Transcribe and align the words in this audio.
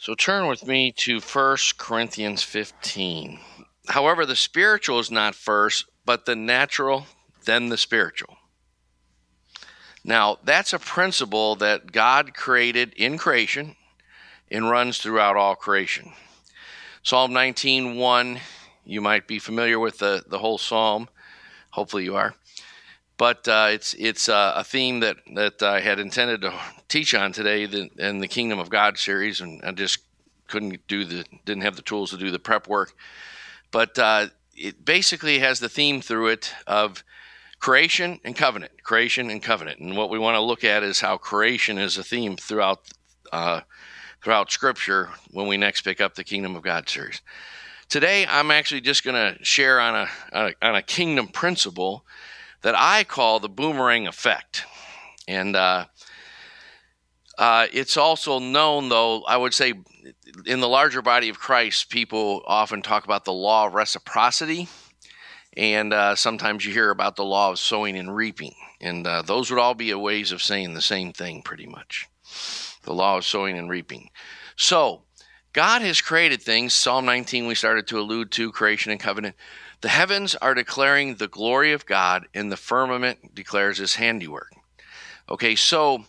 So 0.00 0.14
turn 0.14 0.46
with 0.46 0.66
me 0.66 0.92
to 0.92 1.20
1 1.20 1.56
Corinthians 1.76 2.42
15. 2.42 3.38
However, 3.88 4.24
the 4.24 4.34
spiritual 4.34 4.98
is 4.98 5.10
not 5.10 5.34
first, 5.34 5.84
but 6.06 6.24
the 6.24 6.34
natural, 6.34 7.04
then 7.44 7.68
the 7.68 7.76
spiritual. 7.76 8.38
Now, 10.02 10.38
that's 10.42 10.72
a 10.72 10.78
principle 10.78 11.54
that 11.56 11.92
God 11.92 12.32
created 12.32 12.94
in 12.94 13.18
creation 13.18 13.76
and 14.50 14.70
runs 14.70 14.96
throughout 14.96 15.36
all 15.36 15.54
creation. 15.54 16.14
Psalm 17.02 17.32
19:1, 17.32 18.40
you 18.86 19.02
might 19.02 19.26
be 19.26 19.38
familiar 19.38 19.78
with 19.78 19.98
the, 19.98 20.24
the 20.26 20.38
whole 20.38 20.56
psalm. 20.56 21.10
Hopefully 21.72 22.04
you 22.04 22.16
are. 22.16 22.34
But 23.20 23.46
uh, 23.48 23.68
it's 23.68 23.92
it's 23.98 24.30
uh, 24.30 24.54
a 24.56 24.64
theme 24.64 25.00
that, 25.00 25.18
that 25.34 25.62
I 25.62 25.80
had 25.80 26.00
intended 26.00 26.40
to 26.40 26.54
teach 26.88 27.14
on 27.14 27.32
today 27.32 27.64
in 27.98 28.18
the 28.20 28.26
Kingdom 28.26 28.58
of 28.58 28.70
God 28.70 28.96
series, 28.96 29.42
and 29.42 29.60
I 29.62 29.72
just 29.72 29.98
couldn't 30.48 30.86
do 30.88 31.04
the 31.04 31.26
didn't 31.44 31.64
have 31.64 31.76
the 31.76 31.82
tools 31.82 32.12
to 32.12 32.16
do 32.16 32.30
the 32.30 32.38
prep 32.38 32.66
work. 32.66 32.94
But 33.72 33.98
uh, 33.98 34.28
it 34.56 34.86
basically 34.86 35.40
has 35.40 35.60
the 35.60 35.68
theme 35.68 36.00
through 36.00 36.28
it 36.28 36.54
of 36.66 37.04
creation 37.58 38.20
and 38.24 38.34
covenant, 38.34 38.82
creation 38.84 39.28
and 39.28 39.42
covenant. 39.42 39.80
And 39.80 39.98
what 39.98 40.08
we 40.08 40.18
want 40.18 40.36
to 40.36 40.40
look 40.40 40.64
at 40.64 40.82
is 40.82 41.02
how 41.02 41.18
creation 41.18 41.76
is 41.76 41.98
a 41.98 42.02
theme 42.02 42.38
throughout 42.38 42.88
uh, 43.34 43.60
throughout 44.24 44.50
Scripture 44.50 45.10
when 45.30 45.46
we 45.46 45.58
next 45.58 45.82
pick 45.82 46.00
up 46.00 46.14
the 46.14 46.24
Kingdom 46.24 46.56
of 46.56 46.62
God 46.62 46.88
series. 46.88 47.20
Today, 47.90 48.24
I'm 48.26 48.50
actually 48.50 48.80
just 48.80 49.04
going 49.04 49.36
to 49.36 49.44
share 49.44 49.78
on 49.78 49.94
a, 49.94 50.08
on 50.32 50.46
a, 50.46 50.66
on 50.66 50.76
a 50.76 50.82
kingdom 50.82 51.28
principle 51.28 52.06
that 52.62 52.74
I 52.76 53.04
call 53.04 53.40
the 53.40 53.48
boomerang 53.48 54.06
effect, 54.06 54.64
and 55.26 55.56
uh, 55.56 55.86
uh, 57.38 57.66
it's 57.72 57.96
also 57.96 58.38
known, 58.38 58.88
though 58.88 59.22
I 59.24 59.36
would 59.36 59.54
say, 59.54 59.74
in 60.46 60.60
the 60.60 60.68
larger 60.68 61.02
body 61.02 61.28
of 61.28 61.38
Christ, 61.38 61.90
people 61.90 62.42
often 62.46 62.82
talk 62.82 63.04
about 63.04 63.24
the 63.24 63.32
law 63.32 63.66
of 63.66 63.74
reciprocity 63.74 64.68
and 65.56 65.92
uh, 65.92 66.14
sometimes 66.14 66.64
you 66.64 66.72
hear 66.72 66.90
about 66.90 67.16
the 67.16 67.24
law 67.24 67.50
of 67.50 67.58
sowing 67.58 67.96
and 67.96 68.14
reaping. 68.14 68.54
And 68.80 69.06
uh, 69.06 69.22
those 69.22 69.50
would 69.50 69.58
all 69.58 69.74
be 69.74 69.92
ways 69.92 70.32
of 70.32 70.42
saying 70.42 70.74
the 70.74 70.80
same 70.80 71.12
thing, 71.12 71.42
pretty 71.42 71.66
much. 71.66 72.08
The 72.84 72.94
law 72.94 73.18
of 73.18 73.26
sowing 73.26 73.58
and 73.58 73.68
reaping. 73.68 74.10
So, 74.56 75.02
God 75.52 75.82
has 75.82 76.00
created 76.00 76.40
things. 76.40 76.72
Psalm 76.72 77.04
19, 77.04 77.46
we 77.46 77.56
started 77.56 77.88
to 77.88 77.98
allude 77.98 78.30
to 78.32 78.52
creation 78.52 78.92
and 78.92 79.00
covenant. 79.00 79.34
The 79.80 79.88
heavens 79.88 80.34
are 80.34 80.54
declaring 80.54 81.14
the 81.14 81.28
glory 81.28 81.72
of 81.72 81.86
God, 81.86 82.26
and 82.34 82.52
the 82.52 82.56
firmament 82.56 83.34
declares 83.34 83.78
his 83.78 83.94
handiwork. 83.94 84.52
Okay, 85.28 85.56
so 85.56 86.04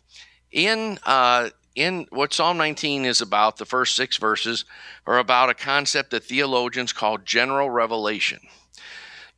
in 0.52 1.00
uh, 1.06 1.50
in 1.76 2.06
what 2.10 2.34
Psalm 2.34 2.58
19 2.58 3.06
is 3.06 3.22
about, 3.22 3.58
the 3.58 3.66
first 3.66 3.96
six 3.96 4.18
verses 4.18 4.66
are 5.08 5.20
about 5.20 5.50
a 5.50 5.54
concept 5.54 6.12
that 6.12 6.26
theologians 6.26 6.92
call 6.92 7.18
general 7.18 7.70
revelation. 7.70 8.40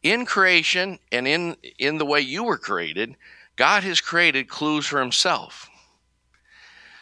In 0.02 0.26
creation 0.26 0.98
and 1.11 1.28
in 1.28 1.56
in 1.78 1.98
the 2.00 2.06
way 2.06 2.22
you 2.22 2.44
were 2.44 2.58
created 2.58 3.16
god 3.56 3.84
has 3.84 4.02
created 4.02 4.50
clues 4.50 4.88
for 4.88 5.00
himself. 5.00 5.70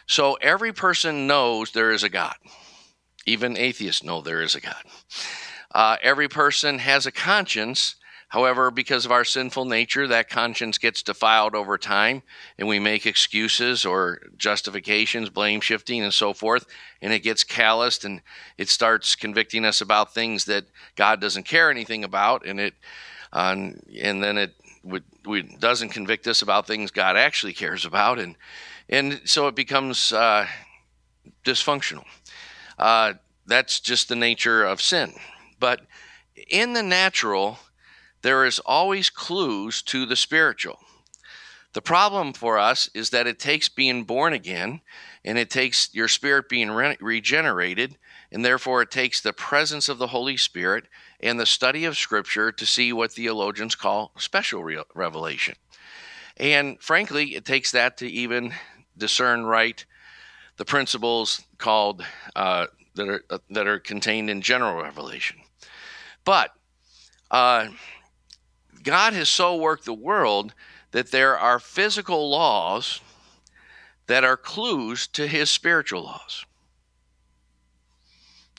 So 0.06 0.34
every 0.34 0.72
person 0.72 1.26
knows 1.26 1.70
there 1.70 1.92
is 1.92 2.02
a 2.02 2.10
god. 2.10 2.34
Even 3.24 3.56
atheists 3.56 4.02
know 4.02 4.20
there 4.20 4.42
is 4.42 4.54
a 4.54 4.60
god 4.60 4.84
uh, 5.74 5.96
every 6.02 6.28
person 6.28 6.78
has 6.78 7.06
a 7.06 7.12
conscience 7.12 7.96
However, 8.32 8.70
because 8.70 9.04
of 9.04 9.12
our 9.12 9.26
sinful 9.26 9.66
nature, 9.66 10.08
that 10.08 10.30
conscience 10.30 10.78
gets 10.78 11.02
defiled 11.02 11.54
over 11.54 11.76
time, 11.76 12.22
and 12.56 12.66
we 12.66 12.78
make 12.78 13.04
excuses 13.04 13.84
or 13.84 14.22
justifications, 14.38 15.28
blame 15.28 15.60
shifting, 15.60 16.02
and 16.02 16.14
so 16.14 16.32
forth, 16.32 16.64
and 17.02 17.12
it 17.12 17.18
gets 17.18 17.44
calloused 17.44 18.06
and 18.06 18.22
it 18.56 18.70
starts 18.70 19.16
convicting 19.16 19.66
us 19.66 19.82
about 19.82 20.14
things 20.14 20.46
that 20.46 20.64
God 20.96 21.20
doesn't 21.20 21.42
care 21.42 21.70
anything 21.70 22.04
about, 22.04 22.46
and 22.46 22.58
it 22.58 22.72
uh, 23.34 23.54
and 24.00 24.22
then 24.22 24.38
it 24.38 24.54
would, 24.82 25.04
we, 25.26 25.42
doesn't 25.42 25.90
convict 25.90 26.26
us 26.26 26.40
about 26.40 26.66
things 26.66 26.90
God 26.90 27.18
actually 27.18 27.52
cares 27.52 27.84
about, 27.84 28.18
and 28.18 28.34
and 28.88 29.20
so 29.26 29.46
it 29.46 29.54
becomes 29.54 30.10
uh, 30.10 30.46
dysfunctional. 31.44 32.06
Uh, 32.78 33.12
that's 33.46 33.78
just 33.78 34.08
the 34.08 34.16
nature 34.16 34.64
of 34.64 34.80
sin. 34.80 35.12
But 35.62 35.82
in 36.50 36.72
the 36.72 36.82
natural, 36.82 37.60
there 38.22 38.44
is 38.44 38.58
always 38.58 39.10
clues 39.10 39.80
to 39.82 40.04
the 40.04 40.16
spiritual. 40.16 40.80
The 41.72 41.80
problem 41.80 42.32
for 42.32 42.58
us 42.58 42.90
is 42.94 43.10
that 43.10 43.28
it 43.28 43.38
takes 43.38 43.68
being 43.68 44.02
born 44.02 44.32
again 44.32 44.80
and 45.24 45.38
it 45.38 45.50
takes 45.50 45.88
your 45.94 46.08
spirit 46.08 46.48
being 46.48 46.72
re- 46.72 46.96
regenerated, 47.00 47.96
and 48.32 48.44
therefore 48.44 48.82
it 48.82 48.90
takes 48.90 49.20
the 49.20 49.32
presence 49.32 49.88
of 49.88 49.98
the 49.98 50.08
Holy 50.08 50.36
Spirit 50.36 50.88
and 51.20 51.38
the 51.38 51.46
study 51.46 51.84
of 51.84 51.96
Scripture 51.96 52.50
to 52.50 52.66
see 52.66 52.92
what 52.92 53.12
theologians 53.12 53.76
call 53.76 54.10
special 54.18 54.64
re- 54.64 54.82
revelation. 54.96 55.54
And 56.38 56.82
frankly, 56.82 57.36
it 57.36 57.44
takes 57.44 57.70
that 57.70 57.98
to 57.98 58.08
even 58.08 58.52
discern 58.98 59.44
right 59.44 59.86
the 60.56 60.64
principles 60.64 61.44
called 61.58 62.04
uh, 62.34 62.66
that 62.94 63.08
are 63.08 63.24
uh, 63.30 63.38
that 63.50 63.68
are 63.68 63.78
contained 63.78 64.28
in 64.28 64.42
general 64.42 64.82
revelation. 64.82 65.38
But 66.24 66.52
uh, 67.30 67.68
God 68.82 69.12
has 69.12 69.28
so 69.28 69.56
worked 69.56 69.84
the 69.84 69.94
world 69.94 70.54
that 70.92 71.10
there 71.10 71.38
are 71.38 71.58
physical 71.58 72.30
laws 72.30 73.00
that 74.06 74.24
are 74.24 74.36
clues 74.36 75.06
to 75.08 75.26
his 75.26 75.50
spiritual 75.50 76.04
laws. 76.04 76.44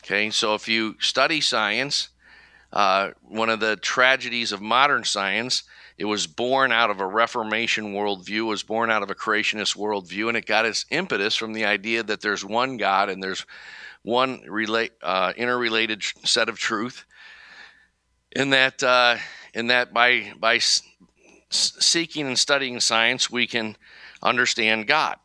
Okay, 0.02 0.30
so 0.32 0.56
if 0.56 0.68
you 0.68 0.96
study 1.00 1.40
science, 1.40 2.10
uh, 2.74 3.12
one 3.22 3.50
of 3.50 3.60
the 3.60 3.78
tragedies 3.78 4.52
of 4.52 4.62
modern 4.62 5.04
science, 5.04 5.64
it 5.98 6.06
was 6.06 6.28
born 6.28 6.72
out 6.72 6.90
of 6.90 7.00
a 7.00 7.06
Reformation 7.06 7.94
worldview, 7.94 8.46
was 8.48 8.64
born 8.64 8.90
out 8.90 9.04
of 9.04 9.12
a 9.12 9.16
creationist 9.16 9.78
worldview, 9.78 10.28
and 10.28 10.36
it 10.36 10.46
got 10.46 10.66
its 10.66 10.86
impetus 10.90 11.36
from 11.36 11.54
the 11.54 11.66
idea 11.66 12.04
that 12.04 12.20
there's 12.20 12.44
one 12.44 12.78
God 12.78 13.10
and 13.10 13.22
there's 13.22 13.46
one 14.02 14.42
relate, 14.48 14.92
uh, 15.02 15.34
interrelated 15.38 16.04
set 16.26 16.50
of 16.50 16.58
truth, 16.58 17.06
and 18.36 18.54
that 18.54 18.84
uh, 18.84 19.18
in 19.54 19.68
that 19.68 19.94
by 19.94 20.34
by 20.40 20.60
seeking 21.50 22.28
and 22.28 22.40
studying 22.40 22.80
science, 22.80 23.30
we 23.30 23.48
can 23.48 23.78
understand 24.22 24.88
God. 24.88 25.18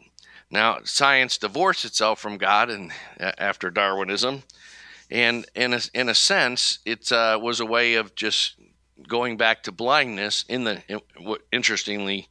Now, 0.51 0.79
science 0.85 1.39
divorced 1.39 1.85
itself 1.85 2.21
from 2.21 2.39
God 2.39 2.71
and 2.71 2.93
after 3.19 3.71
Darwinism, 3.71 4.43
and 5.11 5.47
in 5.55 5.75
a, 5.75 5.81
in 5.95 6.09
a 6.09 6.15
sense, 6.15 6.79
it 6.85 7.11
uh, 7.13 7.39
was 7.41 7.61
a 7.61 7.67
way 7.67 7.95
of 7.95 8.15
just 8.15 8.55
going 9.07 9.37
back 9.37 9.63
to 9.65 9.73
blindness. 9.73 10.45
In 10.49 10.65
the 10.65 10.83
interestingly, 11.53 12.29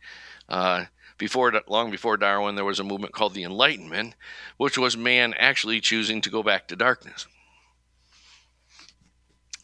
uh, 0.50 0.86
before 1.18 1.54
long 1.68 1.92
before 1.92 2.18
Darwin, 2.18 2.56
there 2.56 2.66
was 2.66 2.80
a 2.80 2.84
movement 2.84 3.14
called 3.14 3.34
the 3.34 3.44
Enlightenment, 3.44 4.16
which 4.58 4.78
was 4.78 4.98
man 4.98 5.34
actually 5.38 5.80
choosing 5.80 6.22
to 6.22 6.30
go 6.30 6.44
back 6.44 6.68
to 6.68 6.76
darkness 6.76 7.28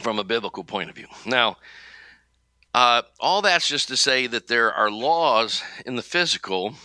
from 0.04 0.20
a 0.20 0.24
biblical 0.24 0.64
point 0.64 0.90
of 0.90 0.96
view. 0.96 1.08
Now, 1.26 1.58
uh, 2.74 3.04
all 3.20 3.42
that's 3.42 3.68
just 3.68 3.88
to 3.88 3.98
say 3.98 4.28
that 4.28 4.48
there 4.48 4.74
are 4.74 4.92
laws 4.92 5.64
in 5.86 5.96
the 5.96 6.02
physical 6.02 6.76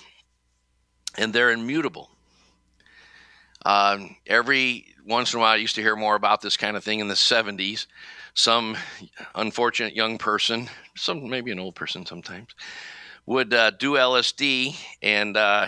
and 1.17 1.33
they're 1.33 1.51
immutable. 1.51 2.11
Uh, 3.65 3.99
every 4.27 4.95
once 5.05 5.33
in 5.33 5.39
a 5.39 5.41
while, 5.41 5.55
I 5.55 5.57
used 5.57 5.75
to 5.75 5.83
hear 5.83 5.97
more 5.97 6.15
about 6.15 6.43
this 6.43 6.57
kind 6.57 6.77
of 6.77 6.85
thing 6.85 7.01
in 7.01 7.09
the 7.09 7.15
70s. 7.15 7.87
Some 8.35 8.77
unfortunate 9.35 9.97
young 9.97 10.19
person, 10.19 10.69
some 10.97 11.29
maybe 11.29 11.51
an 11.51 11.59
old 11.59 11.75
person 11.75 12.07
sometimes, 12.07 12.55
would 13.27 13.53
uh, 13.53 13.71
do 13.73 13.95
LSD 13.95 14.77
and, 15.03 15.37
uh, 15.37 15.67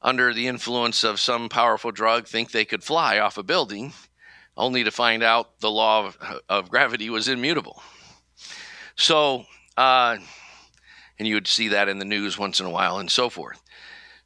under 0.00 0.32
the 0.32 0.46
influence 0.46 1.04
of 1.04 1.20
some 1.20 1.50
powerful 1.50 1.90
drug, 1.90 2.26
think 2.26 2.50
they 2.50 2.64
could 2.64 2.82
fly 2.82 3.18
off 3.18 3.36
a 3.36 3.42
building, 3.42 3.92
only 4.60 4.84
to 4.84 4.90
find 4.90 5.22
out 5.22 5.58
the 5.60 5.70
law 5.70 6.06
of, 6.06 6.42
of 6.48 6.70
gravity 6.70 7.10
was 7.10 7.28
immutable. 7.28 7.82
So, 8.94 9.46
uh, 9.76 10.18
and 11.18 11.26
you 11.26 11.34
would 11.34 11.46
see 11.46 11.68
that 11.68 11.88
in 11.88 11.98
the 11.98 12.04
news 12.04 12.38
once 12.38 12.60
in 12.60 12.66
a 12.66 12.70
while 12.70 12.98
and 12.98 13.10
so 13.10 13.30
forth. 13.30 13.62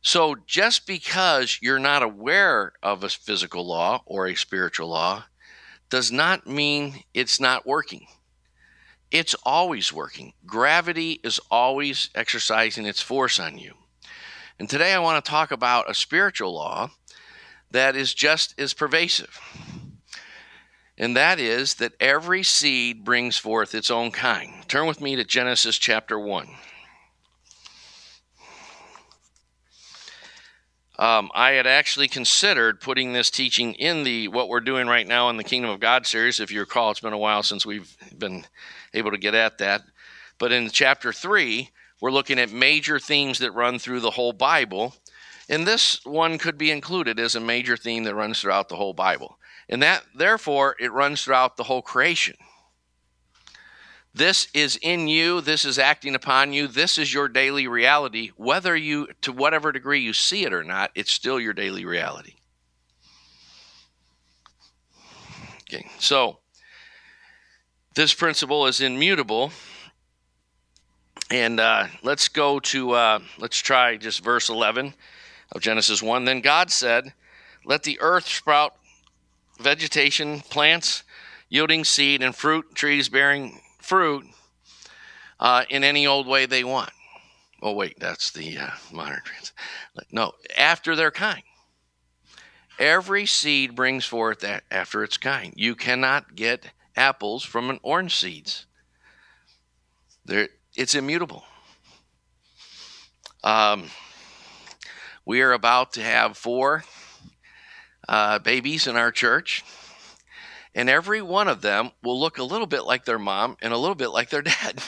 So, 0.02 0.36
just 0.46 0.86
because 0.86 1.58
you're 1.62 1.78
not 1.78 2.02
aware 2.02 2.72
of 2.82 3.02
a 3.02 3.08
physical 3.08 3.66
law 3.66 4.02
or 4.04 4.26
a 4.26 4.34
spiritual 4.34 4.88
law 4.88 5.24
does 5.88 6.12
not 6.12 6.46
mean 6.46 7.04
it's 7.14 7.40
not 7.40 7.66
working. 7.66 8.06
It's 9.10 9.34
always 9.44 9.92
working. 9.92 10.34
Gravity 10.44 11.20
is 11.22 11.40
always 11.50 12.10
exercising 12.14 12.84
its 12.84 13.00
force 13.00 13.38
on 13.38 13.58
you. 13.58 13.74
And 14.58 14.68
today 14.68 14.92
I 14.92 14.98
want 14.98 15.24
to 15.24 15.30
talk 15.30 15.52
about 15.52 15.88
a 15.88 15.94
spiritual 15.94 16.52
law 16.52 16.90
that 17.70 17.96
is 17.96 18.12
just 18.12 18.58
as 18.58 18.74
pervasive 18.74 19.40
and 20.96 21.16
that 21.16 21.40
is 21.40 21.74
that 21.74 21.92
every 21.98 22.42
seed 22.42 23.04
brings 23.04 23.36
forth 23.36 23.74
its 23.74 23.90
own 23.90 24.10
kind. 24.10 24.68
Turn 24.68 24.86
with 24.86 25.00
me 25.00 25.16
to 25.16 25.24
Genesis 25.24 25.76
chapter 25.76 26.18
1. 26.18 26.48
Um, 30.96 31.30
I 31.34 31.52
had 31.52 31.66
actually 31.66 32.06
considered 32.06 32.80
putting 32.80 33.12
this 33.12 33.28
teaching 33.28 33.74
in 33.74 34.04
the 34.04 34.28
what 34.28 34.48
we're 34.48 34.60
doing 34.60 34.86
right 34.86 35.06
now 35.06 35.28
in 35.28 35.36
the 35.36 35.42
Kingdom 35.42 35.72
of 35.72 35.80
God 35.80 36.06
series. 36.06 36.38
If 36.38 36.52
you 36.52 36.60
recall, 36.60 36.92
it's 36.92 37.00
been 37.00 37.12
a 37.12 37.18
while 37.18 37.42
since 37.42 37.66
we've 37.66 37.96
been 38.16 38.44
able 38.92 39.10
to 39.10 39.18
get 39.18 39.34
at 39.34 39.58
that. 39.58 39.82
But 40.38 40.52
in 40.52 40.70
chapter 40.70 41.12
three, 41.12 41.70
we're 42.00 42.12
looking 42.12 42.38
at 42.38 42.52
major 42.52 43.00
themes 43.00 43.40
that 43.40 43.50
run 43.52 43.80
through 43.80 44.00
the 44.00 44.12
whole 44.12 44.32
Bible. 44.32 44.94
And 45.48 45.66
this 45.66 46.04
one 46.04 46.38
could 46.38 46.56
be 46.56 46.70
included 46.70 47.18
as 47.18 47.34
a 47.34 47.40
major 47.40 47.76
theme 47.76 48.04
that 48.04 48.14
runs 48.14 48.40
throughout 48.40 48.68
the 48.68 48.76
whole 48.76 48.94
Bible. 48.94 49.38
And 49.68 49.82
that, 49.82 50.04
therefore, 50.14 50.76
it 50.78 50.92
runs 50.92 51.22
throughout 51.22 51.56
the 51.56 51.64
whole 51.64 51.82
creation. 51.82 52.36
This 54.14 54.46
is 54.54 54.78
in 54.80 55.08
you, 55.08 55.40
this 55.40 55.64
is 55.64 55.76
acting 55.78 56.14
upon 56.14 56.52
you, 56.52 56.68
this 56.68 56.98
is 56.98 57.12
your 57.12 57.26
daily 57.26 57.66
reality. 57.66 58.30
Whether 58.36 58.76
you, 58.76 59.08
to 59.22 59.32
whatever 59.32 59.72
degree 59.72 60.00
you 60.00 60.12
see 60.12 60.44
it 60.44 60.52
or 60.52 60.62
not, 60.62 60.92
it's 60.94 61.10
still 61.10 61.40
your 61.40 61.52
daily 61.52 61.84
reality. 61.84 62.34
Okay, 65.62 65.90
so 65.98 66.38
this 67.94 68.14
principle 68.14 68.66
is 68.66 68.80
immutable. 68.80 69.50
And 71.30 71.58
uh, 71.58 71.86
let's 72.04 72.28
go 72.28 72.60
to, 72.60 72.92
uh, 72.92 73.18
let's 73.38 73.58
try 73.58 73.96
just 73.96 74.22
verse 74.22 74.48
11 74.48 74.94
of 75.50 75.60
Genesis 75.60 76.00
1. 76.00 76.24
Then 76.24 76.40
God 76.40 76.70
said, 76.70 77.14
Let 77.64 77.82
the 77.82 77.98
earth 78.00 78.28
sprout 78.28 78.76
vegetation, 79.64 80.40
plants 80.40 81.02
yielding 81.48 81.84
seed, 81.84 82.22
and 82.22 82.34
fruit, 82.34 82.74
trees 82.74 83.08
bearing 83.08 83.60
fruit 83.80 84.26
uh, 85.40 85.64
in 85.70 85.82
any 85.82 86.06
old 86.06 86.26
way 86.26 86.46
they 86.46 86.64
want. 86.64 86.90
Oh, 87.62 87.72
wait, 87.72 87.98
that's 87.98 88.30
the 88.30 88.58
uh, 88.58 88.70
modern 88.92 89.22
trans. 89.24 89.52
No, 90.12 90.32
after 90.56 90.94
their 90.94 91.10
kind. 91.10 91.42
Every 92.78 93.24
seed 93.24 93.74
brings 93.74 94.04
forth 94.04 94.40
that 94.40 94.64
after 94.70 95.04
its 95.04 95.16
kind. 95.16 95.54
You 95.56 95.74
cannot 95.74 96.34
get 96.34 96.72
apples 96.96 97.44
from 97.44 97.70
an 97.70 97.78
orange 97.82 98.16
seeds. 98.16 98.66
There, 100.24 100.48
it's 100.76 100.94
immutable. 100.94 101.44
Um, 103.44 103.90
we 105.24 105.40
are 105.40 105.52
about 105.52 105.92
to 105.92 106.02
have 106.02 106.36
four 106.36 106.84
uh, 108.08 108.38
babies 108.38 108.86
in 108.86 108.96
our 108.96 109.10
church 109.10 109.64
and 110.74 110.90
every 110.90 111.22
one 111.22 111.48
of 111.48 111.62
them 111.62 111.90
will 112.02 112.18
look 112.18 112.38
a 112.38 112.44
little 112.44 112.66
bit 112.66 112.84
like 112.84 113.04
their 113.04 113.18
mom 113.18 113.56
and 113.62 113.72
a 113.72 113.78
little 113.78 113.94
bit 113.94 114.08
like 114.08 114.30
their 114.30 114.42
dad. 114.42 114.82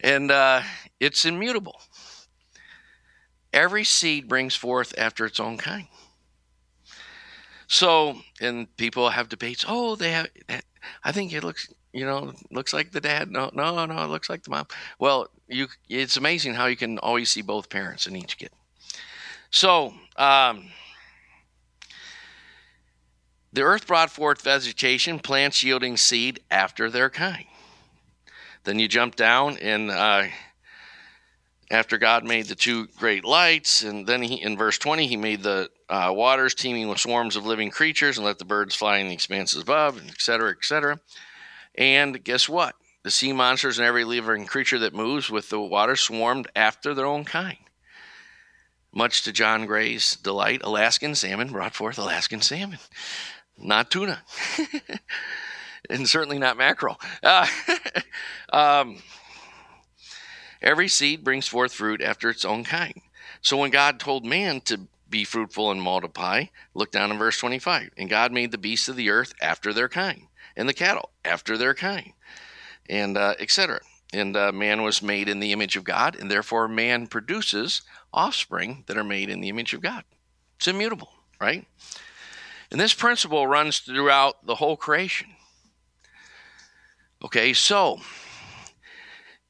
and 0.00 0.30
uh, 0.30 0.62
it's 0.98 1.24
immutable. 1.24 1.80
Every 3.52 3.84
seed 3.84 4.28
brings 4.28 4.54
forth 4.54 4.92
after 4.98 5.24
its 5.24 5.40
own 5.40 5.56
kind. 5.56 5.86
So, 7.66 8.18
and 8.40 8.74
people 8.76 9.10
have 9.10 9.28
debates. 9.28 9.64
Oh, 9.66 9.94
they 9.94 10.10
have. 10.12 10.28
I 11.04 11.12
think 11.12 11.32
it 11.32 11.44
looks, 11.44 11.72
you 11.92 12.04
know, 12.04 12.32
looks 12.50 12.72
like 12.72 12.92
the 12.92 13.00
dad. 13.00 13.30
No, 13.30 13.50
no, 13.52 13.84
no, 13.84 14.04
it 14.04 14.08
looks 14.08 14.30
like 14.30 14.42
the 14.42 14.50
mom. 14.50 14.66
Well, 14.98 15.28
you. 15.48 15.68
It's 15.88 16.16
amazing 16.16 16.54
how 16.54 16.66
you 16.66 16.76
can 16.76 16.98
always 16.98 17.30
see 17.30 17.42
both 17.42 17.68
parents 17.68 18.06
in 18.06 18.16
each 18.16 18.38
kid. 18.38 18.50
So, 19.50 19.94
um, 20.16 20.70
the 23.58 23.64
earth 23.64 23.88
brought 23.88 24.08
forth 24.08 24.42
vegetation, 24.42 25.18
plants 25.18 25.64
yielding 25.64 25.96
seed 25.96 26.38
after 26.48 26.88
their 26.88 27.10
kind. 27.10 27.44
Then 28.62 28.78
you 28.78 28.86
jump 28.86 29.16
down, 29.16 29.58
and 29.58 29.90
uh, 29.90 30.26
after 31.68 31.98
God 31.98 32.24
made 32.24 32.46
the 32.46 32.54
two 32.54 32.86
great 32.98 33.24
lights, 33.24 33.82
and 33.82 34.06
then 34.06 34.22
he, 34.22 34.40
in 34.40 34.56
verse 34.56 34.78
20, 34.78 35.08
he 35.08 35.16
made 35.16 35.42
the 35.42 35.70
uh, 35.88 36.12
waters 36.14 36.54
teeming 36.54 36.86
with 36.86 37.00
swarms 37.00 37.34
of 37.34 37.46
living 37.46 37.72
creatures 37.72 38.16
and 38.16 38.24
let 38.24 38.38
the 38.38 38.44
birds 38.44 38.76
fly 38.76 38.98
in 38.98 39.08
the 39.08 39.14
expanses 39.14 39.60
above, 39.60 40.00
etc., 40.06 40.50
etc. 40.50 41.00
And 41.74 42.22
guess 42.22 42.48
what? 42.48 42.76
The 43.02 43.10
sea 43.10 43.32
monsters 43.32 43.80
and 43.80 43.88
every 43.88 44.04
living 44.04 44.46
creature 44.46 44.78
that 44.78 44.94
moves 44.94 45.30
with 45.30 45.48
the 45.48 45.60
water 45.60 45.96
swarmed 45.96 46.46
after 46.54 46.94
their 46.94 47.06
own 47.06 47.24
kind. 47.24 47.58
Much 48.94 49.24
to 49.24 49.32
John 49.32 49.66
Gray's 49.66 50.14
delight, 50.14 50.60
Alaskan 50.62 51.16
salmon 51.16 51.50
brought 51.50 51.74
forth 51.74 51.98
Alaskan 51.98 52.40
salmon 52.40 52.78
not 53.60 53.90
tuna, 53.90 54.22
and 55.90 56.08
certainly 56.08 56.38
not 56.38 56.56
mackerel. 56.56 57.00
Uh, 57.22 57.46
um, 58.52 58.98
every 60.62 60.88
seed 60.88 61.24
brings 61.24 61.46
forth 61.46 61.72
fruit 61.72 62.00
after 62.00 62.30
its 62.30 62.44
own 62.44 62.64
kind. 62.64 63.00
So 63.40 63.56
when 63.56 63.70
God 63.70 64.00
told 64.00 64.24
man 64.24 64.60
to 64.62 64.80
be 65.10 65.24
fruitful 65.24 65.70
and 65.70 65.80
multiply, 65.80 66.44
look 66.74 66.92
down 66.92 67.10
in 67.10 67.18
verse 67.18 67.38
25. 67.38 67.90
And 67.96 68.10
God 68.10 68.32
made 68.32 68.50
the 68.50 68.58
beasts 68.58 68.88
of 68.88 68.96
the 68.96 69.10
earth 69.10 69.32
after 69.40 69.72
their 69.72 69.88
kind, 69.88 70.24
and 70.56 70.68
the 70.68 70.74
cattle 70.74 71.10
after 71.24 71.56
their 71.56 71.74
kind, 71.74 72.12
and 72.88 73.16
uh, 73.16 73.34
etc. 73.38 73.80
And 74.12 74.36
uh, 74.36 74.52
man 74.52 74.82
was 74.82 75.02
made 75.02 75.28
in 75.28 75.40
the 75.40 75.52
image 75.52 75.76
of 75.76 75.84
God, 75.84 76.16
and 76.16 76.30
therefore 76.30 76.68
man 76.68 77.06
produces 77.06 77.82
offspring 78.12 78.84
that 78.86 78.96
are 78.96 79.04
made 79.04 79.28
in 79.28 79.40
the 79.40 79.48
image 79.48 79.74
of 79.74 79.80
God. 79.80 80.04
It's 80.56 80.68
immutable, 80.68 81.10
right? 81.40 81.66
And 82.70 82.80
this 82.80 82.94
principle 82.94 83.46
runs 83.46 83.78
throughout 83.78 84.46
the 84.46 84.56
whole 84.56 84.76
creation. 84.76 85.28
Okay, 87.24 87.52
so 87.52 87.98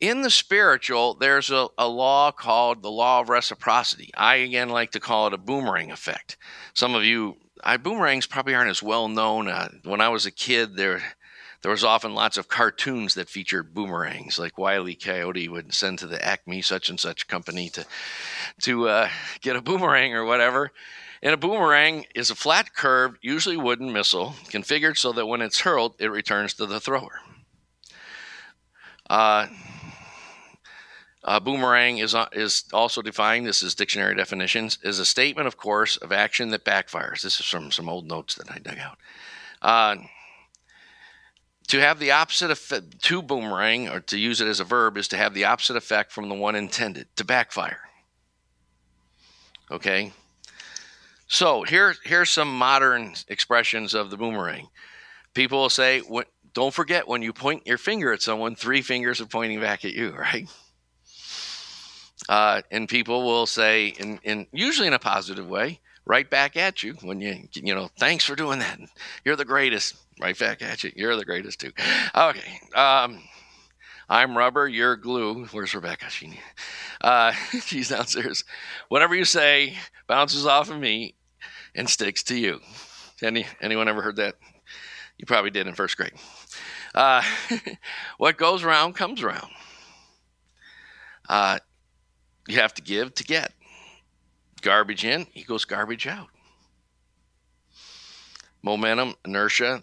in 0.00 0.22
the 0.22 0.30
spiritual, 0.30 1.14
there's 1.14 1.50
a, 1.50 1.68
a, 1.76 1.88
law 1.88 2.30
called 2.30 2.82
the 2.82 2.90
law 2.90 3.20
of 3.20 3.28
reciprocity. 3.28 4.10
I 4.16 4.36
again 4.36 4.68
like 4.68 4.92
to 4.92 5.00
call 5.00 5.26
it 5.26 5.34
a 5.34 5.38
boomerang 5.38 5.90
effect. 5.90 6.36
Some 6.74 6.94
of 6.94 7.04
you, 7.04 7.36
I, 7.64 7.76
boomerangs 7.76 8.26
probably 8.26 8.54
aren't 8.54 8.70
as 8.70 8.82
well 8.82 9.08
known. 9.08 9.48
Uh, 9.48 9.68
when 9.84 10.00
I 10.00 10.08
was 10.08 10.24
a 10.24 10.30
kid, 10.30 10.76
there 10.76 11.02
there 11.62 11.72
was 11.72 11.82
often 11.82 12.14
lots 12.14 12.38
of 12.38 12.46
cartoons 12.46 13.14
that 13.14 13.28
featured 13.28 13.74
boomerangs, 13.74 14.38
like 14.38 14.56
Wiley 14.56 14.94
Coyote 14.94 15.48
would 15.48 15.74
send 15.74 15.98
to 15.98 16.06
the 16.06 16.24
Acme 16.24 16.62
such 16.62 16.88
and 16.88 17.00
such 17.00 17.26
company 17.26 17.68
to 17.70 17.84
to 18.62 18.88
uh, 18.88 19.08
get 19.40 19.56
a 19.56 19.62
boomerang 19.62 20.14
or 20.14 20.24
whatever. 20.24 20.70
And 21.22 21.34
a 21.34 21.36
boomerang 21.36 22.06
is 22.14 22.30
a 22.30 22.34
flat 22.34 22.74
curved, 22.74 23.18
usually 23.22 23.56
wooden 23.56 23.92
missile 23.92 24.34
configured 24.50 24.96
so 24.96 25.12
that 25.12 25.26
when 25.26 25.42
it's 25.42 25.60
hurled, 25.60 25.94
it 25.98 26.10
returns 26.10 26.54
to 26.54 26.66
the 26.66 26.80
thrower. 26.80 27.20
Uh, 29.10 29.48
boomerang 31.40 31.98
is, 31.98 32.14
uh, 32.14 32.26
is 32.32 32.64
also 32.72 33.02
defined, 33.02 33.46
this 33.46 33.62
is 33.62 33.74
dictionary 33.74 34.14
definitions, 34.14 34.78
is 34.82 34.98
a 34.98 35.04
statement, 35.04 35.46
of 35.46 35.56
course, 35.56 35.96
of 35.96 36.12
action 36.12 36.50
that 36.50 36.64
backfires. 36.64 37.22
This 37.22 37.40
is 37.40 37.46
from 37.46 37.72
some 37.72 37.88
old 37.88 38.06
notes 38.06 38.34
that 38.36 38.50
I 38.50 38.58
dug 38.58 38.78
out. 38.78 38.98
Uh, 39.60 39.96
to 41.66 41.80
have 41.80 41.98
the 41.98 42.12
opposite 42.12 42.50
effect, 42.50 43.02
to 43.02 43.22
boomerang, 43.22 43.88
or 43.88 44.00
to 44.00 44.18
use 44.18 44.40
it 44.40 44.48
as 44.48 44.60
a 44.60 44.64
verb, 44.64 44.96
is 44.96 45.08
to 45.08 45.16
have 45.16 45.34
the 45.34 45.44
opposite 45.44 45.76
effect 45.76 46.12
from 46.12 46.28
the 46.28 46.34
one 46.34 46.54
intended, 46.54 47.08
to 47.16 47.24
backfire. 47.24 47.80
Okay? 49.70 50.12
So 51.28 51.62
here, 51.62 51.94
here's 52.04 52.30
some 52.30 52.56
modern 52.56 53.12
expressions 53.28 53.94
of 53.94 54.10
the 54.10 54.16
boomerang. 54.16 54.68
People 55.34 55.60
will 55.60 55.70
say, 55.70 56.02
don't 56.54 56.74
forget 56.74 57.06
when 57.06 57.22
you 57.22 57.32
point 57.32 57.66
your 57.66 57.78
finger 57.78 58.12
at 58.12 58.22
someone, 58.22 58.56
three 58.56 58.82
fingers 58.82 59.20
are 59.20 59.26
pointing 59.26 59.60
back 59.60 59.84
at 59.84 59.92
you, 59.92 60.10
right? 60.18 60.48
Uh, 62.28 62.62
and 62.70 62.88
people 62.88 63.24
will 63.24 63.46
say, 63.46 63.88
in, 63.88 64.18
in 64.24 64.46
usually 64.52 64.88
in 64.88 64.94
a 64.94 64.98
positive 64.98 65.46
way, 65.46 65.80
right 66.04 66.28
back 66.28 66.56
at 66.56 66.82
you 66.82 66.94
when 67.02 67.20
you, 67.20 67.46
you 67.52 67.74
know, 67.74 67.88
thanks 67.98 68.24
for 68.24 68.34
doing 68.34 68.58
that. 68.58 68.80
You're 69.24 69.36
the 69.36 69.44
greatest. 69.44 69.96
Right 70.20 70.36
back 70.36 70.62
at 70.62 70.82
you. 70.82 70.90
You're 70.96 71.14
the 71.14 71.24
greatest 71.24 71.60
too. 71.60 71.70
Okay. 72.16 72.60
Um, 72.74 73.22
I'm 74.08 74.36
rubber, 74.36 74.66
you're 74.66 74.96
glue. 74.96 75.44
Where's 75.52 75.74
Rebecca? 75.74 76.10
She, 76.10 76.40
uh, 77.02 77.32
she's 77.62 77.90
downstairs. 77.90 78.44
Whatever 78.88 79.14
you 79.14 79.24
say 79.24 79.76
bounces 80.08 80.46
off 80.46 80.70
of 80.70 80.80
me 80.80 81.14
and 81.74 81.88
sticks 81.88 82.22
to 82.24 82.36
you. 82.36 82.60
Any 83.22 83.46
anyone 83.60 83.88
ever 83.88 84.02
heard 84.02 84.16
that? 84.16 84.36
You 85.18 85.26
probably 85.26 85.50
did 85.50 85.66
in 85.66 85.74
first 85.74 85.96
grade. 85.96 86.12
Uh, 86.94 87.22
what 88.18 88.36
goes 88.36 88.62
around 88.62 88.94
comes 88.94 89.22
around. 89.22 89.48
Uh, 91.28 91.58
you 92.46 92.56
have 92.56 92.74
to 92.74 92.82
give 92.82 93.14
to 93.14 93.24
get. 93.24 93.52
Garbage 94.62 95.04
in 95.04 95.26
equals 95.34 95.64
garbage 95.64 96.06
out. 96.06 96.28
Momentum, 98.62 99.14
inertia, 99.24 99.82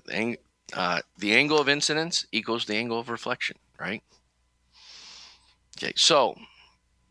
uh, 0.74 1.01
the 1.18 1.34
angle 1.34 1.60
of 1.60 1.70
incidence 1.70 2.25
equals 2.32 2.65
the 2.65 2.75
angle 2.75 3.00
of 3.00 3.10
reflection, 3.10 3.58
right? 3.80 4.04
Okay, 5.77 5.94
so 5.96 6.36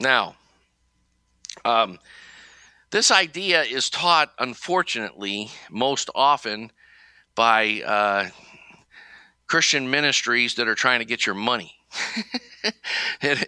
now, 0.00 0.34
um, 1.64 1.98
this 2.94 3.10
idea 3.10 3.64
is 3.64 3.90
taught, 3.90 4.30
unfortunately, 4.38 5.50
most 5.68 6.10
often 6.14 6.70
by 7.34 7.82
uh, 7.84 8.28
Christian 9.48 9.90
ministries 9.90 10.54
that 10.54 10.68
are 10.68 10.76
trying 10.76 11.00
to 11.00 11.04
get 11.04 11.26
your 11.26 11.34
money. 11.34 11.74
and, 13.20 13.44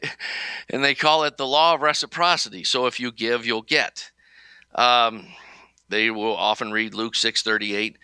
and, 0.68 0.82
they 0.82 0.96
call 0.96 1.22
it 1.22 1.36
the 1.36 1.46
law 1.46 1.74
of 1.74 1.80
reciprocity. 1.80 2.64
So 2.64 2.86
if 2.86 2.98
you 2.98 3.12
give, 3.12 3.46
you'll 3.46 3.62
get. 3.62 4.10
Um, 4.74 5.28
they 5.88 6.10
will 6.10 6.36
often 6.36 6.72
read 6.72 6.94
Luke 6.94 7.14
6:38. 7.14 7.98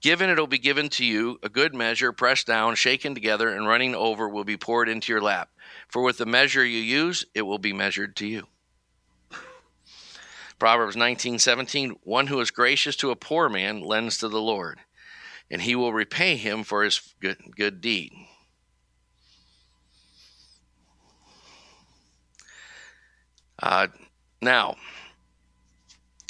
Given 0.00 0.30
it'll 0.30 0.48
be 0.48 0.58
given 0.58 0.88
to 0.90 1.04
you, 1.04 1.38
a 1.44 1.48
good 1.48 1.76
measure, 1.76 2.10
pressed 2.10 2.48
down, 2.48 2.74
shaken 2.74 3.14
together, 3.14 3.50
and 3.50 3.68
running 3.68 3.94
over 3.94 4.28
will 4.28 4.42
be 4.42 4.56
poured 4.56 4.88
into 4.88 5.12
your 5.12 5.22
lap. 5.22 5.50
For 5.86 6.02
with 6.02 6.18
the 6.18 6.26
measure 6.26 6.64
you 6.64 6.80
use, 6.80 7.24
it 7.36 7.42
will 7.42 7.58
be 7.58 7.72
measured 7.72 8.16
to 8.16 8.26
you. 8.26 8.48
Proverbs 10.58 10.96
19:17 10.96 11.98
One 12.02 12.26
who 12.26 12.40
is 12.40 12.50
gracious 12.50 12.96
to 12.96 13.10
a 13.10 13.16
poor 13.16 13.48
man 13.48 13.80
lends 13.80 14.18
to 14.18 14.28
the 14.28 14.40
Lord, 14.40 14.80
and 15.50 15.62
he 15.62 15.74
will 15.74 15.92
repay 15.92 16.36
him 16.36 16.64
for 16.64 16.82
his 16.82 17.14
good, 17.20 17.38
good 17.56 17.80
deed. 17.80 18.12
Uh, 23.60 23.88
now, 24.40 24.76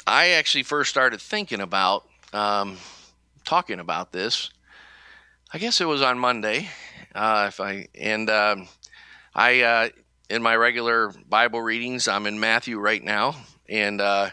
I 0.06 0.30
actually 0.30 0.62
first 0.62 0.90
started 0.90 1.20
thinking 1.20 1.60
about 1.60 2.08
um, 2.32 2.78
talking 3.44 3.80
about 3.80 4.12
this. 4.12 4.50
I 5.52 5.58
guess 5.58 5.80
it 5.80 5.86
was 5.86 6.02
on 6.02 6.18
Monday. 6.18 6.68
Uh, 7.14 7.46
if 7.48 7.60
I 7.60 7.88
and 7.94 8.28
um, 8.30 8.68
I 9.34 9.60
uh, 9.62 9.88
in 10.30 10.42
my 10.42 10.56
regular 10.56 11.12
Bible 11.28 11.60
readings, 11.60 12.08
I'm 12.08 12.26
in 12.26 12.40
Matthew 12.40 12.78
right 12.78 13.02
now, 13.02 13.34
and 13.68 14.00
uh, 14.00 14.30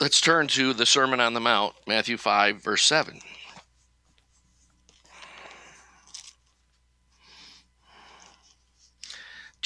let's 0.00 0.20
turn 0.20 0.48
to 0.48 0.72
the 0.72 0.86
Sermon 0.86 1.20
on 1.20 1.34
the 1.34 1.40
Mount, 1.40 1.74
Matthew 1.86 2.16
five, 2.16 2.62
verse 2.62 2.82
seven. 2.82 3.20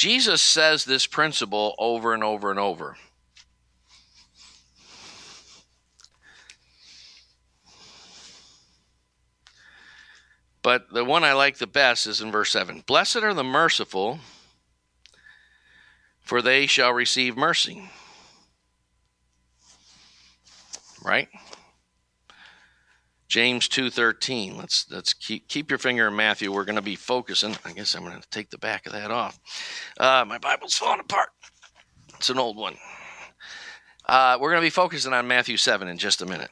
Jesus 0.00 0.41
says 0.41 0.87
this 0.87 1.07
principle 1.07 1.75
over 1.79 2.15
and 2.15 2.25
over 2.25 2.50
and 2.50 2.59
over. 2.59 2.97
But 10.62 10.91
the 10.93 11.05
one 11.05 11.25
I 11.25 11.33
like 11.33 11.59
the 11.59 11.67
best 11.67 12.07
is 12.07 12.21
in 12.21 12.31
verse 12.31 12.50
7 12.50 12.85
Blessed 12.87 13.19
are 13.19 13.35
the 13.35 13.45
merciful, 13.45 14.21
for 16.21 16.43
they 16.43 16.67
shall 16.67 16.93
receive 16.93 17.37
mercy. 17.37 17.91
Right? 21.02 21.28
James 23.28 23.69
2:13. 23.69 24.57
Let's 24.57 24.87
let's 24.90 25.12
keep 25.14 25.47
keep 25.47 25.71
your 25.71 25.78
finger 25.78 26.09
in 26.09 26.16
Matthew. 26.16 26.52
We're 26.52 26.64
going 26.64 26.76
to 26.76 26.83
be 26.83 26.97
focusing. 26.97 27.57
I 27.64 27.73
guess 27.73 27.95
I'm 27.95 28.04
going 28.04 28.21
to 28.21 28.28
take 28.30 28.50
the 28.50 28.59
back 28.59 28.87
of 28.87 28.92
that 28.92 29.12
off. 29.12 29.38
Uh, 29.99 30.25
my 30.26 30.38
Bible's 30.38 30.76
falling 30.76 31.00
apart. 31.00 31.30
It's 32.16 32.28
an 32.28 32.38
old 32.38 32.57
one. 32.57 32.76
Uh, 34.07 34.37
we're 34.40 34.50
going 34.50 34.61
to 34.61 34.66
be 34.66 34.71
focusing 34.71 35.12
on 35.12 35.28
Matthew 35.28 35.57
7 35.57 35.87
in 35.87 35.97
just 35.97 36.21
a 36.21 36.26
minute. 36.26 36.50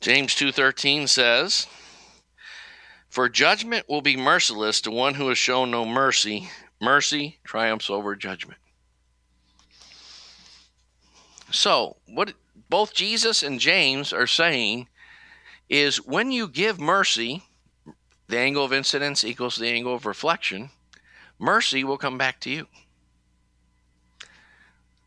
James 0.00 0.34
2:13 0.34 1.08
says, 1.08 1.66
"For 3.10 3.28
judgment 3.28 3.88
will 3.88 4.00
be 4.00 4.16
merciless 4.16 4.80
to 4.82 4.90
one 4.90 5.14
who 5.14 5.28
has 5.28 5.36
shown 5.36 5.70
no 5.70 5.84
mercy. 5.84 6.50
Mercy 6.80 7.38
triumphs 7.44 7.90
over 7.90 8.16
judgment." 8.16 8.58
So, 11.50 11.96
what 12.06 12.34
both 12.68 12.94
Jesus 12.94 13.42
and 13.42 13.60
James 13.60 14.12
are 14.12 14.26
saying 14.26 14.88
is 15.68 16.00
when 16.00 16.30
you 16.30 16.48
give 16.48 16.80
mercy, 16.80 17.42
the 18.28 18.38
angle 18.38 18.64
of 18.64 18.72
incidence 18.72 19.24
equals 19.24 19.56
the 19.56 19.68
angle 19.68 19.94
of 19.94 20.06
reflection, 20.06 20.70
mercy 21.38 21.82
will 21.82 21.98
come 21.98 22.16
back 22.16 22.40
to 22.40 22.50
you. 22.50 22.66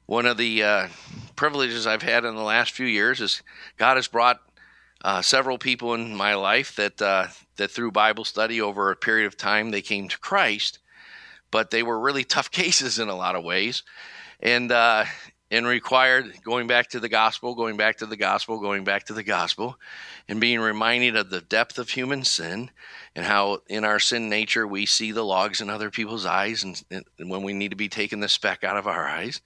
One 0.05 0.25
of 0.25 0.38
the 0.38 0.63
uh, 0.63 0.88
privileges 1.36 1.88
I've 1.88 2.01
had 2.01 2.25
in 2.25 2.36
the 2.36 2.41
last 2.41 2.72
few 2.72 2.86
years 2.86 3.22
is 3.22 3.41
God 3.77 3.95
has 3.95 4.07
brought 4.07 4.41
uh, 5.03 5.22
several 5.22 5.57
people 5.57 5.93
in 5.93 6.15
my 6.15 6.36
life 6.36 6.75
that 6.75 7.01
uh, 7.01 7.27
that 7.57 7.72
through 7.72 7.91
Bible 7.91 8.24
study 8.24 8.62
over 8.62 8.89
a 8.89 8.95
period 8.95 9.27
of 9.27 9.38
time 9.38 9.72
they 9.72 9.81
came 9.81 10.07
to 10.07 10.19
Christ, 10.19 10.79
but 11.51 11.72
they 11.72 11.83
were 11.83 12.00
really 12.00 12.24
tough 12.24 12.51
cases 12.51 13.00
in 13.00 13.10
a 13.10 13.15
lot 13.15 13.36
of 13.36 13.43
ways, 13.43 13.83
and 14.39 14.72
uh, 14.72 15.05
and 15.51 15.67
required 15.67 16.33
going 16.43 16.65
back 16.65 16.89
to 16.89 17.00
the 17.00 17.10
gospel, 17.10 17.53
going 17.53 17.77
back 17.77 17.98
to 17.98 18.07
the 18.07 18.15
gospel, 18.15 18.60
going 18.60 18.83
back 18.83 19.05
to 19.05 19.13
the 19.13 19.24
gospel, 19.24 19.77
and 20.27 20.39
being 20.39 20.60
reminded 20.60 21.15
of 21.15 21.29
the 21.29 21.41
depth 21.41 21.77
of 21.77 21.89
human 21.89 22.24
sin 22.24 22.72
and 23.15 23.25
how 23.25 23.60
in 23.67 23.83
our 23.83 24.00
sin 24.00 24.29
nature 24.29 24.65
we 24.65 24.86
see 24.86 25.12
the 25.12 25.24
logs 25.24 25.62
in 25.62 25.69
other 25.69 25.91
people's 25.91 26.25
eyes, 26.25 26.63
and, 26.63 26.81
and 26.89 27.29
when 27.29 27.43
we 27.43 27.53
need 27.53 27.69
to 27.69 27.77
be 27.77 27.89
taking 27.89 28.19
the 28.19 28.27
speck 28.27 28.63
out 28.63 28.77
of 28.77 28.88
our 28.88 29.07
eyes. 29.07 29.41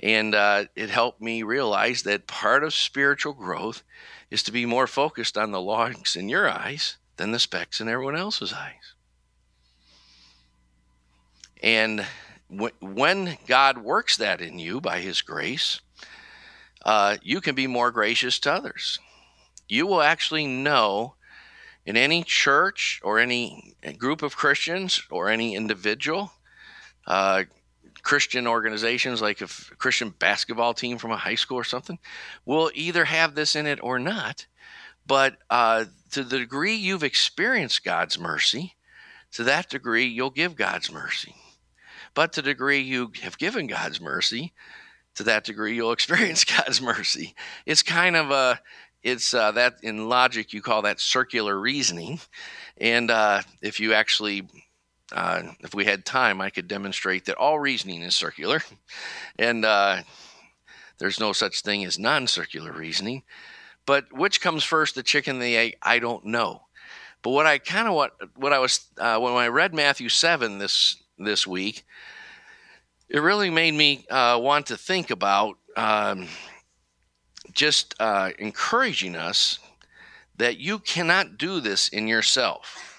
And 0.00 0.34
uh, 0.34 0.64
it 0.76 0.90
helped 0.90 1.20
me 1.22 1.42
realize 1.42 2.02
that 2.02 2.26
part 2.26 2.64
of 2.64 2.74
spiritual 2.74 3.32
growth 3.32 3.82
is 4.30 4.42
to 4.44 4.52
be 4.52 4.66
more 4.66 4.86
focused 4.86 5.36
on 5.36 5.50
the 5.50 5.60
logs 5.60 6.16
in 6.16 6.28
your 6.28 6.48
eyes 6.48 6.96
than 7.16 7.32
the 7.32 7.38
specks 7.38 7.80
in 7.80 7.88
everyone 7.88 8.16
else's 8.16 8.52
eyes. 8.52 8.94
And 11.62 12.06
when 12.80 13.38
God 13.46 13.78
works 13.78 14.16
that 14.16 14.40
in 14.40 14.58
you 14.58 14.80
by 14.80 15.00
His 15.00 15.22
grace, 15.22 15.80
uh, 16.84 17.18
you 17.22 17.40
can 17.40 17.54
be 17.54 17.66
more 17.66 17.90
gracious 17.90 18.38
to 18.40 18.52
others. 18.52 18.98
You 19.68 19.86
will 19.86 20.02
actually 20.02 20.46
know 20.46 21.14
in 21.84 21.96
any 21.96 22.24
church 22.24 23.00
or 23.02 23.18
any 23.18 23.76
group 23.98 24.22
of 24.22 24.36
Christians 24.36 25.02
or 25.10 25.28
any 25.28 25.54
individual, 25.54 26.32
uh, 27.06 27.44
Christian 28.02 28.46
organizations 28.46 29.20
like 29.20 29.40
a 29.40 29.48
Christian 29.78 30.14
basketball 30.18 30.74
team 30.74 30.98
from 30.98 31.10
a 31.10 31.16
high 31.16 31.34
school 31.34 31.58
or 31.58 31.64
something 31.64 31.98
will 32.44 32.70
either 32.74 33.04
have 33.04 33.34
this 33.34 33.56
in 33.56 33.66
it 33.66 33.78
or 33.82 33.98
not. 33.98 34.46
But 35.06 35.36
uh, 35.48 35.86
to 36.12 36.22
the 36.22 36.38
degree 36.38 36.74
you've 36.74 37.02
experienced 37.02 37.84
God's 37.84 38.18
mercy, 38.18 38.76
to 39.32 39.44
that 39.44 39.68
degree 39.68 40.06
you'll 40.06 40.30
give 40.30 40.56
God's 40.56 40.92
mercy. 40.92 41.34
But 42.14 42.32
to 42.34 42.42
the 42.42 42.50
degree 42.50 42.80
you 42.80 43.12
have 43.22 43.38
given 43.38 43.66
God's 43.66 44.00
mercy, 44.00 44.52
to 45.14 45.22
that 45.24 45.44
degree 45.44 45.74
you'll 45.74 45.92
experience 46.00 46.44
God's 46.44 46.80
mercy. 46.80 47.34
It's 47.66 47.82
kind 47.82 48.16
of 48.16 48.30
a 48.30 48.60
it's 49.02 49.32
uh, 49.32 49.52
that 49.52 49.76
in 49.82 50.08
logic 50.08 50.52
you 50.52 50.60
call 50.60 50.82
that 50.82 51.00
circular 51.00 51.58
reasoning, 51.58 52.20
and 52.76 53.10
uh, 53.10 53.40
if 53.62 53.80
you 53.80 53.94
actually 53.94 54.46
uh, 55.12 55.42
if 55.60 55.74
we 55.74 55.84
had 55.84 56.04
time, 56.04 56.40
I 56.40 56.50
could 56.50 56.68
demonstrate 56.68 57.24
that 57.26 57.36
all 57.36 57.58
reasoning 57.58 58.02
is 58.02 58.14
circular, 58.14 58.62
and 59.38 59.64
uh, 59.64 60.02
there's 60.98 61.20
no 61.20 61.32
such 61.32 61.62
thing 61.62 61.84
as 61.84 61.98
non-circular 61.98 62.72
reasoning. 62.72 63.22
But 63.86 64.12
which 64.12 64.40
comes 64.40 64.62
first, 64.62 64.94
the 64.94 65.02
chicken, 65.02 65.38
the 65.38 65.56
egg? 65.56 65.76
I 65.82 65.98
don't 65.98 66.26
know. 66.26 66.62
But 67.22 67.30
what 67.30 67.46
I 67.46 67.58
kind 67.58 67.88
of 67.88 67.94
what 67.94 68.12
what 68.36 68.52
I 68.52 68.58
was 68.58 68.86
uh, 68.98 69.18
when 69.18 69.32
I 69.32 69.48
read 69.48 69.74
Matthew 69.74 70.08
seven 70.08 70.58
this 70.58 70.96
this 71.18 71.46
week, 71.46 71.84
it 73.08 73.20
really 73.20 73.50
made 73.50 73.74
me 73.74 74.06
uh, 74.10 74.38
want 74.40 74.66
to 74.66 74.76
think 74.76 75.10
about 75.10 75.56
um, 75.76 76.28
just 77.52 77.94
uh, 78.00 78.30
encouraging 78.38 79.16
us 79.16 79.58
that 80.36 80.58
you 80.58 80.78
cannot 80.78 81.36
do 81.36 81.60
this 81.60 81.88
in 81.88 82.08
yourself 82.08 82.89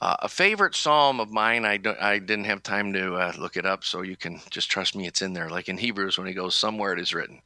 uh, 0.00 0.16
a 0.20 0.28
favorite 0.28 0.74
psalm 0.74 1.20
of 1.20 1.30
mine, 1.30 1.64
I, 1.64 1.76
don't, 1.76 2.00
I 2.00 2.18
didn't 2.18 2.44
have 2.44 2.62
time 2.62 2.92
to 2.92 3.14
uh, 3.14 3.32
look 3.38 3.56
it 3.56 3.66
up, 3.66 3.84
so 3.84 4.02
you 4.02 4.16
can 4.16 4.40
just 4.50 4.70
trust 4.70 4.94
me, 4.94 5.06
it's 5.06 5.22
in 5.22 5.32
there. 5.32 5.50
Like 5.50 5.68
in 5.68 5.78
Hebrews, 5.78 6.18
when 6.18 6.26
he 6.26 6.34
goes, 6.34 6.54
somewhere 6.54 6.92
it 6.92 7.00
is 7.00 7.14
written. 7.14 7.40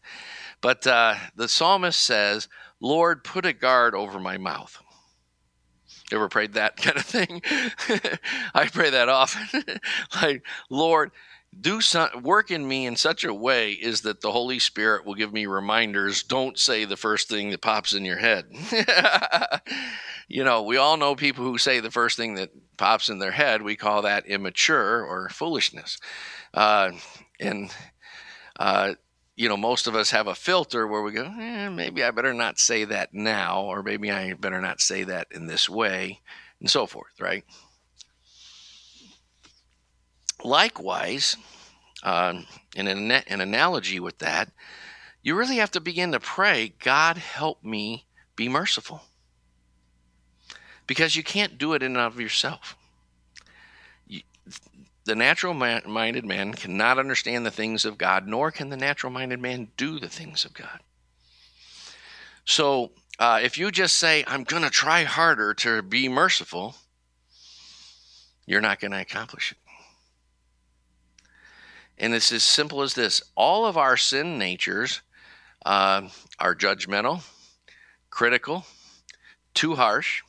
But 0.60 0.86
uh, 0.86 1.16
the 1.34 1.48
psalmist 1.48 2.00
says, 2.00 2.48
Lord, 2.80 3.24
put 3.24 3.46
a 3.46 3.52
guard 3.52 3.94
over 3.94 4.18
my 4.20 4.38
mouth. 4.38 4.78
Ever 6.12 6.28
prayed 6.28 6.52
that 6.54 6.76
kind 6.82 6.96
of 6.96 7.04
thing? 7.04 7.42
I 8.54 8.66
pray 8.66 8.90
that 8.90 9.08
often. 9.08 9.64
like, 10.22 10.44
Lord, 10.68 11.10
do 11.58 11.80
some 11.80 12.22
work 12.22 12.50
in 12.50 12.66
me 12.66 12.86
in 12.86 12.96
such 12.96 13.24
a 13.24 13.34
way 13.34 13.72
is 13.72 14.00
that 14.02 14.20
the 14.20 14.32
Holy 14.32 14.58
Spirit 14.58 15.04
will 15.04 15.14
give 15.14 15.32
me 15.32 15.46
reminders. 15.46 16.22
Don't 16.22 16.58
say 16.58 16.84
the 16.84 16.96
first 16.96 17.28
thing 17.28 17.50
that 17.50 17.60
pops 17.60 17.92
in 17.92 18.04
your 18.04 18.16
head. 18.16 18.46
you 20.28 20.44
know, 20.44 20.62
we 20.62 20.78
all 20.78 20.96
know 20.96 21.14
people 21.14 21.44
who 21.44 21.58
say 21.58 21.80
the 21.80 21.90
first 21.90 22.16
thing 22.16 22.34
that 22.36 22.50
pops 22.78 23.08
in 23.08 23.18
their 23.18 23.32
head. 23.32 23.62
We 23.62 23.76
call 23.76 24.02
that 24.02 24.26
immature 24.26 25.04
or 25.04 25.28
foolishness. 25.28 25.98
Uh, 26.54 26.92
and, 27.38 27.70
uh, 28.58 28.94
you 29.36 29.48
know, 29.48 29.56
most 29.56 29.86
of 29.86 29.94
us 29.94 30.10
have 30.10 30.26
a 30.26 30.34
filter 30.34 30.86
where 30.86 31.02
we 31.02 31.12
go, 31.12 31.24
eh, 31.24 31.68
maybe 31.68 32.02
I 32.02 32.10
better 32.12 32.34
not 32.34 32.58
say 32.58 32.84
that 32.86 33.12
now, 33.12 33.62
or 33.62 33.82
maybe 33.82 34.10
I 34.10 34.32
better 34.32 34.60
not 34.60 34.80
say 34.80 35.04
that 35.04 35.28
in 35.30 35.46
this 35.46 35.68
way, 35.68 36.20
and 36.60 36.70
so 36.70 36.86
forth, 36.86 37.20
right? 37.20 37.44
Likewise, 40.44 41.36
uh, 42.02 42.42
in 42.74 42.86
an, 42.88 43.10
an 43.10 43.40
analogy 43.40 44.00
with 44.00 44.18
that, 44.18 44.50
you 45.22 45.36
really 45.36 45.56
have 45.56 45.70
to 45.72 45.80
begin 45.80 46.12
to 46.12 46.20
pray, 46.20 46.74
God, 46.80 47.16
help 47.16 47.62
me 47.62 48.06
be 48.34 48.48
merciful. 48.48 49.02
because 50.86 51.16
you 51.16 51.22
can't 51.22 51.58
do 51.58 51.72
it 51.74 51.82
in 51.82 51.96
and 51.96 52.04
of 52.04 52.20
yourself. 52.20 52.76
You, 54.06 54.22
the 55.04 55.14
natural 55.14 55.54
minded 55.54 56.24
man 56.24 56.52
cannot 56.52 56.98
understand 56.98 57.46
the 57.46 57.50
things 57.50 57.84
of 57.84 57.98
God, 57.98 58.26
nor 58.26 58.50
can 58.50 58.68
the 58.68 58.76
natural 58.76 59.12
minded 59.12 59.40
man 59.40 59.68
do 59.76 59.98
the 59.98 60.08
things 60.08 60.44
of 60.44 60.54
God. 60.54 60.80
So, 62.44 62.92
uh, 63.18 63.40
if 63.42 63.56
you 63.56 63.70
just 63.70 63.96
say, 63.96 64.24
I'm 64.26 64.44
going 64.44 64.64
to 64.64 64.70
try 64.70 65.04
harder 65.04 65.54
to 65.54 65.82
be 65.82 66.08
merciful, 66.08 66.74
you're 68.46 68.60
not 68.60 68.80
going 68.80 68.90
to 68.90 69.00
accomplish 69.00 69.52
it. 69.52 69.58
And 72.02 72.14
it's 72.14 72.32
as 72.32 72.42
simple 72.42 72.82
as 72.82 72.94
this 72.94 73.22
all 73.36 73.64
of 73.64 73.78
our 73.78 73.96
sin 73.96 74.36
natures 74.36 75.02
uh, 75.64 76.08
are 76.40 76.54
judgmental, 76.56 77.22
critical, 78.10 78.66
too 79.54 79.76
harsh. 79.76 80.22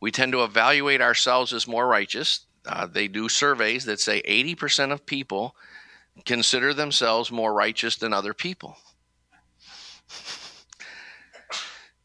We 0.00 0.10
tend 0.10 0.32
to 0.32 0.44
evaluate 0.44 1.00
ourselves 1.00 1.54
as 1.54 1.66
more 1.66 1.88
righteous. 1.88 2.40
Uh, 2.66 2.86
they 2.86 3.08
do 3.08 3.30
surveys 3.30 3.86
that 3.86 4.00
say 4.00 4.20
80% 4.20 4.92
of 4.92 5.06
people 5.06 5.56
consider 6.26 6.74
themselves 6.74 7.32
more 7.32 7.54
righteous 7.54 7.96
than 7.96 8.12
other 8.12 8.34
people. 8.34 8.76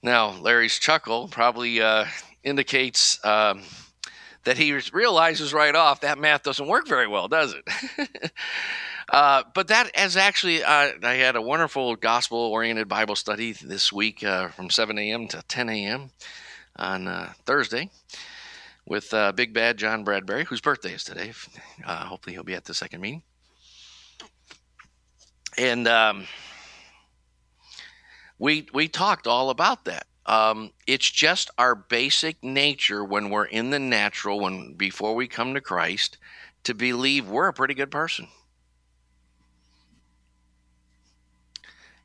Now, 0.01 0.29
Larry's 0.29 0.79
chuckle 0.79 1.27
probably 1.27 1.81
uh, 1.81 2.05
indicates 2.45 3.23
um, 3.25 3.63
that 4.45 4.57
he 4.57 4.79
realizes 4.93 5.53
right 5.53 5.75
off 5.75 5.99
that 6.01 6.17
math 6.17 6.43
doesn't 6.43 6.67
work 6.67 6.87
very 6.87 7.07
well, 7.07 7.27
does 7.27 7.53
it? 7.53 8.31
uh, 9.09 9.43
but 9.53 9.67
that 9.67 9.91
is 9.97 10.15
actually, 10.15 10.63
uh, 10.63 10.91
I 11.03 11.13
had 11.15 11.35
a 11.35 11.41
wonderful 11.41 11.95
gospel 11.95 12.37
oriented 12.39 12.87
Bible 12.87 13.15
study 13.15 13.53
this 13.53 13.91
week 13.91 14.23
uh, 14.23 14.49
from 14.49 14.69
7 14.69 14.97
a.m. 14.97 15.27
to 15.29 15.41
10 15.47 15.69
a.m. 15.69 16.11
on 16.75 17.07
uh, 17.07 17.33
Thursday 17.45 17.89
with 18.85 19.13
uh, 19.13 19.31
Big 19.31 19.53
Bad 19.53 19.77
John 19.77 20.03
Bradbury, 20.03 20.45
whose 20.45 20.61
birthday 20.61 20.93
is 20.93 21.03
today. 21.03 21.31
hopefully, 21.85 22.33
he'll 22.33 22.43
be 22.43 22.55
at 22.55 22.65
the 22.65 22.73
second 22.73 23.01
meeting. 23.01 23.23
And 25.57 25.87
um, 25.87 26.27
we 28.37 28.67
we 28.73 28.87
talked 28.87 29.27
all 29.27 29.49
about 29.49 29.85
that. 29.85 30.05
Um, 30.25 30.71
it's 30.87 31.09
just 31.09 31.49
our 31.57 31.75
basic 31.75 32.43
nature 32.43 33.03
when 33.03 33.29
we're 33.29 33.45
in 33.45 33.71
the 33.71 33.79
natural, 33.79 34.39
when 34.39 34.73
before 34.75 35.15
we 35.15 35.27
come 35.27 35.53
to 35.55 35.61
Christ, 35.61 36.17
to 36.63 36.73
believe 36.73 37.27
we're 37.27 37.47
a 37.47 37.53
pretty 37.53 37.73
good 37.73 37.91
person. 37.91 38.27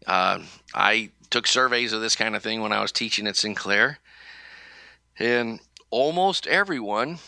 Uh, 0.06 0.40
I 0.75 1.11
took 1.30 1.46
surveys 1.46 1.92
of 1.92 2.00
this 2.00 2.16
kind 2.16 2.37
of 2.37 2.42
thing 2.42 2.61
when 2.61 2.73
I 2.73 2.80
was 2.80 2.92
teaching 2.92 3.26
at 3.26 3.37
Sinclair, 3.37 3.99
and 5.18 5.61
almost 5.90 6.46
everyone 6.46 7.18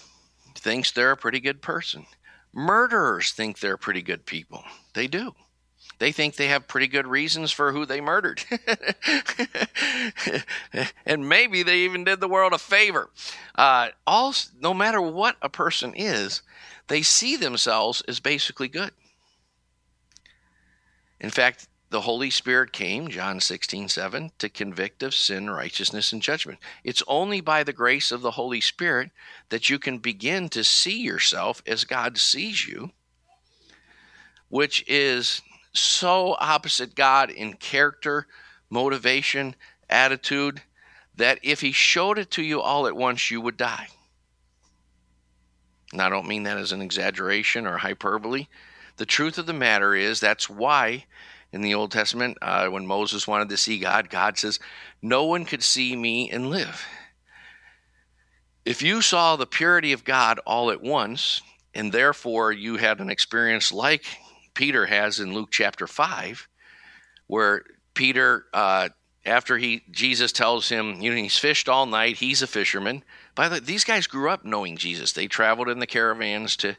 thinks 0.55 0.91
they're 0.91 1.13
a 1.13 1.17
pretty 1.17 1.41
good 1.41 1.63
person. 1.63 2.07
Murderers 2.53 3.33
think 3.33 3.59
they're 3.59 3.77
pretty 3.77 4.03
good 4.03 4.27
people. 4.27 4.65
They 4.95 5.07
do 5.07 5.35
they 5.99 6.13
think 6.13 6.37
they 6.37 6.49
have 6.49 6.69
pretty 6.69 6.89
good 6.89 7.07
reasons 7.07 7.53
for 7.53 7.73
who 7.73 7.87
they 7.87 8.01
murdered. 8.01 8.45
and 11.07 11.29
maybe 11.29 11.63
they 11.63 11.79
even 11.79 12.05
did 12.05 12.21
the 12.21 12.29
world 12.29 12.53
a 12.53 12.59
favor. 12.59 13.11
Uh, 13.55 13.89
all, 14.07 14.35
no 14.61 14.75
matter 14.75 15.01
what 15.01 15.37
a 15.41 15.49
person 15.49 15.95
is, 15.95 16.43
they 16.89 17.03
see 17.03 17.37
themselves 17.37 18.03
as 18.03 18.21
basically 18.21 18.69
good. 18.69 18.91
In 21.19 21.31
fact, 21.31 21.67
the 21.91 22.01
Holy 22.01 22.31
Spirit 22.31 22.73
came, 22.73 23.09
John 23.09 23.41
16, 23.41 23.89
7, 23.89 24.33
to 24.39 24.49
convict 24.49 25.03
of 25.03 25.15
sin, 25.15 25.49
righteousness, 25.49 26.13
and 26.13 26.21
judgment. 26.21 26.59
It's 26.83 27.03
only 27.07 27.41
by 27.41 27.63
the 27.63 27.73
grace 27.73 28.11
of 28.11 28.23
the 28.23 28.33
Holy 28.33 28.61
Spirit 28.61 29.11
that 29.51 29.71
you 29.71 29.79
can 29.79 29.99
begin 29.99 30.49
to 30.51 30.65
see 30.65 31.01
yourself 31.01 31.63
as 31.67 31.85
God 31.85 32.19
sees 32.19 32.67
you, 32.67 32.91
which 34.49 34.85
is 34.89 35.43
so 35.73 36.37
opposite 36.41 36.97
God 36.97 37.31
in 37.31 37.55
character, 37.55 38.27
motivation, 38.69 39.55
attitude, 39.89 40.63
that 41.15 41.39
if 41.43 41.61
He 41.61 41.73
showed 41.73 42.19
it 42.19 42.31
to 42.33 42.43
you 42.43 42.61
all 42.61 42.89
at 42.89 42.97
once, 42.97 43.31
you 43.31 43.41
would 43.41 43.57
die. 43.57 43.89
And 45.93 46.03
I 46.03 46.09
don't 46.09 46.27
mean 46.27 46.43
that 46.43 46.59
as 46.59 46.73
an 46.73 46.83
exaggeration 46.83 47.65
or 47.65 47.79
hyperbole. 47.79 48.49
The 48.97 49.07
truth 49.07 49.39
of 49.39 49.47
the 49.47 49.53
matter 49.53 49.95
is 49.95 50.19
that's 50.19 50.51
why 50.51 51.05
in 51.57 51.63
the 51.63 51.75
Old 51.75 51.91
Testament, 51.91 52.37
uh, 52.43 52.69
when 52.69 52.87
Moses 52.87 53.27
wanted 53.27 53.49
to 53.49 53.57
see 53.57 53.79
God, 53.79 54.11
God 54.11 54.39
says, 54.39 54.61
No 55.01 55.25
one 55.25 55.47
could 55.47 55.63
see 55.63 55.97
me 55.97 56.31
and 56.31 56.51
live. 56.51 56.85
If 58.67 58.83
you 58.83 59.01
saw 59.01 59.37
the 59.37 59.47
purity 59.47 59.93
of 59.93 60.05
God 60.05 60.39
all 60.45 60.71
at 60.71 60.83
once, 60.83 61.41
and 61.75 61.91
therefore 61.91 62.53
you 62.53 62.77
had 62.77 63.01
an 63.01 63.09
experience 63.09 63.73
like 63.73 64.05
Peter 64.53 64.85
has 64.85 65.19
in 65.19 65.33
Luke 65.33 65.49
chapter 65.51 65.87
5, 65.87 66.47
where 67.27 67.65
Peter, 67.95 68.45
uh, 68.53 68.91
after 69.25 69.57
he 69.57 69.83
Jesus 69.91 70.33
tells 70.33 70.69
him, 70.69 71.01
you 71.01 71.11
know, 71.11 71.17
he's 71.17 71.39
fished 71.39 71.71
all 71.71 71.87
night, 71.87 72.19
he's 72.19 72.43
a 72.43 72.47
fisherman. 72.47 73.03
By 73.35 73.49
the 73.49 73.55
way, 73.55 73.61
these 73.61 73.85
guys 73.85 74.07
grew 74.07 74.29
up 74.29 74.45
knowing 74.45 74.77
Jesus. 74.77 75.13
They 75.13 75.27
traveled 75.27 75.71
in 75.71 75.79
the 75.79 75.87
caravans 75.87 76.55
to 76.59 76.77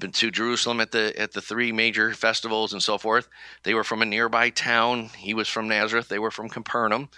to 0.00 0.30
Jerusalem 0.30 0.80
at 0.80 0.92
the 0.92 1.18
at 1.18 1.32
the 1.32 1.40
three 1.40 1.72
major 1.72 2.12
festivals 2.14 2.72
and 2.72 2.82
so 2.82 2.98
forth. 2.98 3.28
They 3.62 3.74
were 3.74 3.84
from 3.84 4.02
a 4.02 4.06
nearby 4.06 4.50
town. 4.50 5.10
He 5.16 5.34
was 5.34 5.48
from 5.48 5.68
Nazareth. 5.68 6.08
They 6.08 6.18
were 6.18 6.30
from 6.30 6.48
Capernaum. 6.48 7.08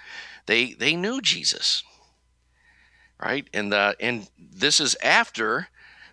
They 0.47 0.73
they 0.73 0.97
knew 0.97 1.21
Jesus, 1.21 1.83
right? 3.23 3.49
And 3.53 3.73
the 3.73 3.97
and 4.01 4.29
this 4.39 4.81
is 4.81 4.97
after 5.03 5.69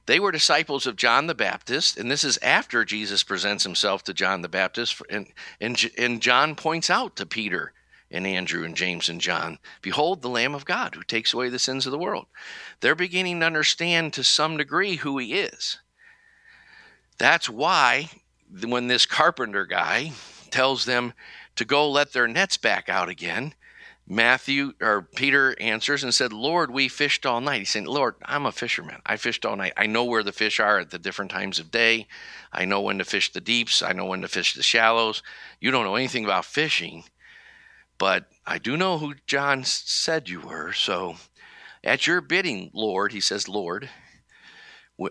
they 0.09 0.19
were 0.19 0.31
disciples 0.31 0.87
of 0.87 0.95
John 0.95 1.27
the 1.27 1.35
Baptist, 1.35 1.95
and 1.95 2.09
this 2.09 2.23
is 2.23 2.39
after 2.41 2.83
Jesus 2.83 3.21
presents 3.21 3.63
himself 3.63 4.03
to 4.05 4.13
John 4.13 4.41
the 4.41 4.49
Baptist. 4.49 4.99
And, 5.07 5.27
and, 5.61 5.79
and 5.99 6.19
John 6.19 6.55
points 6.55 6.89
out 6.89 7.15
to 7.17 7.27
Peter 7.27 7.73
and 8.09 8.25
Andrew 8.25 8.63
and 8.63 8.75
James 8.75 9.07
and 9.07 9.21
John 9.21 9.59
Behold, 9.83 10.23
the 10.23 10.27
Lamb 10.27 10.55
of 10.55 10.65
God 10.65 10.95
who 10.95 11.03
takes 11.03 11.31
away 11.31 11.49
the 11.49 11.59
sins 11.59 11.85
of 11.85 11.91
the 11.91 11.99
world. 11.99 12.25
They're 12.79 12.95
beginning 12.95 13.39
to 13.41 13.45
understand 13.45 14.13
to 14.13 14.23
some 14.23 14.57
degree 14.57 14.95
who 14.95 15.19
he 15.19 15.35
is. 15.35 15.77
That's 17.19 17.49
why 17.49 18.09
when 18.65 18.87
this 18.87 19.05
carpenter 19.05 19.65
guy 19.65 20.13
tells 20.49 20.85
them 20.85 21.13
to 21.57 21.65
go 21.65 21.89
let 21.89 22.13
their 22.13 22.27
nets 22.27 22.57
back 22.57 22.89
out 22.89 23.09
again, 23.09 23.53
Matthew 24.07 24.73
or 24.81 25.03
Peter 25.03 25.55
answers 25.59 26.03
and 26.03 26.11
said, 26.11 26.33
Lord, 26.33 26.71
we 26.71 26.87
fished 26.87 27.27
all 27.27 27.41
night. 27.41 27.59
He's 27.59 27.69
saying, 27.69 27.85
Lord, 27.85 28.15
I'm 28.23 28.47
a 28.47 28.51
fisherman. 28.51 29.01
I 29.05 29.17
fished 29.17 29.45
all 29.45 29.55
night. 29.55 29.73
I 29.77 29.85
know 29.85 30.03
where 30.03 30.23
the 30.23 30.31
fish 30.31 30.59
are 30.59 30.79
at 30.79 30.89
the 30.89 30.97
different 30.97 31.29
times 31.29 31.59
of 31.59 31.69
day. 31.69 32.07
I 32.51 32.65
know 32.65 32.81
when 32.81 32.97
to 32.97 33.05
fish 33.05 33.31
the 33.31 33.41
deeps. 33.41 33.83
I 33.83 33.93
know 33.93 34.05
when 34.05 34.21
to 34.21 34.27
fish 34.27 34.55
the 34.55 34.63
shallows. 34.63 35.21
You 35.59 35.69
don't 35.69 35.85
know 35.85 35.95
anything 35.95 36.25
about 36.25 36.45
fishing, 36.45 37.03
but 37.99 38.25
I 38.47 38.57
do 38.57 38.77
know 38.77 38.97
who 38.97 39.13
John 39.27 39.63
said 39.63 40.27
you 40.27 40.39
were. 40.39 40.73
So 40.73 41.17
at 41.83 42.07
your 42.07 42.21
bidding, 42.21 42.71
Lord, 42.73 43.11
he 43.11 43.21
says, 43.21 43.47
Lord, 43.47 43.89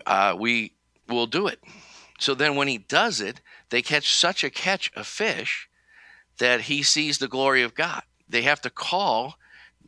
uh, 0.05 0.35
we 0.37 0.73
will 1.07 1.27
do 1.27 1.47
it. 1.47 1.59
So 2.19 2.35
then 2.35 2.55
when 2.55 2.67
he 2.67 2.77
does 2.77 3.21
it, 3.21 3.41
they 3.69 3.81
catch 3.81 4.13
such 4.13 4.43
a 4.43 4.49
catch 4.49 4.91
of 4.95 5.07
fish 5.07 5.69
that 6.37 6.61
he 6.61 6.83
sees 6.83 7.17
the 7.17 7.27
glory 7.27 7.63
of 7.63 7.73
God 7.73 8.03
they 8.29 8.43
have 8.43 8.61
to 8.61 8.69
call 8.69 9.35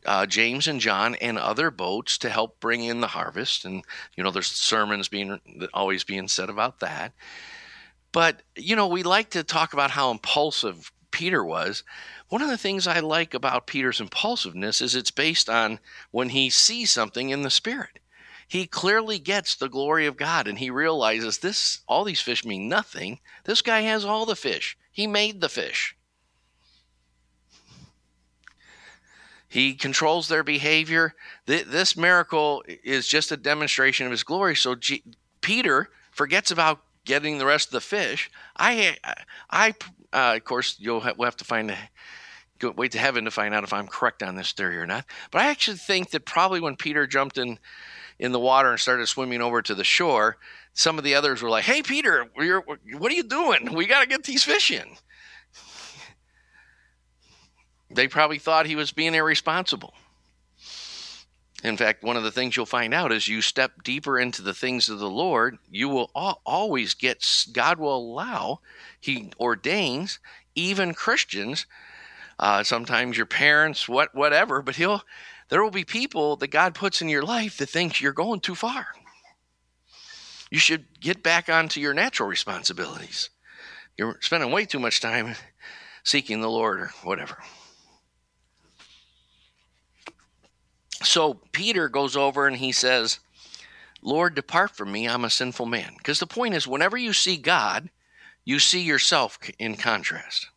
uh, 0.04 0.26
James 0.26 0.66
and 0.66 0.80
John 0.80 1.14
and 1.16 1.38
other 1.38 1.70
boats 1.70 2.18
to 2.18 2.28
help 2.28 2.58
bring 2.58 2.82
in 2.82 3.00
the 3.00 3.06
harvest. 3.06 3.64
And, 3.64 3.84
you 4.16 4.24
know, 4.24 4.32
there's 4.32 4.48
sermons 4.48 5.08
being 5.08 5.38
always 5.72 6.02
being 6.02 6.26
said 6.26 6.50
about 6.50 6.80
that. 6.80 7.12
But, 8.10 8.42
you 8.56 8.74
know, 8.74 8.88
we 8.88 9.04
like 9.04 9.30
to 9.30 9.44
talk 9.44 9.72
about 9.72 9.92
how 9.92 10.10
impulsive 10.10 10.90
Peter 11.12 11.44
was. 11.44 11.84
One 12.28 12.42
of 12.42 12.48
the 12.48 12.58
things 12.58 12.86
I 12.86 12.98
like 12.98 13.32
about 13.32 13.66
Peter's 13.66 14.00
impulsiveness 14.00 14.80
is 14.80 14.94
it's 14.94 15.10
based 15.10 15.48
on 15.48 15.78
when 16.10 16.30
he 16.30 16.50
sees 16.50 16.90
something 16.90 17.30
in 17.30 17.42
the 17.42 17.50
spirit. 17.50 18.00
He 18.52 18.66
clearly 18.66 19.18
gets 19.18 19.54
the 19.54 19.70
glory 19.70 20.04
of 20.04 20.18
God 20.18 20.46
and 20.46 20.58
he 20.58 20.68
realizes 20.68 21.38
this 21.38 21.80
all 21.88 22.04
these 22.04 22.20
fish 22.20 22.44
mean 22.44 22.68
nothing. 22.68 23.20
This 23.44 23.62
guy 23.62 23.80
has 23.80 24.04
all 24.04 24.26
the 24.26 24.36
fish. 24.36 24.76
He 24.90 25.06
made 25.06 25.40
the 25.40 25.48
fish. 25.48 25.96
He 29.48 29.72
controls 29.72 30.28
their 30.28 30.44
behavior. 30.44 31.14
This 31.46 31.96
miracle 31.96 32.62
is 32.68 33.08
just 33.08 33.32
a 33.32 33.38
demonstration 33.38 34.04
of 34.04 34.10
his 34.12 34.22
glory. 34.22 34.54
So 34.54 34.74
G- 34.74 35.02
Peter 35.40 35.88
forgets 36.10 36.50
about 36.50 36.82
getting 37.06 37.38
the 37.38 37.46
rest 37.46 37.68
of 37.68 37.72
the 37.72 37.80
fish. 37.80 38.30
I, 38.58 38.98
I, 39.48 39.74
uh, 40.12 40.34
of 40.36 40.44
course, 40.44 40.76
you'll 40.78 41.00
have, 41.00 41.16
we'll 41.16 41.24
have 41.24 41.38
to 41.38 41.44
find 41.46 41.70
a, 41.70 41.78
wait 42.76 42.92
to 42.92 42.98
heaven 42.98 43.24
to 43.24 43.30
find 43.30 43.54
out 43.54 43.64
if 43.64 43.72
I'm 43.72 43.88
correct 43.88 44.22
on 44.22 44.36
this 44.36 44.52
theory 44.52 44.76
or 44.76 44.86
not. 44.86 45.06
But 45.30 45.40
I 45.40 45.46
actually 45.46 45.78
think 45.78 46.10
that 46.10 46.26
probably 46.26 46.60
when 46.60 46.76
Peter 46.76 47.06
jumped 47.06 47.38
in 47.38 47.58
in 48.22 48.30
the 48.30 48.38
water 48.38 48.70
and 48.70 48.78
started 48.78 49.08
swimming 49.08 49.42
over 49.42 49.60
to 49.60 49.74
the 49.74 49.82
shore, 49.82 50.36
some 50.72 50.96
of 50.96 51.02
the 51.02 51.16
others 51.16 51.42
were 51.42 51.50
like, 51.50 51.64
"Hey, 51.64 51.82
Peter, 51.82 52.24
what 52.34 53.12
are 53.12 53.14
you 53.14 53.24
doing? 53.24 53.74
We 53.74 53.86
got 53.86 54.00
to 54.00 54.06
get 54.06 54.22
these 54.22 54.44
fish 54.44 54.70
in." 54.70 54.88
They 57.94 58.08
probably 58.08 58.38
thought 58.38 58.64
he 58.64 58.74
was 58.74 58.90
being 58.90 59.14
irresponsible. 59.14 59.92
In 61.62 61.76
fact, 61.76 62.02
one 62.02 62.16
of 62.16 62.22
the 62.22 62.32
things 62.32 62.56
you'll 62.56 62.64
find 62.64 62.94
out 62.94 63.12
is 63.12 63.28
you 63.28 63.42
step 63.42 63.82
deeper 63.84 64.18
into 64.18 64.40
the 64.40 64.54
things 64.54 64.88
of 64.88 64.98
the 64.98 65.10
Lord, 65.10 65.58
you 65.70 65.90
will 65.90 66.10
always 66.14 66.94
get, 66.94 67.46
God 67.52 67.78
will 67.78 67.94
allow, 67.94 68.60
He 68.98 69.30
ordains 69.38 70.20
even 70.54 70.94
Christians, 70.94 71.66
uh, 72.38 72.62
sometimes 72.62 73.18
your 73.18 73.26
parents, 73.26 73.86
what, 73.90 74.14
whatever, 74.14 74.62
but 74.62 74.76
He'll, 74.76 75.02
there 75.52 75.62
will 75.62 75.70
be 75.70 75.84
people 75.84 76.36
that 76.36 76.48
God 76.48 76.74
puts 76.74 77.02
in 77.02 77.10
your 77.10 77.22
life 77.22 77.58
that 77.58 77.68
think 77.68 78.00
you're 78.00 78.14
going 78.14 78.40
too 78.40 78.54
far. 78.54 78.86
You 80.50 80.58
should 80.58 80.98
get 80.98 81.22
back 81.22 81.50
onto 81.50 81.78
your 81.78 81.92
natural 81.92 82.26
responsibilities. 82.26 83.28
You're 83.98 84.16
spending 84.22 84.50
way 84.50 84.64
too 84.64 84.78
much 84.78 85.02
time 85.02 85.34
seeking 86.04 86.40
the 86.40 86.48
Lord 86.48 86.80
or 86.80 86.90
whatever. 87.02 87.36
So 91.02 91.34
Peter 91.52 91.90
goes 91.90 92.16
over 92.16 92.46
and 92.46 92.56
he 92.56 92.72
says, 92.72 93.18
Lord, 94.00 94.34
depart 94.34 94.70
from 94.70 94.90
me, 94.90 95.06
I'm 95.06 95.26
a 95.26 95.28
sinful 95.28 95.66
man. 95.66 95.92
Because 95.98 96.18
the 96.18 96.26
point 96.26 96.54
is, 96.54 96.66
whenever 96.66 96.96
you 96.96 97.12
see 97.12 97.36
God, 97.36 97.90
you 98.46 98.58
see 98.58 98.80
yourself 98.80 99.38
in 99.58 99.76
contrast. 99.76 100.48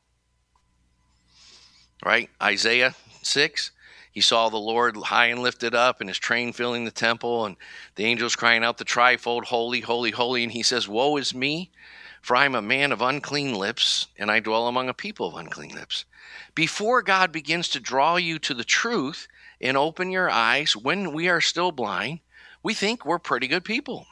Right? 2.02 2.30
Isaiah 2.42 2.96
6, 3.24 3.72
he 4.12 4.22
saw 4.22 4.50
the 4.50 4.58
Lord 4.58 4.96
high 4.98 5.28
and 5.28 5.42
lifted 5.42 5.76
up 5.76 6.00
and 6.00 6.10
his 6.10 6.18
train 6.18 6.54
filling 6.54 6.86
the 6.86 6.92
temple 6.92 7.46
and 7.46 7.56
the 7.96 8.06
angels 8.06 8.36
crying 8.36 8.64
out 8.64 8.78
the 8.78 8.86
trifold, 8.86 9.46
Holy, 9.46 9.82
holy, 9.82 10.12
holy. 10.12 10.44
And 10.44 10.52
he 10.52 10.64
says, 10.64 10.88
Woe 10.88 11.18
is 11.18 11.36
me, 11.36 11.72
for 12.22 12.36
I 12.36 12.46
am 12.46 12.56
a 12.56 12.62
man 12.62 12.92
of 12.92 13.02
unclean 13.02 13.54
lips 13.54 14.08
and 14.18 14.32
I 14.32 14.40
dwell 14.40 14.68
among 14.68 14.90
a 14.90 14.94
people 14.94 15.28
of 15.28 15.36
unclean 15.36 15.76
lips. 15.76 16.06
Before 16.54 17.02
God 17.02 17.32
begins 17.32 17.70
to 17.70 17.80
draw 17.80 18.16
you 18.16 18.40
to 18.40 18.54
the 18.54 18.64
truth, 18.64 19.28
and 19.62 19.78
open 19.78 20.12
your 20.12 20.30
eyes 20.30 20.76
when 20.76 21.14
we 21.14 21.30
are 21.30 21.42
still 21.42 21.72
blind, 21.72 22.20
we 22.64 22.74
think 22.74 23.06
we're 23.06 23.20
pretty 23.20 23.48
good 23.48 23.64
people. 23.64 24.06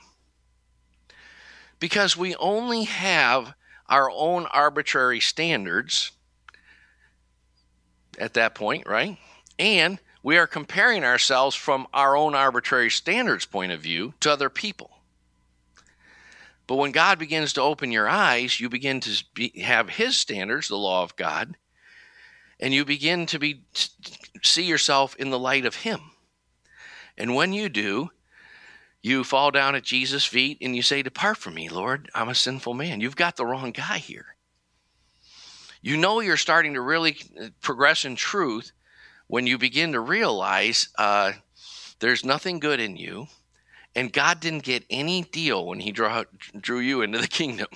Because 1.80 2.16
we 2.16 2.36
only 2.36 2.86
have 2.86 3.54
our 3.90 4.10
own 4.10 4.46
arbitrary 4.48 5.20
standards 5.20 6.12
at 8.18 8.34
that 8.36 8.56
point, 8.56 8.88
right? 8.88 9.18
And 9.60 10.00
we 10.22 10.38
are 10.38 10.48
comparing 10.48 11.04
ourselves 11.04 11.56
from 11.56 11.88
our 11.94 12.16
own 12.16 12.36
arbitrary 12.36 12.90
standards 12.90 13.46
point 13.46 13.72
of 13.72 13.82
view 13.82 14.14
to 14.22 14.32
other 14.32 14.50
people. 14.50 14.92
But 16.66 16.76
when 16.76 16.92
God 16.92 17.20
begins 17.20 17.54
to 17.54 17.62
open 17.62 17.92
your 17.92 18.08
eyes, 18.08 18.60
you 18.60 18.70
begin 18.70 19.00
to 19.02 19.24
be, 19.34 19.60
have 19.62 19.90
His 19.90 20.18
standards, 20.18 20.70
the 20.70 20.78
law 20.78 21.04
of 21.04 21.16
God, 21.18 21.56
and 22.60 22.74
you 22.74 22.86
begin 22.86 23.26
to 23.28 23.40
be 23.40 23.62
see 24.42 24.64
yourself 24.64 25.16
in 25.18 25.30
the 25.30 25.40
light 25.40 25.66
of 25.66 25.76
him. 25.76 26.00
And 27.18 27.36
when 27.36 27.54
you 27.54 27.70
do 27.70 28.10
you 29.02 29.26
fall 29.26 29.52
down 29.52 29.76
at 29.76 29.84
jesus 29.84 30.24
feet 30.26 30.58
and 30.62 30.76
you 30.76 30.82
say 30.82 31.02
depart 31.02 31.38
from 31.38 31.56
me 31.56 31.68
lord. 31.70 32.10
I'm 32.16 32.30
a 32.30 32.36
sinful 32.36 32.74
man. 32.74 33.02
You've 33.02 33.18
got 33.18 33.36
the 33.36 33.46
wrong 33.46 33.72
guy 33.72 33.98
here. 33.98 34.36
You 35.82 35.98
know 35.98 36.22
you're 36.22 36.38
starting 36.38 36.74
to 36.76 36.82
really 36.82 37.18
progress 37.62 38.06
in 38.06 38.16
truth 38.16 38.72
when 39.28 39.48
you 39.48 39.58
begin 39.58 39.92
to 39.94 40.00
realize 40.00 40.90
uh, 40.98 41.34
there's 42.00 42.26
nothing 42.26 42.60
good 42.60 42.80
in 42.80 42.96
you 42.96 43.28
and 43.96 44.14
god 44.14 44.40
didn't 44.40 44.64
get 44.64 44.84
any 44.90 45.22
deal 45.22 45.66
when 45.66 45.80
he 45.80 45.92
draw, 45.92 46.24
drew 46.60 46.80
you 46.80 47.02
into 47.02 47.18
the 47.18 47.28
kingdom 47.40 47.68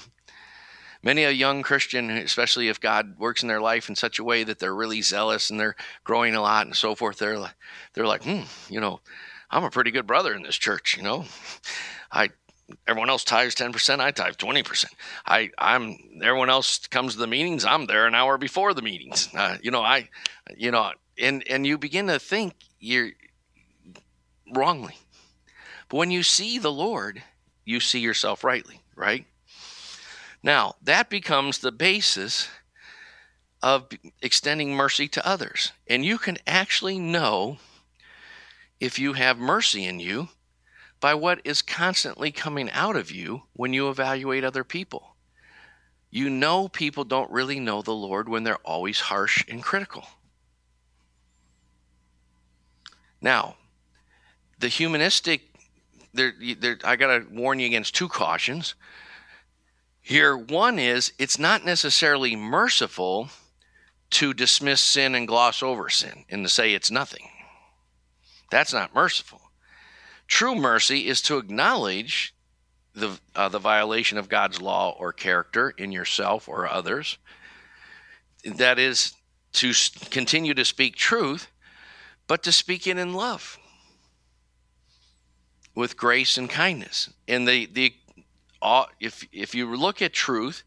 many 1.04 1.24
a 1.24 1.32
young 1.32 1.64
Christian, 1.64 2.10
especially 2.10 2.68
if 2.68 2.80
God 2.82 3.18
works 3.18 3.42
in 3.42 3.48
their 3.48 3.62
life 3.62 3.90
in 3.90 3.96
such 3.96 4.20
a 4.20 4.24
way 4.24 4.44
that 4.44 4.60
they're 4.60 4.76
really 4.76 5.02
zealous 5.02 5.50
and 5.50 5.60
they're 5.60 5.76
growing 6.04 6.36
a 6.36 6.42
lot 6.42 6.66
and 6.66 6.76
so 6.76 6.96
forth, 6.96 7.18
they're 7.18 7.40
like, 7.40 7.56
they're 7.94 8.08
like, 8.08 8.24
hmm, 8.24 8.42
you 8.70 8.80
know, 8.80 9.00
I'm 9.50 9.64
a 9.64 9.70
pretty 9.70 9.92
good 9.92 10.08
brother 10.08 10.34
in 10.34 10.44
this 10.44 10.58
church. 10.58 10.98
You 10.98 11.04
know, 11.04 11.26
I 12.12 12.30
everyone 12.88 13.10
else 13.10 13.24
tithes 13.24 13.56
10% 13.56 14.00
i 14.00 14.12
tithe 14.12 14.36
20% 14.36 14.86
i 15.26 15.50
i'm 15.58 15.98
everyone 16.22 16.50
else 16.50 16.86
comes 16.88 17.14
to 17.14 17.20
the 17.20 17.28
meetings 17.28 17.64
i'm 17.66 17.86
there 17.86 18.08
an 18.08 18.16
hour 18.16 18.38
before 18.38 18.74
the 18.74 18.82
meetings. 18.82 19.30
Uh, 19.36 19.58
you 19.62 19.72
know 19.72 19.82
i 19.82 20.10
you 20.56 20.72
know 20.72 20.92
and 21.20 21.44
and 21.50 21.66
you 21.66 21.78
begin 21.78 22.08
to 22.08 22.20
think 22.20 22.54
you're 22.80 23.10
wrongly. 24.54 24.96
But 25.90 25.98
when 25.98 26.12
you 26.12 26.24
see 26.24 26.60
the 26.60 26.72
lord 26.72 27.24
you 27.66 27.80
see 27.80 28.00
yourself 28.00 28.44
rightly 28.44 28.82
right? 28.98 29.26
Now, 30.44 30.76
that 30.82 31.10
becomes 31.10 31.60
the 31.60 31.72
basis 31.72 32.50
of 33.62 33.88
extending 34.22 34.74
mercy 34.74 35.08
to 35.10 35.26
others. 35.26 35.72
And 35.88 36.04
you 36.04 36.18
can 36.18 36.38
actually 36.46 37.00
know 37.00 37.58
if 38.80 39.00
you 39.00 39.14
have 39.14 39.38
mercy 39.38 39.86
in 39.86 40.00
you 40.00 40.30
by 41.00 41.14
what 41.14 41.42
is 41.44 41.62
constantly 41.62 42.32
coming 42.32 42.72
out 42.72 42.96
of 42.96 43.12
you 43.12 43.44
when 43.54 43.74
you 43.74 43.90
evaluate 43.90 44.44
other 44.44 44.64
people. 44.64 45.16
You 46.10 46.30
know 46.30 46.68
people 46.68 47.04
don't 47.04 47.30
really 47.32 47.60
know 47.60 47.82
the 47.82 47.94
Lord 47.94 48.30
when 48.30 48.44
they're 48.44 48.56
always 48.58 49.00
harsh 49.02 49.44
and 49.48 49.62
critical. 49.62 50.06
Now, 53.22 53.56
the 54.60 54.68
humanistic, 54.68 55.42
there, 56.14 56.34
I 56.84 56.96
got 56.96 57.18
to 57.18 57.26
warn 57.30 57.60
you 57.60 57.66
against 57.68 57.96
two 57.96 58.08
cautions. 58.08 58.76
Here, 60.02 60.38
one 60.38 60.80
is 60.80 61.12
it's 61.20 61.38
not 61.38 61.66
necessarily 61.66 62.36
merciful 62.36 63.30
to 64.12 64.34
dismiss 64.34 64.82
sin 64.82 65.16
and 65.16 65.28
gloss 65.28 65.62
over 65.62 65.90
sin 65.90 66.26
and 66.30 66.46
to 66.46 66.50
say 66.50 66.74
it's 66.74 66.90
nothing. 66.90 67.28
That's 68.50 68.74
not 68.74 68.96
merciful. 68.96 69.42
True 70.28 70.56
mercy 70.56 71.08
is 71.08 71.22
to 71.24 71.38
acknowledge 71.38 72.36
the, 72.94 73.20
uh, 73.36 73.50
the 73.50 73.60
violation 73.60 74.18
of 74.18 74.30
God's 74.30 74.62
law 74.62 74.96
or 75.00 75.14
character 75.14 75.70
in 75.78 75.92
yourself 75.92 76.50
or 76.50 76.68
others. 76.68 77.18
That 78.44 78.80
is 78.80 79.14
to 79.54 79.74
continue 80.10 80.54
to 80.54 80.66
speak 80.66 80.96
truth, 80.96 81.48
but 82.28 82.44
to 82.44 82.52
speak 82.52 82.88
it 82.88 82.98
in 82.98 83.14
love 83.14 83.58
with 85.76 85.96
grace 85.96 86.38
and 86.38 86.50
kindness. 86.50 87.10
And 87.28 87.48
the, 87.48 87.68
the 87.68 87.94
if 89.00 89.24
if 89.32 89.54
you 89.54 89.76
look 89.76 90.02
at 90.02 90.14
truth, 90.14 90.64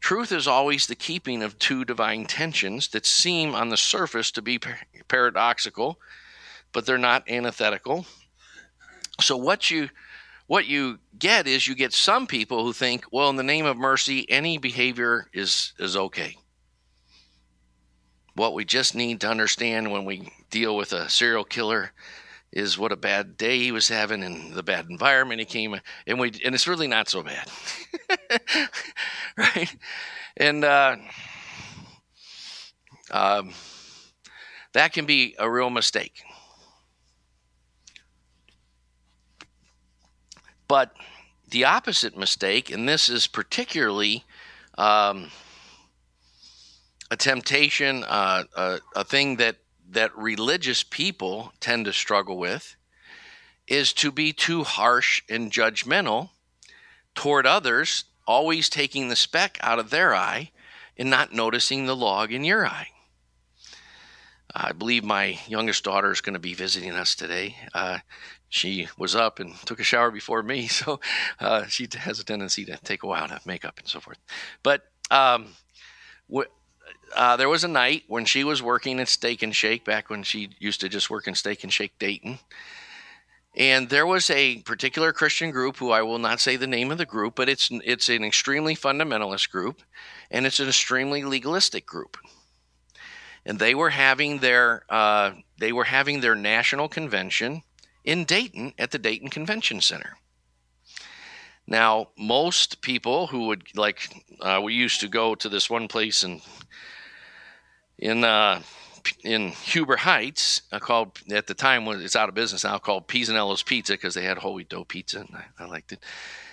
truth 0.00 0.32
is 0.32 0.48
always 0.48 0.86
the 0.86 0.94
keeping 0.94 1.42
of 1.42 1.58
two 1.58 1.84
divine 1.84 2.24
tensions 2.24 2.88
that 2.88 3.04
seem 3.04 3.54
on 3.54 3.68
the 3.68 3.76
surface 3.76 4.30
to 4.32 4.42
be 4.42 4.58
paradoxical, 5.08 6.00
but 6.72 6.86
they're 6.86 6.96
not 6.96 7.28
antithetical. 7.28 8.06
So 9.20 9.36
what 9.36 9.70
you 9.70 9.88
what 10.46 10.66
you 10.66 10.98
get 11.18 11.46
is 11.46 11.66
you 11.66 11.74
get 11.74 11.92
some 11.92 12.26
people 12.26 12.64
who 12.64 12.72
think, 12.72 13.04
well, 13.10 13.28
in 13.30 13.36
the 13.36 13.42
name 13.42 13.66
of 13.66 13.76
mercy, 13.76 14.30
any 14.30 14.58
behavior 14.58 15.28
is 15.32 15.72
is 15.78 15.96
okay. 15.96 16.36
What 18.34 18.54
we 18.54 18.64
just 18.64 18.94
need 18.94 19.20
to 19.22 19.28
understand 19.28 19.90
when 19.90 20.04
we 20.04 20.30
deal 20.50 20.76
with 20.76 20.92
a 20.92 21.08
serial 21.08 21.44
killer 21.44 21.92
is 22.52 22.78
what 22.78 22.92
a 22.92 22.96
bad 22.96 23.36
day 23.36 23.58
he 23.58 23.72
was 23.72 23.88
having 23.88 24.22
and 24.22 24.54
the 24.54 24.62
bad 24.62 24.86
environment 24.88 25.40
he 25.40 25.46
came 25.46 25.78
and 26.06 26.20
we 26.20 26.28
and 26.44 26.54
it's 26.54 26.68
really 26.68 26.88
not 26.88 27.08
so 27.08 27.22
bad. 27.22 27.48
Right? 29.36 29.76
And 30.36 30.64
uh, 30.64 30.96
um, 33.10 33.52
that 34.72 34.92
can 34.92 35.06
be 35.06 35.34
a 35.38 35.48
real 35.50 35.70
mistake 35.70 36.22
but 40.68 40.94
the 41.50 41.64
opposite 41.64 42.16
mistake 42.16 42.70
and 42.70 42.88
this 42.88 43.08
is 43.08 43.26
particularly 43.26 44.24
um, 44.78 45.30
a 47.10 47.16
temptation 47.16 48.04
uh, 48.04 48.44
a, 48.56 48.78
a 48.94 49.04
thing 49.04 49.36
that 49.36 49.56
that 49.88 50.16
religious 50.16 50.82
people 50.82 51.52
tend 51.60 51.84
to 51.84 51.92
struggle 51.92 52.36
with 52.36 52.76
is 53.66 53.92
to 53.92 54.10
be 54.10 54.32
too 54.32 54.64
harsh 54.64 55.22
and 55.28 55.52
judgmental 55.52 56.30
toward 57.14 57.46
others, 57.46 58.04
always 58.26 58.68
taking 58.68 59.08
the 59.08 59.16
speck 59.16 59.58
out 59.60 59.78
of 59.78 59.90
their 59.90 60.14
eye 60.14 60.50
and 60.96 61.10
not 61.10 61.32
noticing 61.32 61.86
the 61.86 61.96
log 61.96 62.32
in 62.32 62.44
your 62.44 62.66
eye. 62.66 62.88
I 64.54 64.72
believe 64.72 65.04
my 65.04 65.38
youngest 65.46 65.84
daughter 65.84 66.10
is 66.10 66.20
going 66.20 66.34
to 66.34 66.40
be 66.40 66.54
visiting 66.54 66.92
us 66.92 67.14
today. 67.14 67.56
Uh, 67.74 67.98
she 68.48 68.88
was 68.96 69.14
up 69.14 69.40
and 69.40 69.54
took 69.66 69.80
a 69.80 69.84
shower 69.84 70.10
before 70.10 70.42
me, 70.42 70.66
so 70.68 71.00
uh, 71.40 71.66
she 71.66 71.88
has 71.96 72.20
a 72.20 72.24
tendency 72.24 72.64
to 72.64 72.76
take 72.78 73.02
a 73.02 73.06
while 73.06 73.28
to 73.28 73.40
make 73.44 73.64
up 73.64 73.78
and 73.78 73.88
so 73.88 74.00
forth. 74.00 74.18
But 74.62 74.82
um, 75.10 75.48
uh, 77.14 77.36
there 77.36 77.48
was 77.48 77.64
a 77.64 77.68
night 77.68 78.04
when 78.08 78.24
she 78.24 78.44
was 78.44 78.62
working 78.62 79.00
at 79.00 79.08
Steak 79.08 79.42
and 79.42 79.54
Shake 79.54 79.84
back 79.84 80.10
when 80.10 80.22
she 80.22 80.50
used 80.58 80.80
to 80.80 80.88
just 80.88 81.10
work 81.10 81.26
in 81.26 81.34
Steak 81.34 81.62
and 81.62 81.72
Shake 81.72 81.98
Dayton. 81.98 82.38
And 83.56 83.88
there 83.88 84.06
was 84.06 84.28
a 84.28 84.58
particular 84.62 85.12
Christian 85.12 85.50
group 85.50 85.78
who 85.78 85.90
I 85.90 86.02
will 86.02 86.18
not 86.18 86.40
say 86.40 86.56
the 86.56 86.66
name 86.66 86.90
of 86.90 86.98
the 86.98 87.06
group, 87.06 87.34
but 87.36 87.48
it's 87.48 87.70
it's 87.84 88.10
an 88.10 88.22
extremely 88.22 88.76
fundamentalist 88.76 89.50
group, 89.50 89.80
and 90.30 90.44
it's 90.44 90.60
an 90.60 90.68
extremely 90.68 91.24
legalistic 91.24 91.86
group. 91.86 92.18
And 93.46 93.58
they 93.58 93.74
were 93.74 93.90
having 93.90 94.40
their 94.40 94.84
uh, 94.90 95.32
they 95.58 95.72
were 95.72 95.84
having 95.84 96.20
their 96.20 96.34
national 96.34 96.88
convention 96.88 97.62
in 98.06 98.24
Dayton 98.24 98.72
at 98.78 98.92
the 98.92 98.98
Dayton 98.98 99.28
Convention 99.28 99.80
Center. 99.80 100.16
Now, 101.66 102.08
most 102.16 102.80
people 102.80 103.26
who 103.26 103.48
would 103.48 103.76
like, 103.76 104.08
uh, 104.40 104.60
we 104.62 104.72
used 104.72 105.00
to 105.00 105.08
go 105.08 105.34
to 105.34 105.48
this 105.48 105.68
one 105.68 105.88
place 105.88 106.22
in 106.22 106.40
in 107.98 108.22
uh, 108.22 108.62
in 109.24 109.50
Huber 109.50 109.96
Heights, 109.96 110.62
uh, 110.70 110.78
called 110.78 111.18
at 111.30 111.48
the 111.48 111.54
time 111.54 111.84
when 111.84 112.00
it's 112.00 112.14
out 112.14 112.28
of 112.28 112.36
business 112.36 112.62
now, 112.62 112.78
called 112.78 113.08
Pisanello's 113.08 113.64
Pizza 113.64 113.94
because 113.94 114.14
they 114.14 114.24
had 114.24 114.42
wheat 114.42 114.68
dough 114.68 114.84
pizza 114.84 115.20
and 115.20 115.34
I, 115.34 115.64
I 115.64 115.66
liked 115.66 115.92
it. 115.92 115.98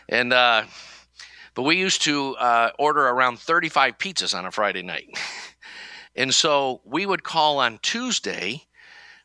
And 0.10 0.34
uh, 0.34 0.63
but 1.54 1.63
we 1.63 1.78
used 1.78 2.02
to 2.04 2.36
uh, 2.38 2.72
order 2.80 3.08
around 3.08 3.38
35 3.38 4.00
pizzas 4.00 4.36
on 4.36 4.46
a 4.46 4.52
Friday 4.52 4.82
night, 4.82 5.10
and 6.16 6.34
so 6.34 6.82
we 6.86 7.06
would 7.06 7.24
call 7.24 7.60
on 7.60 7.78
Tuesday 7.84 8.66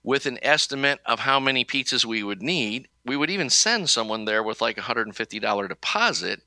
with 0.02 0.26
an 0.26 0.38
estimate 0.42 1.00
of 1.04 1.20
how 1.20 1.40
many 1.40 1.64
pizzas 1.64 2.04
we 2.04 2.22
would 2.22 2.42
need. 2.42 2.88
We 3.04 3.16
would 3.16 3.30
even 3.30 3.50
send 3.50 3.90
someone 3.90 4.24
there 4.24 4.42
with 4.42 4.60
like 4.60 4.78
a 4.78 4.82
$150 4.82 5.68
deposit 5.68 6.42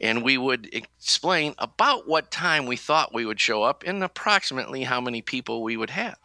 and 0.00 0.22
we 0.22 0.38
would 0.38 0.72
explain 0.72 1.54
about 1.58 2.06
what 2.06 2.30
time 2.30 2.66
we 2.66 2.76
thought 2.76 3.14
we 3.14 3.26
would 3.26 3.40
show 3.40 3.62
up 3.62 3.82
and 3.84 4.02
approximately 4.02 4.84
how 4.84 5.00
many 5.00 5.22
people 5.22 5.62
we 5.62 5.76
would 5.76 5.90
have. 5.90 6.18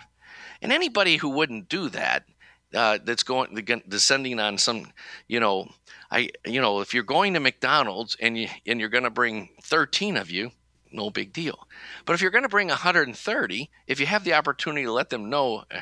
And 0.61 0.71
anybody 0.71 1.17
who 1.17 1.29
wouldn't 1.29 1.69
do 1.69 1.89
that, 1.89 2.25
uh, 2.73 2.99
that's 3.03 3.23
going 3.23 3.55
descending 3.87 4.39
on 4.39 4.57
some, 4.57 4.91
you 5.27 5.39
know, 5.39 5.69
I, 6.11 6.29
you 6.45 6.61
know, 6.61 6.81
if 6.81 6.93
you're 6.93 7.03
going 7.03 7.33
to 7.33 7.39
McDonald's 7.39 8.15
and 8.19 8.37
you 8.37 8.47
and 8.65 8.79
you're 8.79 8.89
going 8.89 9.03
to 9.03 9.09
bring 9.09 9.49
13 9.63 10.17
of 10.17 10.29
you, 10.31 10.51
no 10.93 11.09
big 11.09 11.33
deal. 11.33 11.67
But 12.05 12.13
if 12.13 12.21
you're 12.21 12.31
going 12.31 12.43
to 12.43 12.49
bring 12.49 12.67
130, 12.67 13.69
if 13.87 13.99
you 13.99 14.05
have 14.05 14.23
the 14.23 14.33
opportunity 14.33 14.85
to 14.85 14.91
let 14.91 15.09
them 15.09 15.29
know 15.29 15.63
uh, 15.71 15.81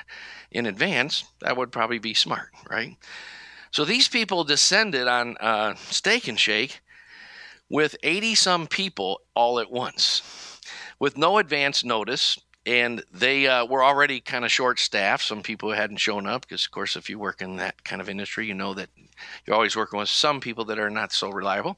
in 0.52 0.66
advance, 0.66 1.26
that 1.42 1.58
would 1.58 1.72
probably 1.72 2.00
be 2.00 2.14
smart, 2.14 2.50
right? 2.70 2.98
So 3.72 3.86
these 3.86 4.08
people 4.08 4.44
descended 4.44 5.08
on 5.08 5.38
uh, 5.38 5.76
Steak 5.76 6.28
and 6.28 6.40
Shake 6.40 6.82
with 7.70 7.96
80 8.04 8.36
some 8.36 8.68
people 8.68 9.22
all 9.34 9.60
at 9.60 9.72
once 9.72 10.60
with 11.00 11.18
no 11.18 11.38
advance 11.38 11.84
notice. 11.84 12.38
And 12.64 13.04
they 13.12 13.48
uh, 13.48 13.66
were 13.66 13.84
already 13.84 14.20
kind 14.20 14.46
of 14.46 14.52
short 14.52 14.80
staffed. 14.80 15.24
Some 15.24 15.42
people 15.42 15.72
hadn't 15.72 15.98
shown 15.98 16.28
up 16.28 16.42
because, 16.42 16.66
of 16.66 16.72
course, 16.72 16.96
if 16.96 17.10
you 17.10 17.18
work 17.18 17.42
in 17.42 17.56
that 17.56 17.84
kind 17.84 18.00
of 18.00 18.08
industry, 18.08 18.46
you 18.46 18.54
know 18.54 18.76
that 18.76 18.90
you're 19.46 19.56
always 19.56 19.76
working 19.76 19.98
with 19.98 20.10
some 20.10 20.40
people 20.40 20.66
that 20.66 20.78
are 20.78 20.92
not 20.92 21.12
so 21.12 21.32
reliable. 21.32 21.78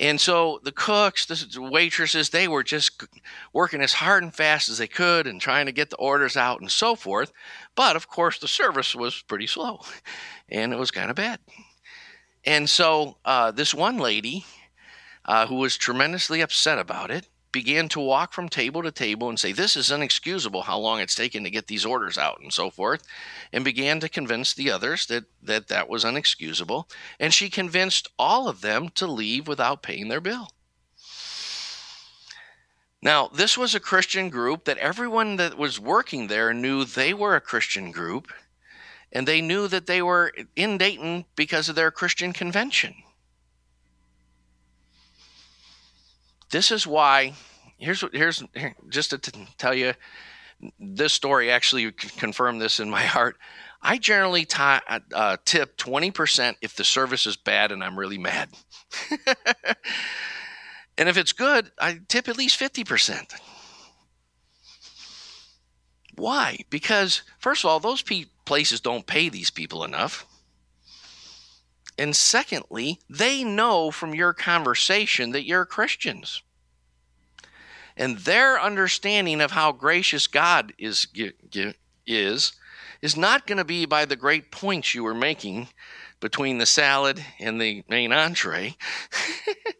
And 0.00 0.20
so 0.20 0.60
the 0.64 0.72
cooks, 0.72 1.26
the 1.26 1.62
waitresses, 1.62 2.30
they 2.30 2.48
were 2.48 2.64
just 2.64 3.04
working 3.52 3.80
as 3.80 3.92
hard 3.92 4.24
and 4.24 4.34
fast 4.34 4.68
as 4.68 4.78
they 4.78 4.88
could 4.88 5.26
and 5.26 5.40
trying 5.40 5.66
to 5.66 5.72
get 5.72 5.90
the 5.90 5.96
orders 5.96 6.36
out 6.36 6.60
and 6.60 6.70
so 6.70 6.96
forth. 6.96 7.32
But 7.76 7.94
of 7.94 8.08
course, 8.08 8.38
the 8.38 8.48
service 8.48 8.94
was 8.94 9.22
pretty 9.22 9.46
slow 9.46 9.80
and 10.48 10.72
it 10.72 10.78
was 10.78 10.90
kind 10.90 11.10
of 11.10 11.16
bad. 11.16 11.38
And 12.44 12.68
so 12.68 13.16
uh, 13.24 13.52
this 13.52 13.72
one 13.72 13.98
lady 13.98 14.44
uh, 15.24 15.46
who 15.46 15.56
was 15.56 15.76
tremendously 15.76 16.40
upset 16.40 16.78
about 16.78 17.10
it, 17.10 17.28
began 17.54 17.88
to 17.88 18.00
walk 18.00 18.32
from 18.32 18.48
table 18.48 18.82
to 18.82 18.90
table 18.90 19.28
and 19.28 19.38
say, 19.38 19.52
This 19.52 19.76
is 19.76 19.90
inexcusable 19.90 20.62
how 20.62 20.76
long 20.76 20.98
it's 20.98 21.14
taken 21.14 21.44
to 21.44 21.50
get 21.50 21.68
these 21.68 21.86
orders 21.86 22.18
out 22.18 22.40
and 22.42 22.52
so 22.52 22.68
forth, 22.68 23.04
and 23.52 23.64
began 23.64 24.00
to 24.00 24.08
convince 24.08 24.52
the 24.52 24.72
others 24.72 25.06
that 25.06 25.24
that, 25.40 25.68
that 25.68 25.88
was 25.88 26.04
unexcusable. 26.04 26.90
And 27.20 27.32
she 27.32 27.48
convinced 27.48 28.08
all 28.18 28.48
of 28.48 28.60
them 28.60 28.88
to 28.96 29.06
leave 29.06 29.46
without 29.46 29.82
paying 29.84 30.08
their 30.08 30.20
bill. 30.20 30.50
Now, 33.00 33.28
this 33.28 33.56
was 33.56 33.74
a 33.74 33.80
Christian 33.80 34.30
group 34.30 34.64
that 34.64 34.78
everyone 34.78 35.36
that 35.36 35.56
was 35.56 35.78
working 35.78 36.26
there 36.26 36.52
knew 36.52 36.84
they 36.84 37.14
were 37.14 37.36
a 37.36 37.40
Christian 37.40 37.92
group, 37.92 38.32
and 39.12 39.28
they 39.28 39.40
knew 39.40 39.68
that 39.68 39.86
they 39.86 40.02
were 40.02 40.32
in 40.56 40.76
Dayton 40.76 41.24
because 41.36 41.68
of 41.68 41.76
their 41.76 41.92
Christian 41.92 42.32
convention. 42.32 43.03
This 46.50 46.70
is 46.70 46.86
why. 46.86 47.34
Here's 47.78 48.04
here's 48.12 48.42
here, 48.54 48.74
just 48.88 49.10
to 49.10 49.18
t- 49.18 49.48
tell 49.58 49.74
you, 49.74 49.94
this 50.78 51.12
story 51.12 51.50
actually 51.50 51.90
confirmed 51.92 52.60
this 52.60 52.80
in 52.80 52.88
my 52.88 53.02
heart. 53.04 53.36
I 53.82 53.98
generally 53.98 54.46
t- 54.46 54.56
uh, 54.58 55.36
tip 55.44 55.76
20% 55.76 56.54
if 56.62 56.74
the 56.74 56.84
service 56.84 57.26
is 57.26 57.36
bad 57.36 57.70
and 57.70 57.84
I'm 57.84 57.98
really 57.98 58.16
mad. 58.16 58.48
and 60.96 61.06
if 61.06 61.18
it's 61.18 61.32
good, 61.32 61.70
I 61.78 62.00
tip 62.08 62.26
at 62.26 62.38
least 62.38 62.58
50%. 62.58 63.34
Why? 66.16 66.60
Because, 66.70 67.22
first 67.38 67.62
of 67.62 67.68
all, 67.70 67.78
those 67.78 68.00
pe- 68.00 68.24
places 68.46 68.80
don't 68.80 69.06
pay 69.06 69.28
these 69.28 69.50
people 69.50 69.84
enough. 69.84 70.26
And 71.98 72.16
secondly, 72.16 72.98
they 73.08 73.44
know 73.44 73.90
from 73.90 74.14
your 74.14 74.32
conversation 74.32 75.30
that 75.30 75.46
you're 75.46 75.64
Christians. 75.64 76.42
And 77.96 78.18
their 78.18 78.60
understanding 78.60 79.40
of 79.40 79.52
how 79.52 79.72
gracious 79.72 80.26
God 80.26 80.72
is 80.78 81.06
is 82.06 82.52
is 83.00 83.16
not 83.16 83.46
going 83.46 83.58
to 83.58 83.64
be 83.64 83.86
by 83.86 84.04
the 84.04 84.16
great 84.16 84.50
points 84.50 84.94
you 84.94 85.04
were 85.04 85.14
making 85.14 85.68
between 86.20 86.58
the 86.58 86.66
salad 86.66 87.22
and 87.38 87.60
the 87.60 87.84
main 87.88 88.12
entree. 88.12 88.76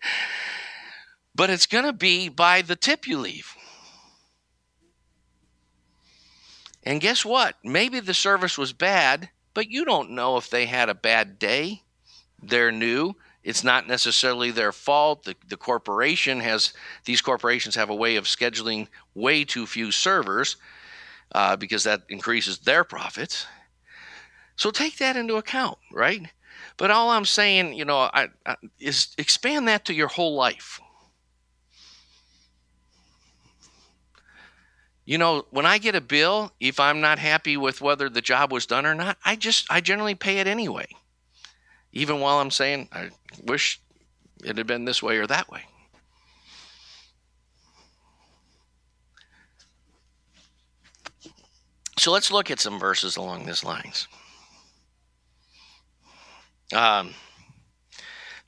but 1.35 1.50
it's 1.50 1.66
going 1.66 1.85
to 1.85 1.92
be 1.92 2.29
by 2.29 2.62
the 2.62 2.77
tip 2.77 3.09
you 3.09 3.18
leave. 3.18 3.57
And 6.85 7.00
guess 7.00 7.24
what? 7.24 7.57
Maybe 7.64 7.98
the 7.98 8.14
service 8.14 8.59
was 8.59 8.74
bad, 8.74 9.31
but 9.55 9.70
you 9.70 9.85
don't 9.85 10.11
know 10.11 10.37
if 10.37 10.50
they 10.50 10.66
had 10.66 10.90
a 10.90 10.94
bad 10.94 11.38
day 11.38 11.84
they're 12.48 12.72
new. 12.72 13.14
It's 13.42 13.62
not 13.62 13.87
necessarily 13.87 14.50
their 14.50 14.72
fault. 14.72 15.24
The, 15.24 15.37
the 15.48 15.57
corporation 15.57 16.40
has, 16.40 16.72
these 17.04 17.20
corporations 17.20 17.74
have 17.74 17.90
a 17.90 17.94
way 17.94 18.16
of 18.16 18.24
scheduling 18.24 18.88
way 19.14 19.44
too 19.44 19.66
few 19.66 19.92
servers 19.92 20.57
uh, 21.33 21.57
because 21.57 21.85
that 21.85 22.02
increases 22.09 22.59
their 22.59 22.85
profits. 22.85 23.46
So 24.57 24.70
take 24.70 24.96
that 24.98 25.16
into 25.16 25.37
account, 25.37 25.78
right? 25.92 26.22
But 26.76 26.90
all 26.90 27.11
I'm 27.11 27.26
saying, 27.26 27.74
you 27.74 27.85
know, 27.85 27.98
I, 27.98 28.28
I, 28.46 28.57
is 28.80 29.09
expand 29.18 29.68
that 29.68 29.85
to 29.87 29.94
your 29.94 30.09
whole 30.09 30.35
life. 30.35 30.80
You 35.04 35.18
know, 35.18 35.44
when 35.50 35.66
I 35.66 35.76
get 35.76 35.94
a 35.94 36.00
bill, 36.00 36.52
if 36.61 36.80
I'm 36.80 37.02
not 37.02 37.18
happy 37.18 37.59
with 37.59 37.83
whether 37.83 38.09
the 38.09 38.22
job 38.22 38.50
was 38.50 38.64
done 38.64 38.87
or 38.87 38.94
not, 38.94 39.18
I 39.22 39.37
just 39.37 39.70
I 39.70 39.83
generally 39.83 40.14
pay 40.14 40.38
it 40.38 40.46
anyway 40.46 40.87
even 41.94 42.20
while 42.20 42.40
I'm 42.40 42.50
saying, 42.50 42.88
I 42.92 43.09
wish 43.44 43.80
it 44.44 44.59
had 44.59 44.66
been 44.66 44.85
this 44.85 45.02
way 45.02 45.16
or 45.16 45.26
that 45.26 45.48
way. 45.48 45.62
So 51.98 52.11
let's 52.12 52.30
look 52.30 52.50
at 52.50 52.61
some 52.61 52.78
verses 52.78 53.16
along 53.16 53.46
these 53.46 53.64
lines. 53.64 54.09
Um, 56.74 57.14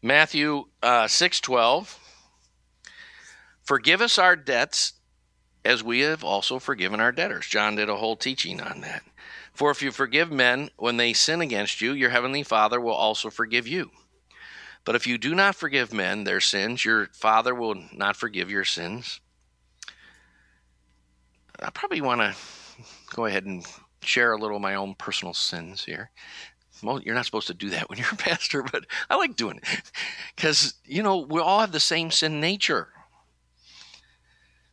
Matthew 0.03 0.67
uh, 0.83 1.07
six 1.07 1.41
twelve. 1.41 1.99
Forgive 3.63 4.01
us 4.01 4.19
our 4.19 4.37
debts, 4.37 4.93
as 5.65 5.83
we 5.83 6.01
have 6.01 6.23
also 6.23 6.59
forgiven 6.59 7.01
our 7.01 7.13
debtors. 7.13 7.47
John 7.47 7.77
did 7.77 7.89
a 7.89 7.97
whole 7.97 8.17
teaching 8.17 8.61
on 8.61 8.81
that. 8.83 9.03
For 9.57 9.71
if 9.71 9.81
you 9.81 9.91
forgive 9.91 10.31
men 10.31 10.69
when 10.77 10.99
they 10.99 11.15
sin 11.15 11.41
against 11.41 11.81
you, 11.81 11.95
your 11.95 12.11
heavenly 12.11 12.43
Father 12.43 12.79
will 12.79 12.93
also 12.93 13.31
forgive 13.31 13.67
you. 13.67 13.91
But 14.85 14.97
if 14.97 15.07
you 15.07 15.17
do 15.17 15.35
not 15.35 15.55
forgive 15.55 15.95
men 15.95 16.25
their 16.25 16.43
sins, 16.43 16.85
your 16.85 17.07
Father 17.15 17.55
will 17.55 17.75
not 17.91 18.17
forgive 18.17 18.51
your 18.51 18.67
sins. 18.67 19.19
I 21.59 21.71
probably 21.71 22.03
want 22.03 22.21
to 22.21 22.37
go 23.15 23.25
ahead 23.25 23.47
and 23.47 23.65
share 24.03 24.33
a 24.33 24.39
little 24.39 24.57
of 24.57 24.63
my 24.63 24.75
own 24.75 24.95
personal 24.95 25.33
sins 25.33 25.83
here. 25.83 26.11
Well, 26.83 27.01
you're 27.01 27.15
not 27.15 27.25
supposed 27.25 27.47
to 27.47 27.55
do 27.55 27.71
that 27.71 27.89
when 27.89 27.99
you're 27.99 28.13
a 28.13 28.17
pastor, 28.17 28.63
but 28.63 28.85
I 29.09 29.17
like 29.17 29.37
doing 29.37 29.57
it 29.57 29.91
because, 30.37 30.75
you 30.85 31.03
know, 31.03 31.17
we 31.17 31.41
all 31.41 31.61
have 31.61 31.73
the 31.73 31.81
same 31.81 32.11
sin 32.11 32.41
nature. 32.41 32.89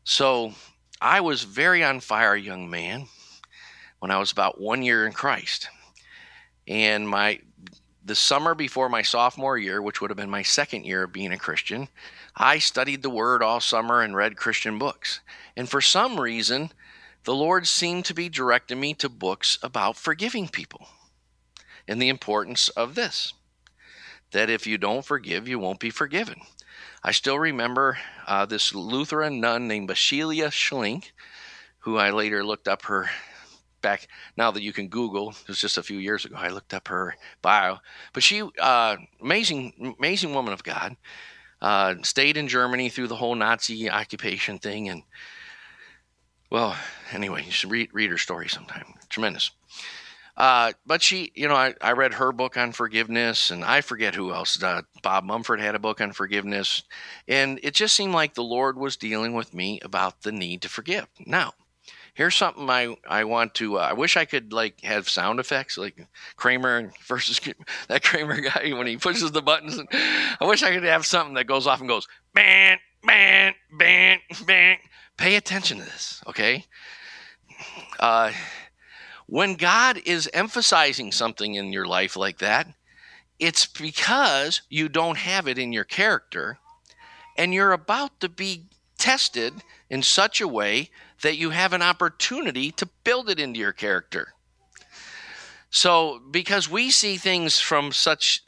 So 0.04 0.52
I 1.00 1.22
was 1.22 1.44
very 1.44 1.86
on 1.86 2.02
fire 2.02 2.36
young 2.36 2.70
man 2.70 3.08
when 4.04 4.12
I 4.12 4.20
was 4.20 4.34
about 4.34 4.60
one 4.60 4.84
year 4.84 5.08
in 5.08 5.14
Christ. 5.14 5.70
And 6.68 7.08
my 7.08 7.40
the 8.04 8.16
summer 8.16 8.54
before 8.54 8.90
my 8.90 9.02
sophomore 9.02 9.58
year, 9.58 9.82
which 9.82 10.02
would 10.02 10.10
have 10.10 10.18
been 10.18 10.30
my 10.30 10.42
second 10.42 10.84
year 10.84 11.04
of 11.04 11.14
being 11.14 11.32
a 11.32 11.38
Christian, 11.38 11.88
I 12.36 12.60
studied 12.60 13.02
the 13.02 13.10
Word 13.10 13.42
all 13.42 13.62
summer 13.62 14.02
and 14.02 14.14
read 14.14 14.36
Christian 14.36 14.78
books. 14.78 15.22
And 15.56 15.70
for 15.70 15.80
some 15.80 16.20
reason, 16.20 16.74
the 17.24 17.34
Lord 17.34 17.66
seemed 17.66 18.04
to 18.04 18.14
be 18.14 18.28
directing 18.28 18.78
me 18.78 18.94
to 18.96 19.08
books 19.08 19.58
about 19.64 19.96
forgiving 19.96 20.50
people 20.50 20.86
and 21.88 22.02
the 22.02 22.10
importance 22.10 22.68
of 22.68 22.96
this 22.96 23.32
that 24.32 24.50
if 24.50 24.68
you 24.68 24.78
don't 24.78 25.06
forgive, 25.06 25.48
you 25.48 25.60
won't 25.60 25.80
be 25.80 25.92
forgiven. 25.92 26.42
I 27.06 27.14
still 27.14 27.40
remember 27.40 28.00
uh, 28.28 28.48
this 28.48 28.76
Lutheran 28.76 29.40
nun 29.40 29.70
named 29.70 29.88
Basilea 29.88 30.50
Schlink, 30.50 31.12
who 31.80 31.96
I 31.96 32.10
later 32.10 32.44
looked 32.44 32.68
up 32.68 32.82
her 32.82 33.10
back 33.84 34.08
now 34.36 34.50
that 34.50 34.64
you 34.64 34.74
can 34.74 34.88
Google. 34.88 35.30
It 35.30 35.48
was 35.48 35.60
just 35.60 35.78
a 35.78 35.84
few 35.84 35.98
years 35.98 36.26
ago. 36.26 36.36
I 36.36 36.50
looked 36.50 36.74
up 36.74 36.88
her 36.88 37.16
bio, 37.44 37.78
but 38.14 38.24
she, 38.24 38.42
uh, 38.60 38.98
amazing, 39.22 39.96
amazing 40.00 40.34
woman 40.34 40.54
of 40.54 40.64
God, 40.64 40.98
uh, 41.62 41.96
stayed 42.02 42.38
in 42.38 42.48
Germany 42.48 42.90
through 42.90 43.08
the 43.08 43.16
whole 43.16 43.36
Nazi 43.36 43.90
occupation 43.90 44.58
thing, 44.58 44.90
and 44.90 45.04
well, 46.50 46.76
anyway, 47.12 47.44
you 47.46 47.52
should 47.52 47.72
read 47.72 47.90
read 47.94 48.10
her 48.10 48.18
story 48.18 48.50
sometime. 48.50 48.96
Tremendous. 49.10 49.52
Uh, 50.36 50.74
but 50.86 51.02
she, 51.02 51.32
you 51.36 51.48
know, 51.48 51.56
I, 51.56 51.76
I 51.80 51.92
read 51.92 52.16
her 52.16 52.32
book 52.32 52.58
on 52.58 52.72
forgiveness, 52.72 53.52
and 53.52 53.64
I 53.64 53.82
forget 53.82 54.16
who 54.16 54.34
else. 54.34 54.62
Uh, 54.62 54.82
Bob 55.04 55.26
Mumford 55.26 55.60
had 55.60 55.76
a 55.76 55.80
book 55.80 56.02
on 56.02 56.12
forgiveness, 56.12 56.84
and 57.28 57.60
it 57.62 57.76
just 57.76 57.96
seemed 57.96 58.14
like 58.14 58.34
the 58.34 58.44
Lord 58.44 58.78
was 58.78 58.98
dealing 58.98 59.34
with 59.34 59.54
me 59.54 59.80
about 59.82 60.24
the 60.24 60.32
need 60.32 60.64
to 60.64 60.70
forgive. 60.70 61.08
Now, 61.26 61.54
here's 62.14 62.36
something 62.36 62.70
I 62.70 62.96
I 63.08 63.24
want 63.24 63.54
to. 63.56 63.80
Uh, 63.80 63.82
I 63.82 63.94
wish 63.94 64.18
I 64.18 64.26
could 64.26 64.54
like 64.54 64.82
have 64.82 65.10
sound 65.10 65.40
effects 65.40 65.78
like 65.78 66.08
Kramer 66.36 66.92
versus 67.08 67.40
that 67.88 68.04
Kramer 68.04 68.42
guy 68.42 68.72
when 68.74 68.88
he 68.88 68.98
pushes 68.98 69.32
the 69.32 69.42
buttons. 69.42 69.80
I 69.92 70.46
wish 70.46 70.64
I 70.64 70.74
could 70.74 70.84
have 70.84 71.06
something 71.06 71.36
that 71.36 71.48
goes 71.48 71.68
off 71.68 71.80
and 71.80 71.90
goes 71.90 72.08
man, 72.34 72.78
man, 73.04 73.54
man, 73.72 74.20
man. 74.48 74.78
Pay 75.18 75.36
attention 75.36 75.78
to 75.78 75.84
this, 75.84 76.22
okay? 76.28 76.66
Uh, 78.00 78.32
when 79.28 79.56
God 79.56 80.00
is 80.06 80.30
emphasizing 80.34 81.12
something 81.12 81.56
in 81.56 81.72
your 81.72 81.86
life 81.86 82.18
like 82.18 82.40
that, 82.40 82.68
it's 83.40 83.66
because 83.66 84.62
you 84.70 84.90
don't 84.90 85.18
have 85.18 85.48
it 85.48 85.58
in 85.58 85.72
your 85.72 85.84
character 85.84 86.58
and 87.38 87.54
you're 87.54 87.72
about 87.72 88.20
to 88.20 88.30
be 88.30 88.66
tested 88.98 89.54
in 89.90 90.02
such 90.02 90.40
a 90.40 90.48
way 90.48 90.90
that 91.24 91.38
you 91.38 91.50
have 91.50 91.74
an 91.74 91.82
opportunity 91.82 92.72
to 92.72 92.86
build 93.04 93.30
it 93.30 93.40
into 93.40 93.60
your 93.60 93.72
character. 93.72 94.34
So, 95.70 96.22
because 96.30 96.70
we 96.70 96.92
see 96.92 97.18
things 97.18 97.60
from 97.60 97.92
such 97.92 98.44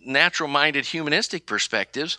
natural 0.00 0.48
minded 0.48 0.86
humanistic 0.86 1.46
perspectives, 1.46 2.18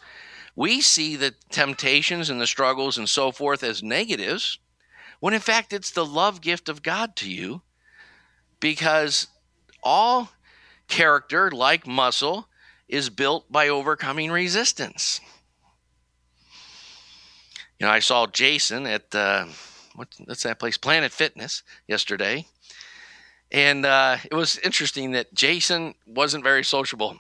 we 0.55 0.79
see 0.79 1.15
the 1.15 1.33
temptations 1.49 2.29
and 2.29 2.39
the 2.39 2.47
struggles 2.47 2.97
and 2.97 3.09
so 3.09 3.31
forth 3.31 3.63
as 3.63 3.83
negatives, 3.83 4.59
when 5.19 5.33
in 5.33 5.41
fact 5.41 5.73
it's 5.73 5.91
the 5.91 6.05
love 6.05 6.39
gift 6.39 6.69
of 6.69 6.83
God 6.83 7.15
to 7.17 7.29
you 7.29 7.61
because 8.59 9.27
all 9.83 10.29
character, 10.87 11.51
like 11.51 11.85
muscle, 11.85 12.47
is 12.87 13.09
built 13.09 13.51
by 13.51 13.67
overcoming 13.67 14.31
resistance. 14.31 15.19
You 17.79 17.87
know, 17.87 17.91
I 17.91 17.99
saw 17.99 18.27
Jason 18.27 18.87
at 18.87 19.13
uh, 19.13 19.47
what's 19.95 20.43
that 20.43 20.59
place, 20.59 20.77
Planet 20.77 21.11
Fitness, 21.11 21.63
yesterday, 21.87 22.45
and 23.51 23.85
uh, 23.85 24.17
it 24.29 24.35
was 24.35 24.57
interesting 24.59 25.11
that 25.11 25.33
Jason 25.33 25.93
wasn't 26.05 26.43
very 26.43 26.63
sociable 26.63 27.17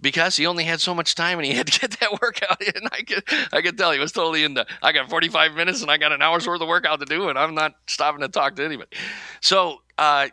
because 0.00 0.36
he 0.36 0.46
only 0.46 0.64
had 0.64 0.80
so 0.80 0.94
much 0.94 1.14
time 1.14 1.38
and 1.38 1.46
he 1.46 1.54
had 1.54 1.66
to 1.66 1.80
get 1.80 1.98
that 2.00 2.12
workout 2.22 2.60
in. 2.62 2.82
I 2.92 3.02
could 3.02 3.24
I 3.52 3.62
could 3.62 3.78
tell 3.78 3.92
he 3.92 3.98
was 3.98 4.12
totally 4.12 4.44
in 4.44 4.54
the 4.54 4.66
I 4.82 4.92
got 4.92 5.08
45 5.08 5.54
minutes 5.54 5.82
and 5.82 5.90
I 5.90 5.96
got 5.96 6.12
an 6.12 6.22
hour's 6.22 6.46
worth 6.46 6.60
of 6.60 6.68
workout 6.68 7.00
to 7.00 7.06
do 7.06 7.28
and 7.28 7.38
I'm 7.38 7.54
not 7.54 7.74
stopping 7.86 8.20
to 8.20 8.28
talk 8.28 8.56
to 8.56 8.64
anybody. 8.64 8.90
So 9.40 9.82
uh, 9.98 10.28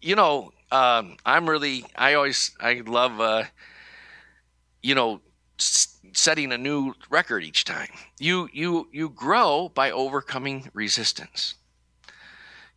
you 0.00 0.16
know, 0.16 0.52
um, 0.70 1.16
I'm 1.24 1.48
really 1.48 1.84
I 1.96 2.14
always 2.14 2.52
I 2.60 2.82
love 2.86 3.20
uh, 3.20 3.44
you 4.82 4.94
know 4.94 5.20
setting 5.58 6.52
a 6.52 6.58
new 6.58 6.94
record 7.10 7.44
each 7.44 7.64
time. 7.64 7.88
You 8.18 8.48
you 8.52 8.88
you 8.92 9.08
grow 9.08 9.70
by 9.74 9.90
overcoming 9.90 10.70
resistance. 10.72 11.54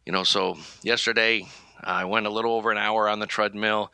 You 0.06 0.14
know, 0.14 0.24
so 0.24 0.58
yesterday 0.84 1.48
I 1.82 2.06
went 2.06 2.28
a 2.28 2.32
little 2.32 2.54
over 2.54 2.72
an 2.72 2.78
hour 2.78 3.10
on 3.10 3.20
the 3.20 3.28
treadmill 3.28 3.92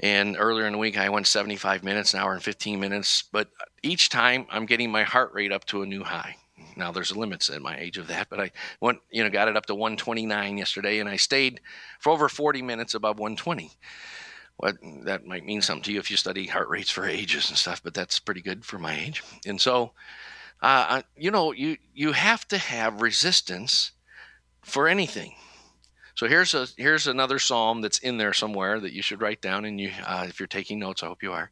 and 0.00 0.36
earlier 0.38 0.66
in 0.66 0.72
the 0.72 0.78
week, 0.78 0.98
I 0.98 1.08
went 1.08 1.26
75 1.26 1.82
minutes, 1.82 2.12
an 2.12 2.20
hour 2.20 2.34
and 2.34 2.42
15 2.42 2.78
minutes. 2.78 3.22
But 3.32 3.48
each 3.82 4.10
time, 4.10 4.46
I'm 4.50 4.66
getting 4.66 4.90
my 4.90 5.04
heart 5.04 5.32
rate 5.32 5.52
up 5.52 5.64
to 5.66 5.82
a 5.82 5.86
new 5.86 6.04
high. 6.04 6.36
Now 6.76 6.92
there's 6.92 7.16
limits 7.16 7.48
at 7.48 7.62
my 7.62 7.78
age 7.78 7.96
of 7.96 8.08
that, 8.08 8.28
but 8.28 8.38
I 8.38 8.50
went, 8.80 8.98
you 9.10 9.24
know, 9.24 9.30
got 9.30 9.48
it 9.48 9.56
up 9.56 9.66
to 9.66 9.74
129 9.74 10.58
yesterday, 10.58 10.98
and 10.98 11.08
I 11.08 11.16
stayed 11.16 11.60
for 11.98 12.10
over 12.10 12.28
40 12.28 12.60
minutes 12.60 12.94
above 12.94 13.18
120. 13.18 13.70
What 14.58 14.76
that 15.04 15.26
might 15.26 15.44
mean 15.44 15.60
something 15.60 15.82
to 15.84 15.92
you 15.92 15.98
if 15.98 16.10
you 16.10 16.16
study 16.16 16.46
heart 16.46 16.68
rates 16.68 16.90
for 16.90 17.06
ages 17.06 17.50
and 17.50 17.58
stuff, 17.58 17.82
but 17.82 17.92
that's 17.92 18.18
pretty 18.18 18.40
good 18.40 18.64
for 18.64 18.78
my 18.78 18.98
age. 18.98 19.22
And 19.46 19.60
so, 19.60 19.92
uh, 20.62 21.02
you 21.16 21.30
know, 21.30 21.52
you 21.52 21.76
you 21.94 22.12
have 22.12 22.48
to 22.48 22.58
have 22.58 23.02
resistance 23.02 23.92
for 24.62 24.88
anything. 24.88 25.34
So 26.14 26.26
here's 26.26 26.54
a 26.54 26.66
here's 26.78 27.06
another 27.06 27.38
psalm 27.38 27.82
that's 27.82 27.98
in 27.98 28.16
there 28.16 28.32
somewhere 28.32 28.80
that 28.80 28.94
you 28.94 29.02
should 29.02 29.20
write 29.20 29.42
down, 29.42 29.66
and 29.66 29.78
you 29.78 29.90
uh, 30.06 30.24
if 30.26 30.40
you're 30.40 30.46
taking 30.46 30.78
notes, 30.78 31.02
I 31.02 31.08
hope 31.08 31.22
you 31.22 31.32
are, 31.32 31.50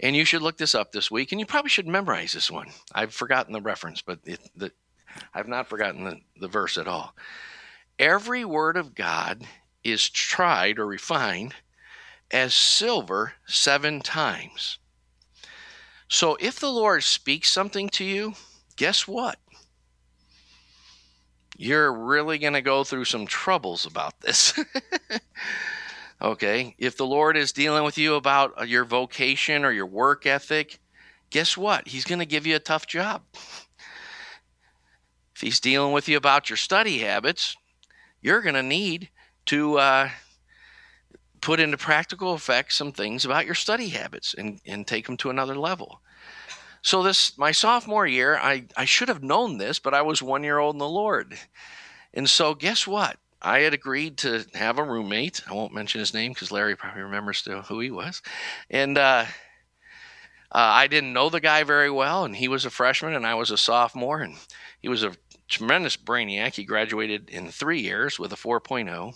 and 0.00 0.16
you 0.16 0.24
should 0.24 0.42
look 0.42 0.58
this 0.58 0.74
up 0.74 0.90
this 0.90 1.08
week, 1.08 1.30
and 1.30 1.40
you 1.40 1.46
probably 1.46 1.70
should 1.70 1.86
memorize 1.86 2.32
this 2.32 2.50
one. 2.50 2.70
I've 2.92 3.14
forgotten 3.14 3.52
the 3.52 3.60
reference, 3.60 4.02
but 4.02 4.18
it, 4.24 4.40
the, 4.56 4.72
I've 5.32 5.46
not 5.46 5.68
forgotten 5.68 6.02
the, 6.02 6.16
the 6.40 6.48
verse 6.48 6.76
at 6.76 6.88
all. 6.88 7.14
Every 8.00 8.44
word 8.44 8.76
of 8.76 8.96
God 8.96 9.46
is 9.84 10.10
tried 10.10 10.80
or 10.80 10.86
refined 10.86 11.54
as 12.32 12.54
silver 12.54 13.34
seven 13.46 14.00
times. 14.00 14.78
So 16.08 16.36
if 16.40 16.58
the 16.58 16.70
Lord 16.70 17.02
speaks 17.04 17.50
something 17.50 17.88
to 17.90 18.04
you, 18.04 18.34
guess 18.76 19.06
what? 19.06 19.38
you're 21.62 21.92
really 21.92 22.38
going 22.38 22.52
to 22.54 22.60
go 22.60 22.82
through 22.82 23.04
some 23.04 23.26
troubles 23.26 23.86
about 23.86 24.20
this. 24.20 24.58
okay, 26.22 26.74
if 26.78 26.96
the 26.96 27.06
Lord 27.06 27.36
is 27.36 27.52
dealing 27.52 27.84
with 27.84 27.96
you 27.98 28.14
about 28.14 28.60
uh, 28.60 28.64
your 28.64 28.84
vocation 28.84 29.64
or 29.64 29.70
your 29.70 29.86
work 29.86 30.26
ethic, 30.26 30.80
guess 31.30 31.56
what? 31.56 31.86
He's 31.88 32.04
going 32.04 32.18
to 32.18 32.26
give 32.26 32.46
you 32.46 32.56
a 32.56 32.60
tough 32.60 32.86
job. 32.86 33.22
If 35.34 35.40
He's 35.40 35.60
dealing 35.60 35.92
with 35.92 36.08
you 36.08 36.16
about 36.16 36.50
your 36.50 36.56
study 36.56 36.98
habits, 36.98 37.56
you're 38.20 38.42
going 38.42 38.54
to 38.54 38.62
need 38.62 39.10
to 39.46 39.78
uh, 39.78 40.08
put 41.42 41.60
into 41.60 41.76
practical 41.76 42.32
effect 42.32 42.72
some 42.72 42.92
things 42.92 43.24
about 43.26 43.44
your 43.44 43.54
study 43.54 43.88
habits 43.88 44.32
and, 44.32 44.60
and 44.64 44.86
take 44.86 45.06
them 45.06 45.16
to 45.18 45.28
another 45.28 45.56
level. 45.56 46.00
So 46.80 47.02
this 47.02 47.36
my 47.36 47.52
sophomore 47.52 48.06
year, 48.06 48.36
I, 48.36 48.64
I 48.76 48.86
should 48.86 49.08
have 49.08 49.22
known 49.22 49.58
this, 49.58 49.78
but 49.78 49.92
I 49.92 50.02
was 50.02 50.22
one 50.22 50.42
year 50.42 50.58
old 50.58 50.76
in 50.76 50.78
the 50.78 50.88
Lord. 50.88 51.36
And 52.14 52.30
so 52.30 52.54
guess 52.54 52.86
what? 52.86 53.18
I 53.42 53.60
had 53.60 53.74
agreed 53.74 54.18
to 54.18 54.46
have 54.54 54.78
a 54.78 54.84
roommate. 54.84 55.42
I 55.48 55.52
won't 55.52 55.74
mention 55.74 55.98
his 55.98 56.14
name 56.14 56.32
because 56.32 56.52
Larry 56.52 56.76
probably 56.76 57.02
remembers 57.02 57.38
still 57.38 57.62
who 57.62 57.80
he 57.80 57.90
was. 57.90 58.22
And 58.70 58.96
uh, 58.96 59.24
uh, 59.24 60.58
I 60.58 60.86
didn't 60.86 61.12
know 61.12 61.28
the 61.28 61.40
guy 61.40 61.64
very 61.64 61.90
well, 61.90 62.24
and 62.24 62.36
he 62.36 62.46
was 62.46 62.64
a 62.64 62.70
freshman 62.70 63.14
and 63.14 63.26
I 63.26 63.34
was 63.34 63.50
a 63.50 63.56
sophomore, 63.56 64.20
and 64.20 64.36
he 64.80 64.88
was 64.88 65.02
a 65.02 65.16
tremendous 65.48 65.96
brainiac. 65.96 66.54
He 66.54 66.64
graduated 66.64 67.30
in 67.30 67.48
three 67.48 67.80
years 67.80 68.16
with 68.16 68.32
a 68.32 68.36
4.0 68.36 69.14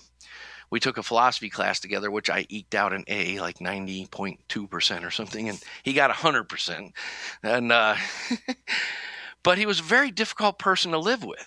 we 0.70 0.81
took 0.81 0.98
a 0.98 1.02
philosophy 1.02 1.48
class 1.48 1.81
together, 1.81 2.11
which 2.11 2.31
I 2.31 2.46
eked 2.48 2.74
out 2.74 2.92
an 2.92 3.05
A, 3.09 3.40
like 3.40 3.59
90.2% 3.59 5.05
or 5.05 5.11
something, 5.11 5.48
and 5.48 5.62
he 5.83 5.92
got 5.92 6.11
100%. 6.11 6.92
And, 7.42 7.72
uh, 7.72 7.96
but 9.42 9.59
he 9.59 9.66
was 9.66 9.81
a 9.81 9.85
very 9.85 10.11
difficult 10.11 10.59
person 10.59 10.92
to 10.92 10.98
live 10.98 11.24
with. 11.24 11.46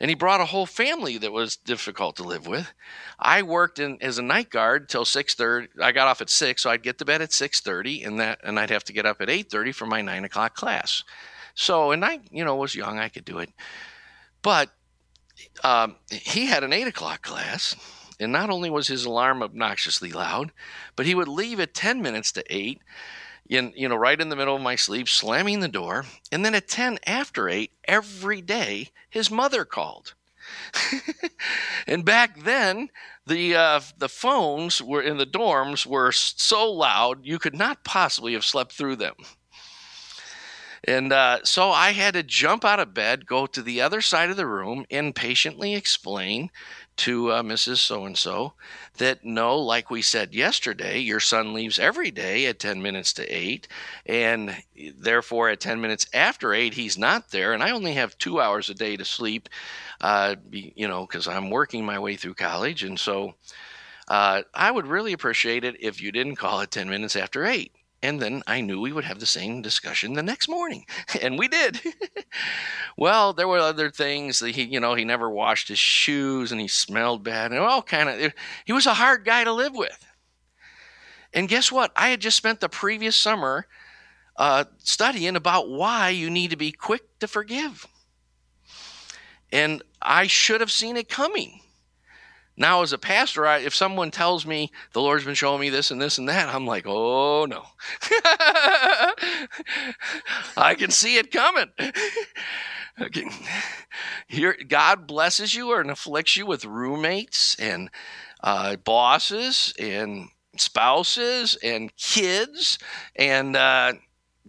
And 0.00 0.10
he 0.10 0.16
brought 0.16 0.40
a 0.40 0.46
whole 0.46 0.66
family 0.66 1.16
that 1.18 1.32
was 1.32 1.56
difficult 1.56 2.16
to 2.16 2.24
live 2.24 2.46
with. 2.46 2.72
I 3.20 3.42
worked 3.42 3.78
in 3.78 3.98
as 4.00 4.18
a 4.18 4.22
night 4.22 4.50
guard 4.50 4.88
till 4.88 5.04
6:30. 5.04 5.68
I 5.80 5.92
got 5.92 6.08
off 6.08 6.20
at 6.20 6.28
six, 6.28 6.62
so 6.62 6.70
I'd 6.70 6.82
get 6.82 6.98
to 6.98 7.04
bed 7.04 7.22
at 7.22 7.30
6:30, 7.30 8.04
and 8.04 8.18
that, 8.18 8.40
and 8.42 8.58
I'd 8.58 8.70
have 8.70 8.82
to 8.84 8.92
get 8.92 9.06
up 9.06 9.20
at 9.20 9.28
8:30 9.28 9.72
for 9.72 9.86
my 9.86 10.02
nine 10.02 10.24
o'clock 10.24 10.56
class. 10.56 11.04
So, 11.54 11.92
and 11.92 12.04
I, 12.04 12.18
you 12.30 12.44
know, 12.44 12.56
was 12.56 12.74
young, 12.74 12.98
I 12.98 13.08
could 13.10 13.24
do 13.24 13.38
it. 13.38 13.50
But 14.42 14.70
um, 15.62 15.96
he 16.10 16.46
had 16.46 16.64
an 16.64 16.72
eight 16.72 16.86
o'clock 16.86 17.22
class, 17.22 17.76
and 18.22 18.32
not 18.32 18.50
only 18.50 18.70
was 18.70 18.88
his 18.88 19.04
alarm 19.04 19.42
obnoxiously 19.42 20.12
loud, 20.12 20.52
but 20.96 21.06
he 21.06 21.14
would 21.14 21.28
leave 21.28 21.60
at 21.60 21.74
10 21.74 22.00
minutes 22.00 22.32
to 22.32 22.44
8, 22.48 22.80
in, 23.48 23.72
you 23.76 23.88
know, 23.88 23.96
right 23.96 24.20
in 24.20 24.28
the 24.28 24.36
middle 24.36 24.56
of 24.56 24.62
my 24.62 24.76
sleep, 24.76 25.08
slamming 25.08 25.60
the 25.60 25.68
door. 25.68 26.06
And 26.30 26.44
then 26.44 26.54
at 26.54 26.68
10 26.68 26.98
after 27.06 27.48
8, 27.48 27.70
every 27.84 28.40
day, 28.40 28.90
his 29.10 29.30
mother 29.30 29.64
called. 29.64 30.14
and 31.86 32.04
back 32.04 32.40
then, 32.42 32.90
the 33.26 33.54
uh, 33.54 33.80
the 33.96 34.08
phones 34.08 34.82
were 34.82 35.00
in 35.00 35.16
the 35.16 35.26
dorms 35.26 35.86
were 35.86 36.10
so 36.12 36.70
loud 36.70 37.24
you 37.24 37.38
could 37.38 37.54
not 37.54 37.84
possibly 37.84 38.32
have 38.32 38.44
slept 38.44 38.72
through 38.72 38.96
them. 38.96 39.14
And 40.84 41.12
uh, 41.12 41.38
so 41.44 41.70
I 41.70 41.92
had 41.92 42.14
to 42.14 42.24
jump 42.24 42.64
out 42.64 42.80
of 42.80 42.92
bed, 42.92 43.26
go 43.26 43.46
to 43.46 43.62
the 43.62 43.80
other 43.80 44.00
side 44.00 44.30
of 44.30 44.36
the 44.36 44.48
room, 44.48 44.84
and 44.90 45.14
patiently 45.14 45.74
explain 45.74 46.50
to 47.02 47.32
uh, 47.32 47.42
Mrs. 47.42 47.78
So 47.78 48.06
and 48.06 48.16
so 48.16 48.52
that 48.98 49.24
no, 49.24 49.58
like 49.58 49.90
we 49.90 50.02
said 50.02 50.32
yesterday, 50.34 51.00
your 51.00 51.18
son 51.18 51.52
leaves 51.52 51.80
every 51.80 52.12
day 52.12 52.46
at 52.46 52.60
10 52.60 52.80
minutes 52.80 53.12
to 53.14 53.26
8, 53.26 53.66
and 54.06 54.56
therefore 54.96 55.48
at 55.48 55.58
10 55.58 55.80
minutes 55.80 56.06
after 56.14 56.54
8, 56.54 56.74
he's 56.74 56.96
not 56.96 57.30
there, 57.32 57.54
and 57.54 57.62
I 57.62 57.72
only 57.72 57.94
have 57.94 58.16
two 58.18 58.40
hours 58.40 58.70
a 58.70 58.74
day 58.74 58.96
to 58.96 59.04
sleep, 59.04 59.48
uh, 60.00 60.36
you 60.52 60.86
know, 60.86 61.04
because 61.04 61.26
I'm 61.26 61.50
working 61.50 61.84
my 61.84 61.98
way 61.98 62.14
through 62.14 62.34
college, 62.34 62.84
and 62.84 63.00
so 63.00 63.34
uh, 64.06 64.42
I 64.54 64.70
would 64.70 64.86
really 64.86 65.12
appreciate 65.12 65.64
it 65.64 65.82
if 65.82 66.00
you 66.00 66.12
didn't 66.12 66.36
call 66.36 66.60
at 66.60 66.70
10 66.70 66.88
minutes 66.88 67.16
after 67.16 67.44
8. 67.44 67.72
And 68.02 68.20
then 68.20 68.42
I 68.48 68.60
knew 68.60 68.80
we 68.80 68.92
would 68.92 69.04
have 69.04 69.20
the 69.20 69.26
same 69.26 69.62
discussion 69.62 70.14
the 70.14 70.22
next 70.22 70.48
morning. 70.48 70.84
And 71.22 71.38
we 71.38 71.46
did. 71.46 71.80
well, 72.96 73.32
there 73.32 73.46
were 73.46 73.58
other 73.58 73.90
things 73.90 74.40
that 74.40 74.50
he, 74.50 74.64
you 74.64 74.80
know, 74.80 74.94
he 74.94 75.04
never 75.04 75.30
washed 75.30 75.68
his 75.68 75.78
shoes 75.78 76.50
and 76.50 76.60
he 76.60 76.66
smelled 76.66 77.22
bad 77.22 77.52
and 77.52 77.60
all 77.60 77.82
kind 77.82 78.08
of, 78.08 78.32
he 78.64 78.72
was 78.72 78.86
a 78.86 78.94
hard 78.94 79.24
guy 79.24 79.44
to 79.44 79.52
live 79.52 79.74
with. 79.74 80.04
And 81.32 81.48
guess 81.48 81.70
what? 81.70 81.92
I 81.94 82.08
had 82.08 82.20
just 82.20 82.36
spent 82.36 82.60
the 82.60 82.68
previous 82.68 83.14
summer 83.14 83.66
uh, 84.36 84.64
studying 84.78 85.36
about 85.36 85.68
why 85.68 86.08
you 86.10 86.28
need 86.28 86.50
to 86.50 86.56
be 86.56 86.72
quick 86.72 87.18
to 87.20 87.28
forgive. 87.28 87.86
And 89.52 89.82
I 90.00 90.26
should 90.26 90.60
have 90.60 90.72
seen 90.72 90.96
it 90.96 91.08
coming. 91.08 91.61
Now, 92.62 92.82
as 92.82 92.92
a 92.92 92.98
pastor, 92.98 93.44
I, 93.44 93.58
if 93.58 93.74
someone 93.74 94.12
tells 94.12 94.46
me 94.46 94.70
the 94.92 95.00
Lord's 95.00 95.24
been 95.24 95.34
showing 95.34 95.60
me 95.60 95.68
this 95.68 95.90
and 95.90 96.00
this 96.00 96.16
and 96.16 96.28
that, 96.28 96.48
I'm 96.48 96.64
like, 96.64 96.84
oh 96.86 97.44
no. 97.44 97.64
I 100.56 100.76
can 100.78 100.92
see 100.92 101.16
it 101.16 101.32
coming. 101.32 101.70
okay. 103.00 103.24
Here, 104.28 104.56
God 104.68 105.08
blesses 105.08 105.56
you 105.56 105.72
or 105.72 105.80
afflicts 105.80 106.36
you 106.36 106.46
with 106.46 106.64
roommates 106.64 107.56
and 107.58 107.90
uh, 108.44 108.76
bosses 108.76 109.74
and 109.76 110.28
spouses 110.56 111.58
and 111.64 111.90
kids 111.96 112.78
and 113.16 113.56
uh, 113.56 113.94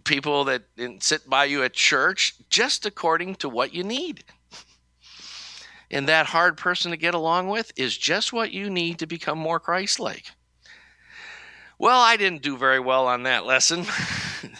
people 0.04 0.44
that 0.44 0.62
sit 1.00 1.28
by 1.28 1.46
you 1.46 1.64
at 1.64 1.72
church 1.72 2.36
just 2.48 2.86
according 2.86 3.34
to 3.34 3.48
what 3.48 3.74
you 3.74 3.82
need 3.82 4.22
and 5.94 6.08
that 6.08 6.26
hard 6.26 6.56
person 6.56 6.90
to 6.90 6.96
get 6.96 7.14
along 7.14 7.48
with 7.48 7.70
is 7.76 7.96
just 7.96 8.32
what 8.32 8.50
you 8.50 8.68
need 8.68 8.98
to 8.98 9.06
become 9.06 9.38
more 9.38 9.60
Christ 9.60 10.00
like. 10.00 10.32
Well, 11.78 12.00
I 12.00 12.16
didn't 12.16 12.42
do 12.42 12.56
very 12.56 12.80
well 12.80 13.06
on 13.06 13.22
that 13.22 13.46
lesson. 13.46 13.86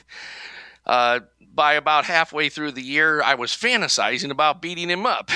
uh, 0.87 1.21
by 1.53 1.75
about 1.75 2.05
halfway 2.05 2.49
through 2.49 2.73
the 2.73 2.83
year, 2.83 3.21
I 3.21 3.35
was 3.35 3.51
fantasizing 3.51 4.31
about 4.31 4.63
beating 4.63 4.89
him 4.89 5.07
up. 5.07 5.31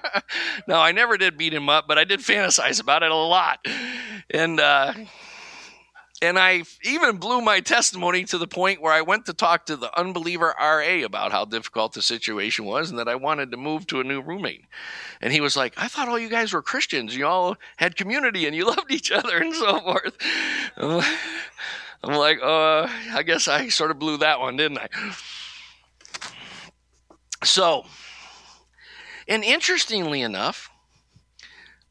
no, 0.66 0.80
I 0.80 0.90
never 0.90 1.16
did 1.16 1.38
beat 1.38 1.54
him 1.54 1.68
up, 1.68 1.86
but 1.86 1.98
I 1.98 2.04
did 2.04 2.18
fantasize 2.18 2.80
about 2.80 3.04
it 3.04 3.12
a 3.12 3.14
lot. 3.14 3.64
And, 4.30 4.58
uh, 4.58 4.92
and 6.20 6.38
I 6.38 6.64
even 6.82 7.18
blew 7.18 7.40
my 7.40 7.60
testimony 7.60 8.24
to 8.24 8.38
the 8.38 8.48
point 8.48 8.82
where 8.82 8.92
I 8.92 9.02
went 9.02 9.26
to 9.26 9.32
talk 9.32 9.66
to 9.66 9.76
the 9.76 9.96
unbeliever 9.98 10.52
RA 10.58 11.04
about 11.04 11.30
how 11.30 11.44
difficult 11.44 11.92
the 11.92 12.02
situation 12.02 12.64
was 12.64 12.90
and 12.90 12.98
that 12.98 13.08
I 13.08 13.14
wanted 13.14 13.52
to 13.52 13.56
move 13.56 13.86
to 13.88 14.00
a 14.00 14.04
new 14.04 14.20
roommate. 14.20 14.64
And 15.20 15.32
he 15.32 15.40
was 15.40 15.56
like, 15.56 15.74
I 15.76 15.86
thought 15.86 16.08
all 16.08 16.18
you 16.18 16.28
guys 16.28 16.52
were 16.52 16.62
Christians. 16.62 17.14
You 17.14 17.26
all 17.26 17.56
had 17.76 17.94
community 17.94 18.46
and 18.46 18.56
you 18.56 18.66
loved 18.66 18.90
each 18.90 19.12
other 19.12 19.38
and 19.38 19.54
so 19.54 19.78
forth. 19.80 20.16
I'm 20.76 22.14
like, 22.14 22.40
uh, 22.42 22.88
I 23.12 23.22
guess 23.24 23.46
I 23.46 23.68
sort 23.68 23.92
of 23.92 24.00
blew 24.00 24.16
that 24.18 24.40
one, 24.40 24.56
didn't 24.56 24.78
I? 24.78 24.88
So, 27.44 27.86
and 29.28 29.44
interestingly 29.44 30.22
enough, 30.22 30.70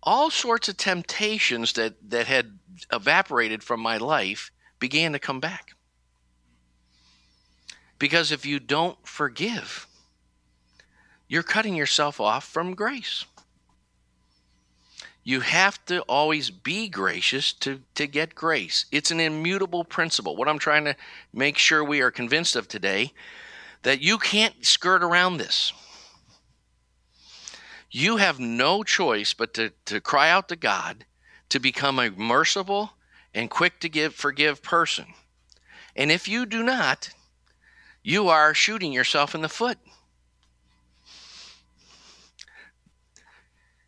all 0.04 0.30
sorts 0.30 0.68
of 0.68 0.76
temptations 0.76 1.74
that, 1.74 1.96
that 2.10 2.28
had 2.28 2.57
evaporated 2.92 3.64
from 3.64 3.80
my 3.80 3.98
life 3.98 4.52
began 4.80 5.14
to 5.14 5.20
come 5.20 5.40
back. 5.40 5.74
Because 8.00 8.32
if 8.32 8.46
you 8.46 8.60
don't 8.60 8.98
forgive, 9.08 9.88
you're 11.28 11.44
cutting 11.44 11.76
yourself 11.76 12.22
off 12.22 12.46
from 12.46 12.76
grace. 12.76 13.26
You 15.24 15.42
have 15.42 15.84
to 15.88 16.02
always 16.04 16.50
be 16.50 16.88
gracious 16.88 17.52
to, 17.54 17.82
to 17.96 18.08
get 18.08 18.34
grace. 18.34 18.86
It's 18.92 19.12
an 19.12 19.20
immutable 19.20 19.84
principle. 19.84 20.38
What 20.38 20.48
I'm 20.48 20.60
trying 20.60 20.86
to 20.86 20.96
make 21.34 21.58
sure 21.58 21.84
we 21.84 22.02
are 22.02 22.12
convinced 22.12 22.56
of 22.56 22.70
today 22.70 23.12
that 23.84 24.02
you 24.02 24.18
can't 24.20 24.66
skirt 24.66 25.04
around 25.04 25.38
this. 25.38 25.74
You 27.92 28.18
have 28.18 28.40
no 28.40 28.84
choice 28.84 29.34
but 29.34 29.54
to, 29.56 29.72
to 29.86 30.00
cry 30.00 30.30
out 30.30 30.48
to 30.50 30.56
God 30.56 31.06
to 31.50 31.60
become 31.60 32.00
a 32.00 32.12
merciful 32.12 32.94
and 33.34 33.50
quick 33.50 33.80
to 33.80 33.90
give 33.90 34.16
forgive 34.16 34.62
person. 34.62 35.06
And 35.96 36.12
if 36.12 36.28
you 36.28 36.46
do 36.46 36.64
not, 36.64 37.10
you 38.04 38.30
are 38.30 38.54
shooting 38.54 38.92
yourself 38.94 39.36
in 39.36 39.42
the 39.42 39.50
foot. 39.50 39.78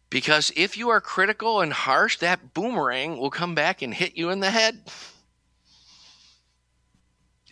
Because 0.10 0.52
if 0.56 0.76
you 0.76 0.90
are 0.90 1.02
critical 1.02 1.62
and 1.62 1.72
harsh, 1.72 2.18
that 2.18 2.54
boomerang 2.54 3.18
will 3.18 3.30
come 3.30 3.54
back 3.54 3.82
and 3.82 3.94
hit 3.94 4.18
you 4.18 4.30
in 4.32 4.40
the 4.40 4.50
head. 4.50 4.82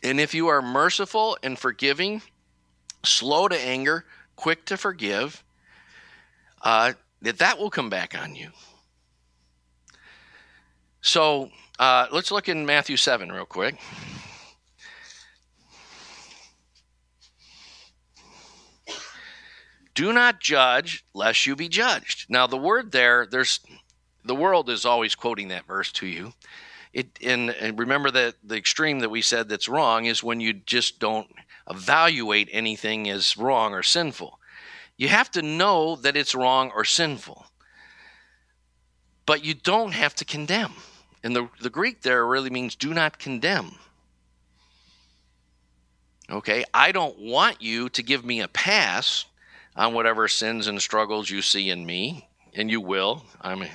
And 0.02 0.20
if 0.20 0.34
you 0.34 0.48
are 0.48 0.62
merciful 0.62 1.38
and 1.44 1.58
forgiving, 1.58 2.22
slow 3.04 3.48
to 3.48 3.60
anger, 3.60 4.06
quick 4.36 4.66
to 4.66 4.78
forgive, 4.78 5.44
uh, 6.62 6.94
that 7.22 7.40
that 7.40 7.60
will 7.60 7.70
come 7.70 7.90
back 7.90 8.20
on 8.20 8.36
you. 8.36 8.50
So 11.08 11.52
uh, 11.80 12.08
let's 12.12 12.32
look 12.32 12.50
in 12.50 12.66
Matthew 12.66 12.98
7 12.98 13.32
real 13.32 13.46
quick. 13.46 13.80
Do 19.96 20.12
not 20.12 20.42
judge 20.42 21.06
lest 21.14 21.46
you 21.46 21.56
be 21.56 21.70
judged. 21.70 22.30
Now 22.30 22.46
the 22.46 22.58
word 22.58 22.92
there, 22.92 23.26
there's 23.26 23.62
the 24.26 24.36
world 24.36 24.70
is 24.70 24.86
always 24.86 25.16
quoting 25.16 25.48
that 25.48 25.66
verse 25.66 25.94
to 25.94 26.08
you. 26.08 26.34
It 26.92 27.08
and, 27.24 27.52
and 27.52 27.80
remember 27.80 28.12
that 28.12 28.36
the 28.44 28.58
extreme 28.58 29.00
that 29.00 29.10
we 29.10 29.22
said 29.22 29.48
that's 29.48 29.70
wrong 29.70 30.06
is 30.06 30.22
when 30.22 30.42
you 30.42 30.52
just 30.52 31.00
don't 31.00 31.32
evaluate 31.70 32.50
anything 32.52 33.10
as 33.10 33.38
wrong 33.38 33.74
or 33.74 33.82
sinful. 33.82 34.40
You 34.98 35.08
have 35.08 35.32
to 35.32 35.42
know 35.42 35.96
that 35.96 36.18
it's 36.18 36.36
wrong 36.36 36.70
or 36.76 36.84
sinful. 36.84 37.46
But 39.26 39.46
you 39.46 39.54
don't 39.54 39.94
have 39.94 40.14
to 40.16 40.26
condemn. 40.26 40.74
And 41.28 41.36
the, 41.36 41.50
the 41.60 41.70
Greek 41.70 42.04
there 42.04 42.26
really 42.26 42.50
means 42.50 42.74
do 42.74 42.94
not 42.94 43.20
condemn. 43.20 43.76
Okay, 46.30 46.64
I 46.74 46.94
don't 46.94 47.20
want 47.20 47.62
you 47.62 47.90
to 47.90 48.02
give 48.02 48.24
me 48.24 48.40
a 48.40 48.48
pass 48.48 49.26
on 49.76 49.94
whatever 49.94 50.30
sins 50.30 50.68
and 50.68 50.82
struggles 50.82 51.30
you 51.30 51.42
see 51.42 51.70
in 51.70 51.86
me, 51.86 52.30
and 52.54 52.72
you 52.72 52.80
will. 52.80 53.26
I'm, 53.42 53.66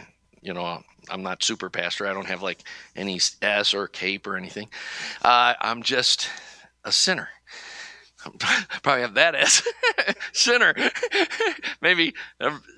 you 0.41 0.55
know, 0.55 0.83
I'm 1.11 1.23
not 1.23 1.43
super 1.43 1.69
pastor. 1.69 2.07
I 2.07 2.15
don't 2.15 2.27
have 2.27 2.41
like 2.41 2.63
any 2.97 3.21
S 3.43 3.75
or 3.75 3.87
cape 3.87 4.27
or 4.27 4.39
anything. 4.39 4.71
Uh, 5.21 5.53
I'm 5.61 5.83
just 5.83 6.31
a 6.85 6.91
sinner. 6.91 7.29
Probably 8.83 9.03
have 9.03 9.13
that 9.13 9.35
S. 9.35 9.63
sinner. 10.33 10.75
Maybe 11.83 12.15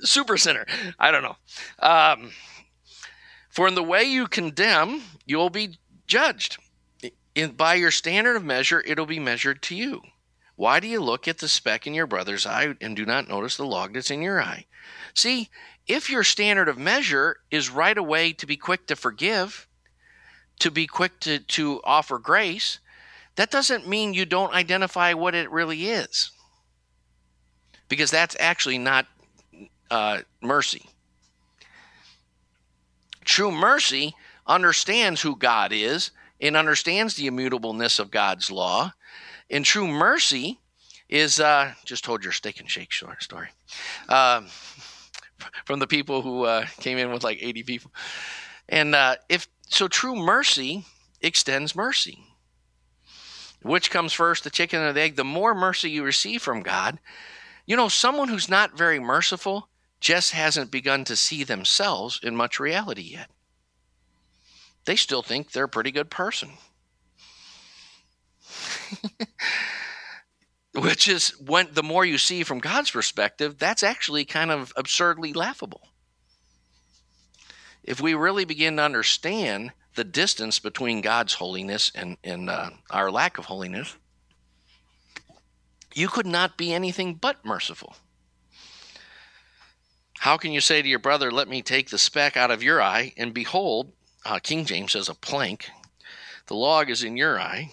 super 0.01 0.37
sinner. 0.37 0.67
I 0.99 1.13
don't 1.13 1.23
know. 1.23 1.37
Um, 1.79 2.33
for 3.55 3.69
in 3.69 3.77
the 3.77 3.85
way 3.85 4.03
you 4.03 4.27
condemn, 4.27 5.01
you 5.25 5.37
will 5.37 5.49
be 5.49 5.79
judged. 6.09 6.59
In, 7.37 7.53
by 7.53 7.75
your 7.75 7.93
standard 7.93 8.35
of 8.35 8.45
measure, 8.45 8.83
it'll 8.85 9.07
be 9.07 9.21
measured 9.21 9.63
to 9.63 9.77
you. 9.77 10.03
Why 10.57 10.81
do 10.81 10.89
you 10.89 11.01
look 11.01 11.29
at 11.29 11.39
the 11.39 11.47
speck 11.47 11.87
in 11.87 11.95
your 11.95 12.09
brother's 12.09 12.47
eye 12.47 12.75
and 12.81 12.97
do 12.97 13.07
not 13.07 13.29
notice 13.29 13.57
the 13.57 13.65
log 13.65 13.95
that's 13.95 14.11
in 14.11 14.23
your 14.23 14.43
eye? 14.43 14.67
See, 15.15 15.51
if 15.87 16.11
your 16.11 16.25
standard 16.25 16.69
of 16.69 16.79
measure 16.79 17.37
is 17.53 17.71
right 17.71 17.97
away 17.97 18.33
to 18.33 18.47
be 18.47 18.57
quick 18.57 18.89
to 18.89 18.97
forgive, 18.97 19.69
to 20.59 20.71
be 20.73 20.89
quick 20.89 21.21
to, 21.21 21.39
to 21.39 21.81
offer 21.85 22.19
grace, 22.19 22.81
that 23.37 23.53
doesn't 23.53 23.89
mean 23.89 24.15
you 24.15 24.27
don't 24.27 24.53
identify 24.53 25.13
what 25.13 25.35
it 25.35 25.51
really 25.51 25.87
is. 25.87 26.33
Because 27.89 28.11
that's 28.11 28.37
actually 28.41 28.79
not 28.79 29.07
uh, 29.93 30.23
mercy. 30.41 30.89
True 33.25 33.51
mercy 33.51 34.15
understands 34.47 35.23
who 35.23 35.37
God 35.37 35.73
is 35.73 36.11
and 36.41 36.57
understands 36.57 37.15
the 37.15 37.27
immutableness 37.27 37.99
of 37.99 38.11
God's 38.11 38.51
law. 38.51 38.93
And 39.51 39.65
true 39.65 39.87
mercy 39.87 40.61
is 41.09 41.41
uh, 41.41 41.75
just 41.85 42.05
told 42.05 42.25
your 42.25 42.33
steak 42.33 42.61
and 42.61 42.71
shake 42.71 42.91
short 42.91 43.23
story 43.23 43.49
um, 44.09 44.47
from 45.65 45.79
the 45.79 45.87
people 45.87 46.23
who 46.23 46.45
uh, 46.45 46.67
came 46.81 46.99
in 46.99 47.11
with 47.13 47.25
like 47.25 47.39
80 47.41 47.63
people. 47.63 47.91
And 48.69 48.95
uh, 48.95 49.17
if 49.29 49.49
so, 49.69 49.89
true 49.89 50.17
mercy 50.17 50.85
extends 51.21 51.75
mercy. 51.75 52.19
Which 53.63 53.91
comes 53.91 54.13
first, 54.13 54.45
the 54.45 54.51
chicken 54.51 54.81
or 54.83 54.93
the 54.93 55.01
egg? 55.01 55.17
The 55.17 55.25
more 55.25 55.55
mercy 55.55 55.91
you 55.91 56.05
receive 56.05 56.43
from 56.43 56.63
God, 56.63 56.99
you 57.67 57.77
know, 57.77 57.89
someone 57.89 58.29
who's 58.29 58.49
not 58.49 58.77
very 58.77 59.01
merciful 59.01 59.69
just 60.05 60.33
hasn't 60.33 60.71
begun 60.71 61.03
to 61.03 61.17
see 61.17 61.43
themselves 61.45 62.21
in 62.23 62.37
much 62.37 62.61
reality 62.61 63.01
yet. 63.01 63.31
They 64.85 64.97
still 64.97 65.23
think 65.23 65.51
they're 65.51 65.65
a 65.65 65.69
pretty 65.69 65.93
good 65.93 66.11
person. 66.11 66.51
Which 70.75 71.09
is 71.09 71.31
when 71.41 71.69
the 71.73 71.83
more 71.83 72.05
you 72.05 72.19
see 72.19 72.43
from 72.43 72.59
God's 72.59 72.91
perspective, 72.91 73.57
that's 73.59 73.83
actually 73.83 74.27
kind 74.27 74.51
of 74.51 74.75
absurdly 74.77 75.33
laughable. 75.33 75.89
If 77.83 78.03
we 78.03 78.13
really 78.13 78.45
begin 78.45 78.77
to 78.77 78.83
understand 78.83 79.73
the 79.95 80.05
distance 80.05 80.59
between 80.59 81.01
God's 81.01 81.33
holiness 81.33 81.91
and, 81.95 82.19
and 82.23 82.51
uh, 82.51 82.69
our 82.91 83.11
lack 83.11 83.39
of 83.39 83.47
holiness, 83.47 83.97
you 85.95 86.09
could 86.09 86.27
not 86.27 86.59
be 86.59 86.75
anything 86.75 87.15
but 87.15 87.43
merciful. 87.43 87.97
How 90.19 90.37
can 90.37 90.53
you 90.53 90.61
say 90.61 90.81
to 90.81 90.89
your 90.89 90.99
brother, 90.99 91.31
Let 91.31 91.49
me 91.49 91.63
take 91.63 91.91
the 91.91 91.99
speck 91.99 92.37
out 92.37 92.51
of 92.51 92.63
your 92.63 92.81
eye, 92.81 93.13
and 93.17 93.35
behold, 93.35 93.93
uh, 94.25 94.39
King 94.39 94.65
James 94.65 94.93
says 94.93 95.09
a 95.09 95.15
plank, 95.15 95.69
the 96.47 96.55
log 96.55 96.91
is 96.91 97.05
in 97.05 97.17
your 97.17 97.41
eye? 97.41 97.71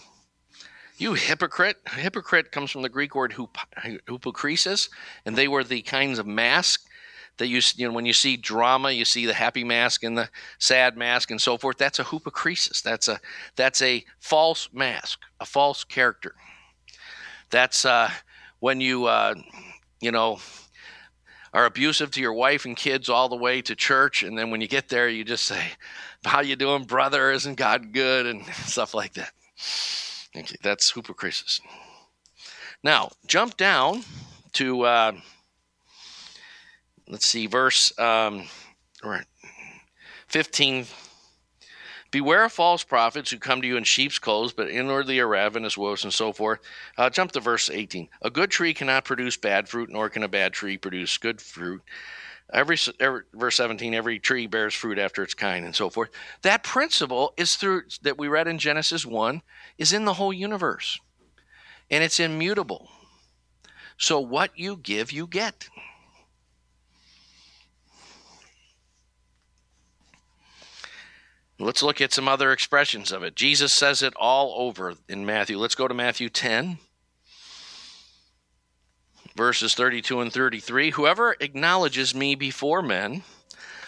You 0.98 1.14
hypocrite. 1.14 1.78
Hypocrite 1.96 2.52
comes 2.52 2.70
from 2.70 2.84
the 2.84 2.90
Greek 2.90 3.16
word 3.16 3.34
hypokrisis, 3.34 4.90
and 5.26 5.36
they 5.36 5.48
were 5.48 5.64
the 5.64 5.82
kinds 5.82 6.20
of 6.20 6.28
masks 6.28 6.86
that 7.38 7.48
you, 7.48 7.60
you 7.76 7.88
know, 7.88 7.94
when 7.94 8.06
you 8.06 8.14
see 8.14 8.38
drama, 8.38 8.92
you 8.92 9.04
see 9.04 9.26
the 9.26 9.34
happy 9.34 9.64
mask 9.64 10.04
and 10.04 10.16
the 10.16 10.30
sad 10.60 10.96
mask 10.96 11.32
and 11.32 11.42
so 11.42 11.58
forth. 11.58 11.78
That's 11.78 11.98
a 11.98 12.04
hypokrisis. 12.04 12.84
That's 12.84 13.08
a 13.08 13.20
that's 13.56 13.82
a 13.82 14.06
false 14.20 14.70
mask, 14.72 15.20
a 15.40 15.46
false 15.46 15.84
character. 15.84 16.36
That's 17.50 17.84
uh, 17.84 18.12
when 18.60 18.80
you 18.80 19.06
uh, 19.06 19.34
you 20.02 20.12
know 20.12 20.40
are 21.54 21.66
abusive 21.66 22.12
to 22.12 22.22
your 22.22 22.34
wife 22.34 22.66
and 22.66 22.78
kids 22.78 23.10
all 23.10 23.30
the 23.30 23.36
way 23.36 23.62
to 23.62 23.76
church, 23.76 24.24
and 24.24 24.38
then 24.38 24.52
when 24.52 24.62
you 24.62 24.68
get 24.68 24.90
there, 24.90 25.10
you 25.10 25.24
just 25.24 25.46
say, 25.46 25.62
"How 26.24 26.42
you 26.42 26.56
doing, 26.56 26.86
brother? 26.86 27.32
Isn't 27.32 27.56
God 27.56 27.92
good?" 27.94 28.26
and 28.26 28.46
stuff 28.66 28.94
like 28.94 29.14
that. 29.14 29.32
Okay, 30.36 30.56
that's 30.62 30.92
hypokrisis. 30.92 31.62
Now 32.84 33.12
jump 33.28 33.58
down 33.58 34.04
to. 34.54 34.84
Uh, 34.84 35.12
let's 37.08 37.28
see, 37.28 37.46
verse 37.46 37.98
um, 38.00 38.48
15. 40.28 40.86
Beware 42.12 42.44
of 42.44 42.52
false 42.52 42.84
prophets 42.84 43.32
who 43.32 43.38
come 43.38 43.62
to 43.62 43.68
you 43.68 43.78
in 43.78 43.86
sheep's 43.86 44.20
clothes, 44.20 44.52
but 44.52 44.70
inwardly 44.70 45.20
are 45.20 45.28
ravenous 45.28 45.78
wolves, 45.78 46.04
and 46.04 46.14
so 46.14 46.34
forth. 46.34 46.60
Uh, 46.98 47.10
jump 47.10 47.32
to 47.32 47.40
verse 47.40 47.70
18. 47.70 48.10
A 48.22 48.30
good 48.30 48.52
tree 48.52 48.74
cannot 48.74 49.06
produce 49.06 49.38
bad 49.38 49.70
fruit, 49.70 49.90
nor 49.90 50.10
can 50.10 50.22
a 50.22 50.28
bad 50.28 50.52
tree 50.52 50.78
produce 50.78 51.18
good 51.18 51.42
fruit. 51.42 51.82
Every, 52.54 52.78
every, 53.00 53.22
verse 53.34 53.56
17 53.56 53.94
every 53.94 54.20
tree 54.20 54.46
bears 54.46 54.74
fruit 54.74 55.00
after 55.00 55.24
its 55.24 55.34
kind 55.34 55.64
and 55.64 55.74
so 55.74 55.90
forth 55.90 56.10
that 56.42 56.64
principle 56.64 57.34
is 57.38 57.56
through 57.56 57.84
that 58.02 58.18
we 58.18 58.28
read 58.28 58.50
in 58.50 58.58
genesis 58.58 59.06
1 59.06 59.42
is 59.78 59.94
in 59.94 60.04
the 60.04 60.16
whole 60.16 60.34
universe 60.34 61.00
and 61.90 62.04
it's 62.04 62.20
immutable 62.20 62.90
so 63.98 64.20
what 64.20 64.52
you 64.60 64.76
give 64.76 65.14
you 65.14 65.28
get 65.28 65.70
Let's 71.62 71.84
look 71.84 72.02
at 72.02 72.12
some 72.12 72.28
other 72.28 72.52
expressions 72.52 73.12
of 73.12 73.22
it. 73.24 73.36
Jesus 73.36 73.72
says 73.72 74.02
it 74.02 74.14
all 74.16 74.54
over 74.58 74.96
in 75.08 75.26
Matthew. 75.26 75.58
Let's 75.58 75.76
go 75.76 75.88
to 75.88 75.94
Matthew 75.94 76.28
10, 76.28 76.80
verses 79.36 79.76
32 79.76 80.22
and 80.22 80.34
33. 80.34 80.92
Whoever 80.92 81.36
acknowledges 81.40 82.16
me 82.16 82.34
before 82.34 82.82
men, 82.82 83.24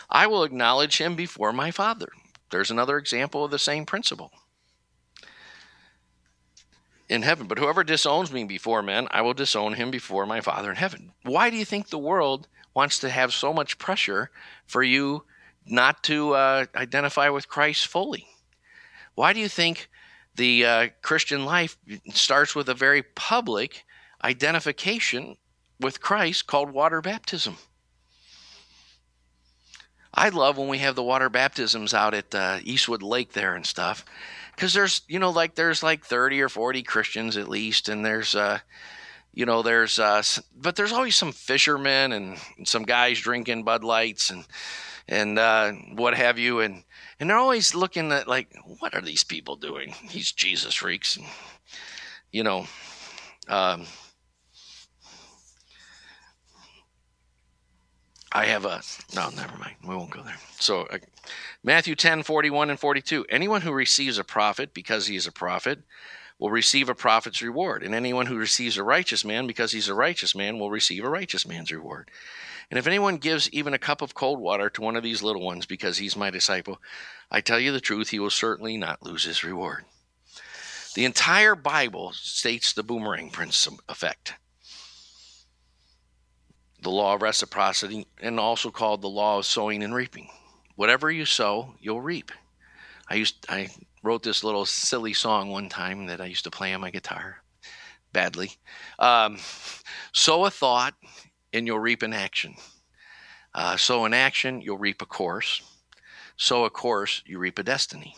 I 0.10 0.28
will 0.28 0.44
acknowledge 0.44 0.98
him 1.00 1.16
before 1.16 1.52
my 1.52 1.72
Father. 1.72 2.10
There's 2.52 2.70
another 2.70 2.98
example 2.98 3.44
of 3.44 3.52
the 3.52 3.58
same 3.58 3.86
principle 3.86 4.32
in 7.10 7.24
heaven. 7.24 7.48
But 7.48 7.58
whoever 7.58 7.84
disowns 7.84 8.32
me 8.32 8.44
before 8.44 8.84
men, 8.84 9.08
I 9.10 9.22
will 9.22 9.34
disown 9.34 9.74
him 9.74 9.90
before 9.90 10.28
my 10.28 10.42
Father 10.42 10.70
in 10.70 10.76
heaven. 10.76 11.14
Why 11.24 11.50
do 11.50 11.58
you 11.58 11.66
think 11.66 11.90
the 11.90 11.98
world 11.98 12.48
wants 12.76 13.00
to 13.00 13.10
have 13.10 13.34
so 13.34 13.52
much 13.52 13.80
pressure 13.80 14.30
for 14.68 14.84
you 14.84 15.24
not 15.66 16.04
to 16.04 16.34
uh, 16.34 16.66
identify 16.76 17.30
with 17.30 17.48
Christ 17.48 17.88
fully. 17.88 18.28
Why 19.16 19.34
do 19.34 19.40
you 19.40 19.50
think 19.50 19.90
the 20.36 20.66
uh, 20.66 20.88
Christian 21.02 21.46
life 21.46 21.78
starts 22.14 22.56
with 22.56 22.70
a 22.70 22.74
very 22.74 23.04
public 23.04 23.86
identification 24.24 25.38
with 25.80 26.02
Christ 26.02 26.48
called 26.48 26.72
water 26.72 27.02
baptism? 27.02 27.58
I 30.14 30.30
love 30.30 30.58
when 30.58 30.68
we 30.68 30.78
have 30.80 30.96
the 30.96 31.04
water 31.04 31.30
baptisms 31.30 31.94
out 31.94 32.14
at 32.14 32.36
uh, 32.36 32.60
Eastwood 32.64 33.02
Lake 33.02 33.34
there 33.34 33.56
and 33.56 33.66
stuff, 33.66 34.06
because 34.56 34.74
there's 34.74 35.02
you 35.08 35.18
know 35.18 35.32
like 35.32 35.56
there's 35.56 35.82
like 35.82 36.06
thirty 36.06 36.40
or 36.42 36.50
forty 36.50 36.84
Christians 36.84 37.36
at 37.36 37.50
least, 37.50 37.90
and 37.90 38.06
there's 38.06 38.36
uh, 38.36 38.60
you 39.34 39.48
know 39.48 39.64
there's 39.64 39.98
uh, 39.98 40.22
but 40.56 40.76
there's 40.76 40.92
always 40.92 41.16
some 41.16 41.32
fishermen 41.32 42.12
and 42.12 42.38
some 42.64 42.84
guys 42.84 43.20
drinking 43.20 43.64
Bud 43.64 43.84
Lights 43.84 44.30
and 44.30 44.46
and 45.08 45.38
uh, 45.38 45.72
what 45.96 46.16
have 46.16 46.40
you, 46.40 46.60
and 46.60 46.84
and 47.20 47.30
they're 47.30 47.38
always 47.38 47.76
looking 47.76 48.12
at 48.12 48.28
like, 48.28 48.50
what 48.80 48.94
are 48.94 49.02
these 49.02 49.24
people 49.24 49.56
doing? 49.56 49.96
These 50.12 50.32
Jesus 50.32 50.76
freaks, 50.76 51.18
you 52.32 52.44
know. 52.44 52.66
Um, 53.48 53.86
I 58.32 58.46
have 58.46 58.66
a 58.66 58.82
no, 59.16 59.30
never 59.30 59.58
mind. 59.58 59.76
We 59.88 59.96
won't 59.96 60.10
go 60.10 60.24
there. 60.24 60.38
So, 60.60 60.82
uh, 60.84 60.98
Matthew 61.64 61.96
10, 61.96 62.24
41 62.24 62.72
and 62.72 62.80
42. 62.80 63.26
Anyone 63.30 63.62
who 63.62 63.72
receives 63.72 64.18
a 64.18 64.24
prophet 64.24 64.74
because 64.74 65.06
he 65.06 65.16
is 65.16 65.28
a 65.28 65.32
prophet 65.32 65.80
will 66.40 66.50
receive 66.50 66.90
a 66.90 66.96
prophet's 66.96 67.42
reward, 67.42 67.84
and 67.84 67.94
anyone 67.94 68.26
who 68.26 68.36
receives 68.36 68.78
a 68.78 68.84
righteous 68.84 69.24
man 69.24 69.46
because 69.46 69.72
he's 69.72 69.88
a 69.88 69.94
righteous 69.94 70.34
man 70.34 70.58
will 70.58 70.72
receive 70.72 71.04
a 71.04 71.10
righteous 71.10 71.48
man's 71.48 71.72
reward. 71.72 72.10
And 72.70 72.78
if 72.78 72.88
anyone 72.88 73.18
gives 73.18 73.50
even 73.52 73.74
a 73.74 73.80
cup 73.80 74.02
of 74.02 74.14
cold 74.14 74.40
water 74.40 74.70
to 74.70 74.82
one 74.82 74.96
of 74.96 75.04
these 75.04 75.24
little 75.24 75.44
ones 75.44 75.66
because 75.66 75.98
he's 75.98 76.16
my 76.16 76.30
disciple, 76.30 76.82
I 77.30 77.42
tell 77.42 77.60
you 77.60 77.72
the 77.72 77.82
truth, 77.82 78.10
he 78.10 78.20
will 78.20 78.30
certainly 78.30 78.78
not 78.78 79.04
lose 79.04 79.24
his 79.24 79.44
reward. 79.44 79.86
The 80.96 81.06
entire 81.06 81.56
Bible 81.56 82.12
states 82.14 82.74
the 82.74 82.84
boomerang 82.84 83.32
principle 83.32 83.84
effect. 83.90 84.36
The 86.82 86.92
law 86.92 87.16
of 87.16 87.22
reciprocity, 87.22 88.08
and 88.22 88.40
also 88.40 88.70
called 88.70 89.02
the 89.02 89.10
law 89.10 89.40
of 89.40 89.46
sowing 89.46 89.82
and 89.84 89.96
reaping. 89.96 90.30
Whatever 90.76 91.10
you 91.10 91.26
sow, 91.26 91.76
you'll 91.80 92.02
reap. 92.02 92.32
I 93.10 93.16
used 93.16 93.46
I 93.50 93.70
wrote 94.04 94.24
this 94.24 94.44
little 94.44 94.66
silly 94.66 95.14
song 95.14 95.50
one 95.50 95.70
time 95.70 96.08
that 96.08 96.20
I 96.20 96.26
used 96.26 96.44
to 96.44 96.52
play 96.52 96.74
on 96.74 96.82
my 96.82 96.92
guitar 96.92 97.44
badly. 98.12 98.52
Um, 99.00 99.40
sow 100.14 100.46
a 100.46 100.52
thought, 100.52 100.94
and 101.54 101.68
you'll 101.68 101.80
reap 101.80 102.02
an 102.02 102.14
action. 102.14 102.56
Uh, 103.54 103.78
sow 103.78 104.06
an 104.06 104.14
action, 104.14 104.62
you'll 104.62 104.78
reap 104.78 105.02
a 105.02 105.06
course. 105.06 105.62
Sow 106.36 106.66
a 106.66 106.70
course, 106.70 107.22
you 107.26 107.38
reap 107.38 107.60
a 107.60 107.64
destiny. 107.64 108.16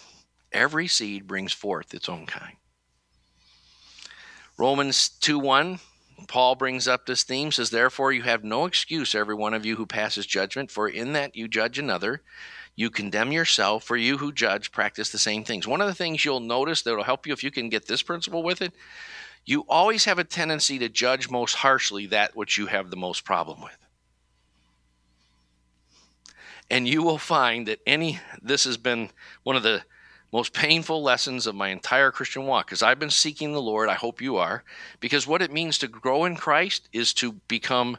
Every 0.52 0.88
seed 0.88 1.28
brings 1.28 1.52
forth 1.52 1.94
its 1.94 2.08
own 2.08 2.26
kind. 2.26 2.56
Romans 4.58 5.10
2 5.10 5.38
1, 5.38 5.80
Paul 6.30 6.56
brings 6.56 6.88
up 6.88 7.06
this 7.06 7.24
theme, 7.24 7.52
says, 7.52 7.70
Therefore 7.70 8.14
you 8.14 8.24
have 8.24 8.46
no 8.46 8.66
excuse, 8.66 9.14
every 9.14 9.36
one 9.36 9.54
of 9.54 9.66
you 9.66 9.76
who 9.76 9.86
passes 9.86 10.26
judgment, 10.26 10.72
for 10.72 10.88
in 10.88 11.12
that 11.12 11.36
you 11.36 11.50
judge 11.50 11.78
another, 11.78 12.22
you 12.78 12.90
condemn 12.90 13.34
yourself, 13.34 13.84
for 13.84 13.98
you 13.98 14.18
who 14.18 14.32
judge 14.32 14.72
practice 14.72 15.10
the 15.10 15.18
same 15.18 15.44
things. 15.44 15.68
One 15.68 15.82
of 15.82 15.88
the 15.88 15.94
things 15.94 16.24
you'll 16.24 16.40
notice 16.40 16.82
that 16.84 16.96
will 16.96 17.04
help 17.04 17.28
you 17.28 17.34
if 17.34 17.44
you 17.44 17.52
can 17.52 17.68
get 17.68 17.88
this 17.88 18.02
principle 18.02 18.44
with 18.44 18.62
it 18.62 18.74
you 19.46 19.66
always 19.70 20.06
have 20.06 20.20
a 20.20 20.24
tendency 20.24 20.80
to 20.80 20.90
judge 20.90 21.30
most 21.30 21.56
harshly 21.56 22.08
that 22.08 22.36
which 22.36 22.58
you 22.58 22.66
have 22.68 22.90
the 22.90 22.98
most 22.98 23.24
problem 23.24 23.62
with. 23.62 23.78
And 26.70 26.88
you 26.88 27.04
will 27.04 27.20
find 27.20 27.68
that 27.68 27.80
any, 27.86 28.20
this 28.42 28.64
has 28.64 28.78
been 28.78 29.12
one 29.44 29.56
of 29.56 29.62
the 29.62 29.84
most 30.34 30.52
painful 30.52 31.04
lessons 31.04 31.46
of 31.46 31.54
my 31.54 31.70
entire 31.70 32.12
Christian 32.12 32.46
walk 32.46 32.66
because 32.66 32.82
I've 32.82 33.00
been 33.00 33.12
seeking 33.12 33.54
the 33.54 33.62
Lord. 33.62 33.88
I 33.88 33.94
hope 33.94 34.20
you 34.20 34.38
are. 34.38 34.64
Because 35.00 35.28
what 35.28 35.44
it 35.44 35.52
means 35.52 35.78
to 35.78 35.88
grow 35.88 36.26
in 36.26 36.36
Christ 36.36 36.90
is 36.92 37.14
to 37.16 37.34
become 37.48 37.98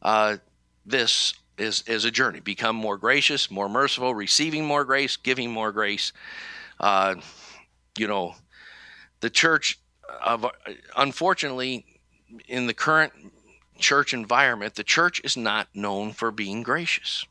uh, 0.00 0.36
this 0.86 1.34
is, 1.58 1.82
is 1.86 2.04
a 2.04 2.10
journey, 2.10 2.40
become 2.40 2.76
more 2.76 2.96
gracious, 2.96 3.50
more 3.50 3.68
merciful, 3.68 4.14
receiving 4.14 4.64
more 4.64 4.84
grace, 4.84 5.16
giving 5.16 5.50
more 5.50 5.72
grace. 5.72 6.12
Uh, 6.78 7.16
you 7.98 8.06
know, 8.06 8.34
the 9.20 9.30
church 9.30 9.78
of 10.22 10.46
unfortunately 10.96 11.84
in 12.48 12.66
the 12.66 12.74
current 12.74 13.12
church 13.78 14.14
environment, 14.14 14.74
the 14.74 14.84
church 14.84 15.20
is 15.24 15.36
not 15.36 15.68
known 15.74 16.12
for 16.12 16.30
being 16.30 16.62
gracious. 16.62 17.26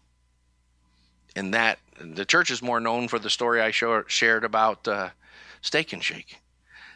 And 1.35 1.53
that 1.53 1.79
the 1.99 2.25
church 2.25 2.51
is 2.51 2.61
more 2.61 2.79
known 2.79 3.07
for 3.07 3.19
the 3.19 3.29
story 3.29 3.61
I 3.61 3.71
show, 3.71 4.03
shared 4.07 4.43
about 4.43 4.87
uh, 4.87 5.09
Steak 5.61 5.93
and 5.93 6.03
Shake. 6.03 6.39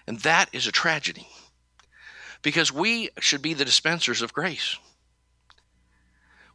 And 0.06 0.20
that 0.20 0.50
is 0.54 0.68
a 0.68 0.72
tragedy 0.72 1.28
because 2.42 2.72
we 2.72 3.10
should 3.20 3.42
be 3.42 3.54
the 3.54 3.66
dispensers 3.66 4.22
of 4.22 4.34
grace. 4.34 4.78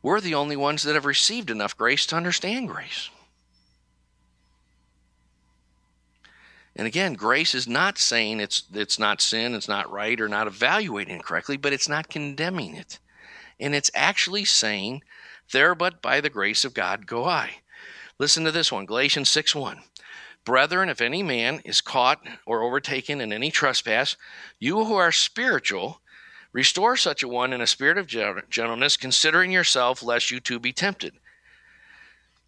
we're 0.03 0.20
the 0.20 0.35
only 0.35 0.57
ones 0.57 0.83
that 0.83 0.95
have 0.95 1.05
received 1.05 1.51
enough 1.51 1.76
grace 1.76 2.07
to 2.07 2.16
understand 2.16 2.68
grace. 2.68 3.11
And 6.75 6.87
again, 6.87 7.14
grace 7.14 7.55
is 7.55 7.68
not 7.68 7.99
saying 7.99 8.41
it's 8.41 8.64
it's 8.73 8.99
not 8.99 9.20
sin, 9.20 9.55
it's 9.55 9.68
not 9.68 9.91
right, 9.91 10.20
or 10.20 10.29
not 10.29 10.47
evaluating 10.47 11.16
it 11.16 11.25
correctly, 11.25 11.57
but 11.57 11.73
it's 11.73 11.89
not 11.89 12.09
condemning 12.09 12.75
it. 12.75 12.99
And 13.61 13.75
it's 13.75 13.91
actually 13.95 14.45
saying, 14.45 15.03
There 15.53 15.75
but 15.75 16.01
by 16.01 16.20
the 16.20 16.31
grace 16.31 16.64
of 16.64 16.75
God 16.75 17.07
go 17.07 17.25
I. 17.25 17.62
Listen 18.18 18.45
to 18.45 18.53
this 18.53 18.73
one, 18.73 18.87
Galatians 18.87 19.29
6 19.29 19.55
1. 19.55 19.81
Brethren, 20.45 20.89
if 20.89 21.01
any 21.01 21.23
man 21.23 21.61
is 21.64 21.81
caught 21.81 22.27
or 22.47 22.62
overtaken 22.62 23.20
in 23.20 23.33
any 23.33 23.51
trespass, 23.51 24.16
you 24.59 24.85
who 24.85 24.95
are 24.95 25.12
spiritual, 25.12 26.01
restore 26.53 26.97
such 26.97 27.23
a 27.23 27.29
one 27.29 27.53
in 27.53 27.61
a 27.61 27.66
spirit 27.66 27.99
of 27.99 28.07
gentleness, 28.07 28.97
considering 28.97 29.53
yourself, 29.53 30.03
lest 30.03 30.31
you 30.31 30.41
too 30.41 30.59
be 30.59 30.73
tempted. 30.73 31.14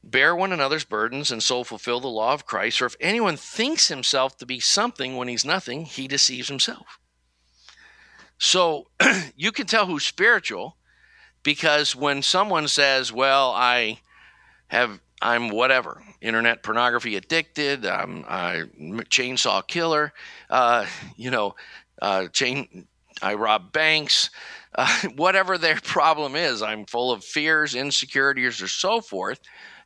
Bear 0.06 0.36
one 0.36 0.52
another's 0.52 0.84
burdens 0.84 1.30
and 1.30 1.42
so 1.42 1.64
fulfill 1.64 1.98
the 1.98 2.08
law 2.08 2.34
of 2.34 2.44
Christ. 2.44 2.78
For 2.78 2.86
if 2.86 2.96
anyone 3.00 3.38
thinks 3.38 3.88
himself 3.88 4.36
to 4.36 4.46
be 4.46 4.60
something 4.60 5.16
when 5.16 5.28
he's 5.28 5.46
nothing, 5.46 5.86
he 5.86 6.06
deceives 6.06 6.48
himself. 6.48 6.98
So 8.36 8.88
you 9.36 9.50
can 9.50 9.66
tell 9.66 9.86
who's 9.86 10.04
spiritual 10.04 10.76
because 11.42 11.96
when 11.96 12.20
someone 12.20 12.68
says, 12.68 13.12
Well, 13.12 13.52
I 13.52 14.00
have, 14.68 15.00
I'm 15.22 15.48
whatever, 15.48 16.02
internet 16.20 16.62
pornography 16.62 17.16
addicted, 17.16 17.86
I'm 17.86 18.24
a 18.24 18.66
chainsaw 19.04 19.66
killer, 19.66 20.12
uh, 20.50 20.84
you 21.16 21.30
know, 21.30 21.54
uh, 22.02 22.28
chain, 22.28 22.86
I 23.22 23.34
rob 23.34 23.72
banks, 23.72 24.28
uh, 24.74 25.00
whatever 25.16 25.56
their 25.56 25.76
problem 25.82 26.36
is, 26.36 26.60
I'm 26.60 26.84
full 26.84 27.10
of 27.10 27.24
fears, 27.24 27.74
insecurities, 27.74 28.60
or 28.60 28.68
so 28.68 29.00
forth 29.00 29.40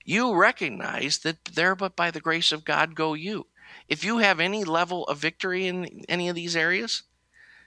you 0.08 0.34
recognize 0.34 1.18
that 1.18 1.44
there 1.44 1.74
but 1.74 1.94
by 1.94 2.10
the 2.10 2.20
grace 2.20 2.50
of 2.50 2.64
God 2.64 2.94
go 2.94 3.12
you. 3.12 3.46
If 3.88 4.04
you 4.04 4.18
have 4.18 4.40
any 4.40 4.64
level 4.64 5.04
of 5.04 5.18
victory 5.18 5.66
in 5.66 6.02
any 6.08 6.30
of 6.30 6.34
these 6.34 6.56
areas, 6.56 7.02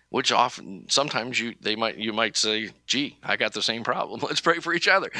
which 0.09 0.31
often 0.31 0.85
sometimes 0.89 1.39
you 1.39 1.53
they 1.61 1.75
might 1.75 1.97
you 1.97 2.11
might 2.11 2.35
say, 2.35 2.71
"Gee, 2.87 3.19
I 3.21 3.37
got 3.37 3.53
the 3.53 3.61
same 3.61 3.83
problem. 3.83 4.19
Let's 4.23 4.41
pray 4.41 4.57
for 4.57 4.73
each 4.73 4.87
other." 4.87 5.11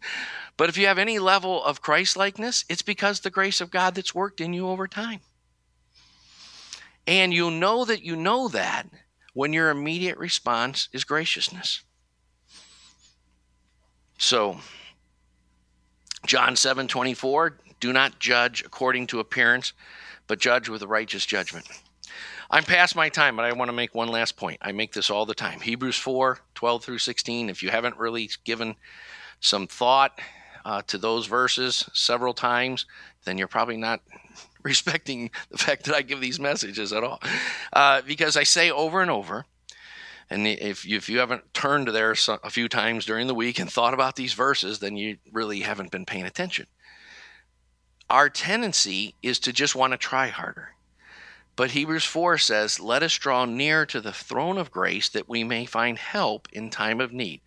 but 0.56 0.70
if 0.70 0.78
you 0.78 0.86
have 0.86 0.96
any 0.96 1.18
level 1.18 1.62
of 1.62 1.82
Christ-likeness, 1.82 2.64
it's 2.70 2.80
because 2.80 3.20
the 3.20 3.28
grace 3.28 3.60
of 3.60 3.70
God 3.70 3.94
that's 3.94 4.14
worked 4.14 4.40
in 4.40 4.54
you 4.54 4.68
over 4.68 4.88
time. 4.88 5.20
And 7.06 7.34
you'll 7.34 7.50
know 7.50 7.84
that 7.84 8.02
you 8.02 8.16
know 8.16 8.48
that 8.48 8.86
when 9.34 9.52
your 9.52 9.68
immediate 9.68 10.16
response 10.16 10.88
is 10.90 11.04
graciousness. 11.04 11.82
So, 14.16 14.58
John 16.26 16.56
7 16.56 16.88
24, 16.88 17.58
do 17.80 17.92
not 17.92 18.18
judge 18.18 18.62
according 18.64 19.08
to 19.08 19.20
appearance, 19.20 19.72
but 20.26 20.38
judge 20.38 20.68
with 20.68 20.82
a 20.82 20.86
righteous 20.86 21.26
judgment. 21.26 21.66
I'm 22.50 22.64
past 22.64 22.94
my 22.94 23.08
time, 23.08 23.36
but 23.36 23.44
I 23.44 23.52
want 23.52 23.70
to 23.70 23.72
make 23.72 23.94
one 23.94 24.08
last 24.08 24.36
point. 24.36 24.58
I 24.60 24.72
make 24.72 24.92
this 24.92 25.10
all 25.10 25.24
the 25.24 25.34
time. 25.34 25.60
Hebrews 25.60 25.96
4 25.96 26.38
12 26.54 26.84
through 26.84 26.98
16. 26.98 27.48
If 27.48 27.62
you 27.62 27.70
haven't 27.70 27.96
really 27.96 28.30
given 28.44 28.76
some 29.40 29.66
thought 29.66 30.18
uh, 30.64 30.82
to 30.86 30.98
those 30.98 31.26
verses 31.26 31.88
several 31.92 32.34
times, 32.34 32.86
then 33.24 33.38
you're 33.38 33.48
probably 33.48 33.76
not 33.76 34.00
respecting 34.62 35.30
the 35.50 35.58
fact 35.58 35.84
that 35.84 35.94
I 35.94 36.02
give 36.02 36.20
these 36.20 36.38
messages 36.38 36.92
at 36.92 37.02
all. 37.02 37.20
Uh, 37.72 38.02
because 38.02 38.36
I 38.36 38.44
say 38.44 38.70
over 38.70 39.00
and 39.00 39.10
over, 39.10 39.46
and 40.30 40.46
if 40.46 40.84
you, 40.84 40.96
if 40.96 41.08
you 41.08 41.18
haven't 41.18 41.52
turned 41.52 41.88
there 41.88 42.14
a 42.28 42.50
few 42.50 42.68
times 42.68 43.04
during 43.04 43.26
the 43.26 43.34
week 43.34 43.58
and 43.58 43.70
thought 43.70 43.94
about 43.94 44.16
these 44.16 44.32
verses, 44.32 44.78
then 44.78 44.96
you 44.96 45.18
really 45.30 45.60
haven't 45.60 45.90
been 45.90 46.06
paying 46.06 46.24
attention. 46.24 46.66
Our 48.08 48.28
tendency 48.28 49.14
is 49.22 49.38
to 49.40 49.52
just 49.52 49.74
want 49.74 49.92
to 49.92 49.98
try 49.98 50.28
harder. 50.28 50.74
But 51.54 51.72
Hebrews 51.72 52.04
4 52.04 52.38
says, 52.38 52.80
Let 52.80 53.02
us 53.02 53.14
draw 53.14 53.44
near 53.44 53.84
to 53.86 54.00
the 54.00 54.12
throne 54.12 54.58
of 54.58 54.70
grace 54.70 55.08
that 55.10 55.28
we 55.28 55.44
may 55.44 55.66
find 55.66 55.98
help 55.98 56.48
in 56.52 56.70
time 56.70 57.00
of 57.00 57.12
need. 57.12 57.40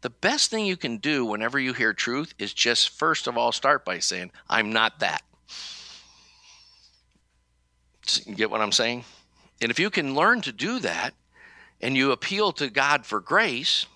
The 0.00 0.10
best 0.10 0.50
thing 0.50 0.66
you 0.66 0.76
can 0.76 0.96
do 0.96 1.24
whenever 1.24 1.60
you 1.60 1.72
hear 1.72 1.92
truth 1.92 2.34
is 2.38 2.52
just 2.52 2.90
first 2.90 3.28
of 3.28 3.38
all 3.38 3.52
start 3.52 3.84
by 3.84 4.00
saying, 4.00 4.32
I'm 4.50 4.72
not 4.72 4.98
that. 4.98 5.22
You 8.26 8.34
get 8.34 8.50
what 8.50 8.60
I'm 8.60 8.72
saying? 8.72 9.04
And 9.60 9.70
if 9.70 9.78
you 9.78 9.90
can 9.90 10.16
learn 10.16 10.40
to 10.40 10.50
do 10.50 10.80
that, 10.80 11.14
and 11.82 11.96
you 11.96 12.12
appeal 12.12 12.52
to 12.52 12.70
God 12.70 13.04
for 13.04 13.20
grace, 13.20 13.86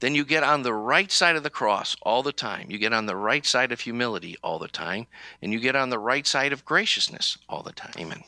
then 0.00 0.14
you 0.14 0.24
get 0.24 0.44
on 0.44 0.62
the 0.62 0.72
right 0.72 1.10
side 1.10 1.36
of 1.36 1.42
the 1.42 1.50
cross 1.50 1.96
all 2.02 2.22
the 2.22 2.32
time. 2.32 2.70
You 2.70 2.78
get 2.78 2.92
on 2.92 3.06
the 3.06 3.16
right 3.16 3.44
side 3.44 3.72
of 3.72 3.80
humility 3.80 4.36
all 4.42 4.58
the 4.58 4.68
time, 4.68 5.06
and 5.42 5.52
you 5.52 5.58
get 5.58 5.76
on 5.76 5.90
the 5.90 5.98
right 5.98 6.26
side 6.26 6.52
of 6.52 6.64
graciousness 6.64 7.38
all 7.48 7.62
the 7.62 7.72
time. 7.72 7.92
Amen. 7.98 8.22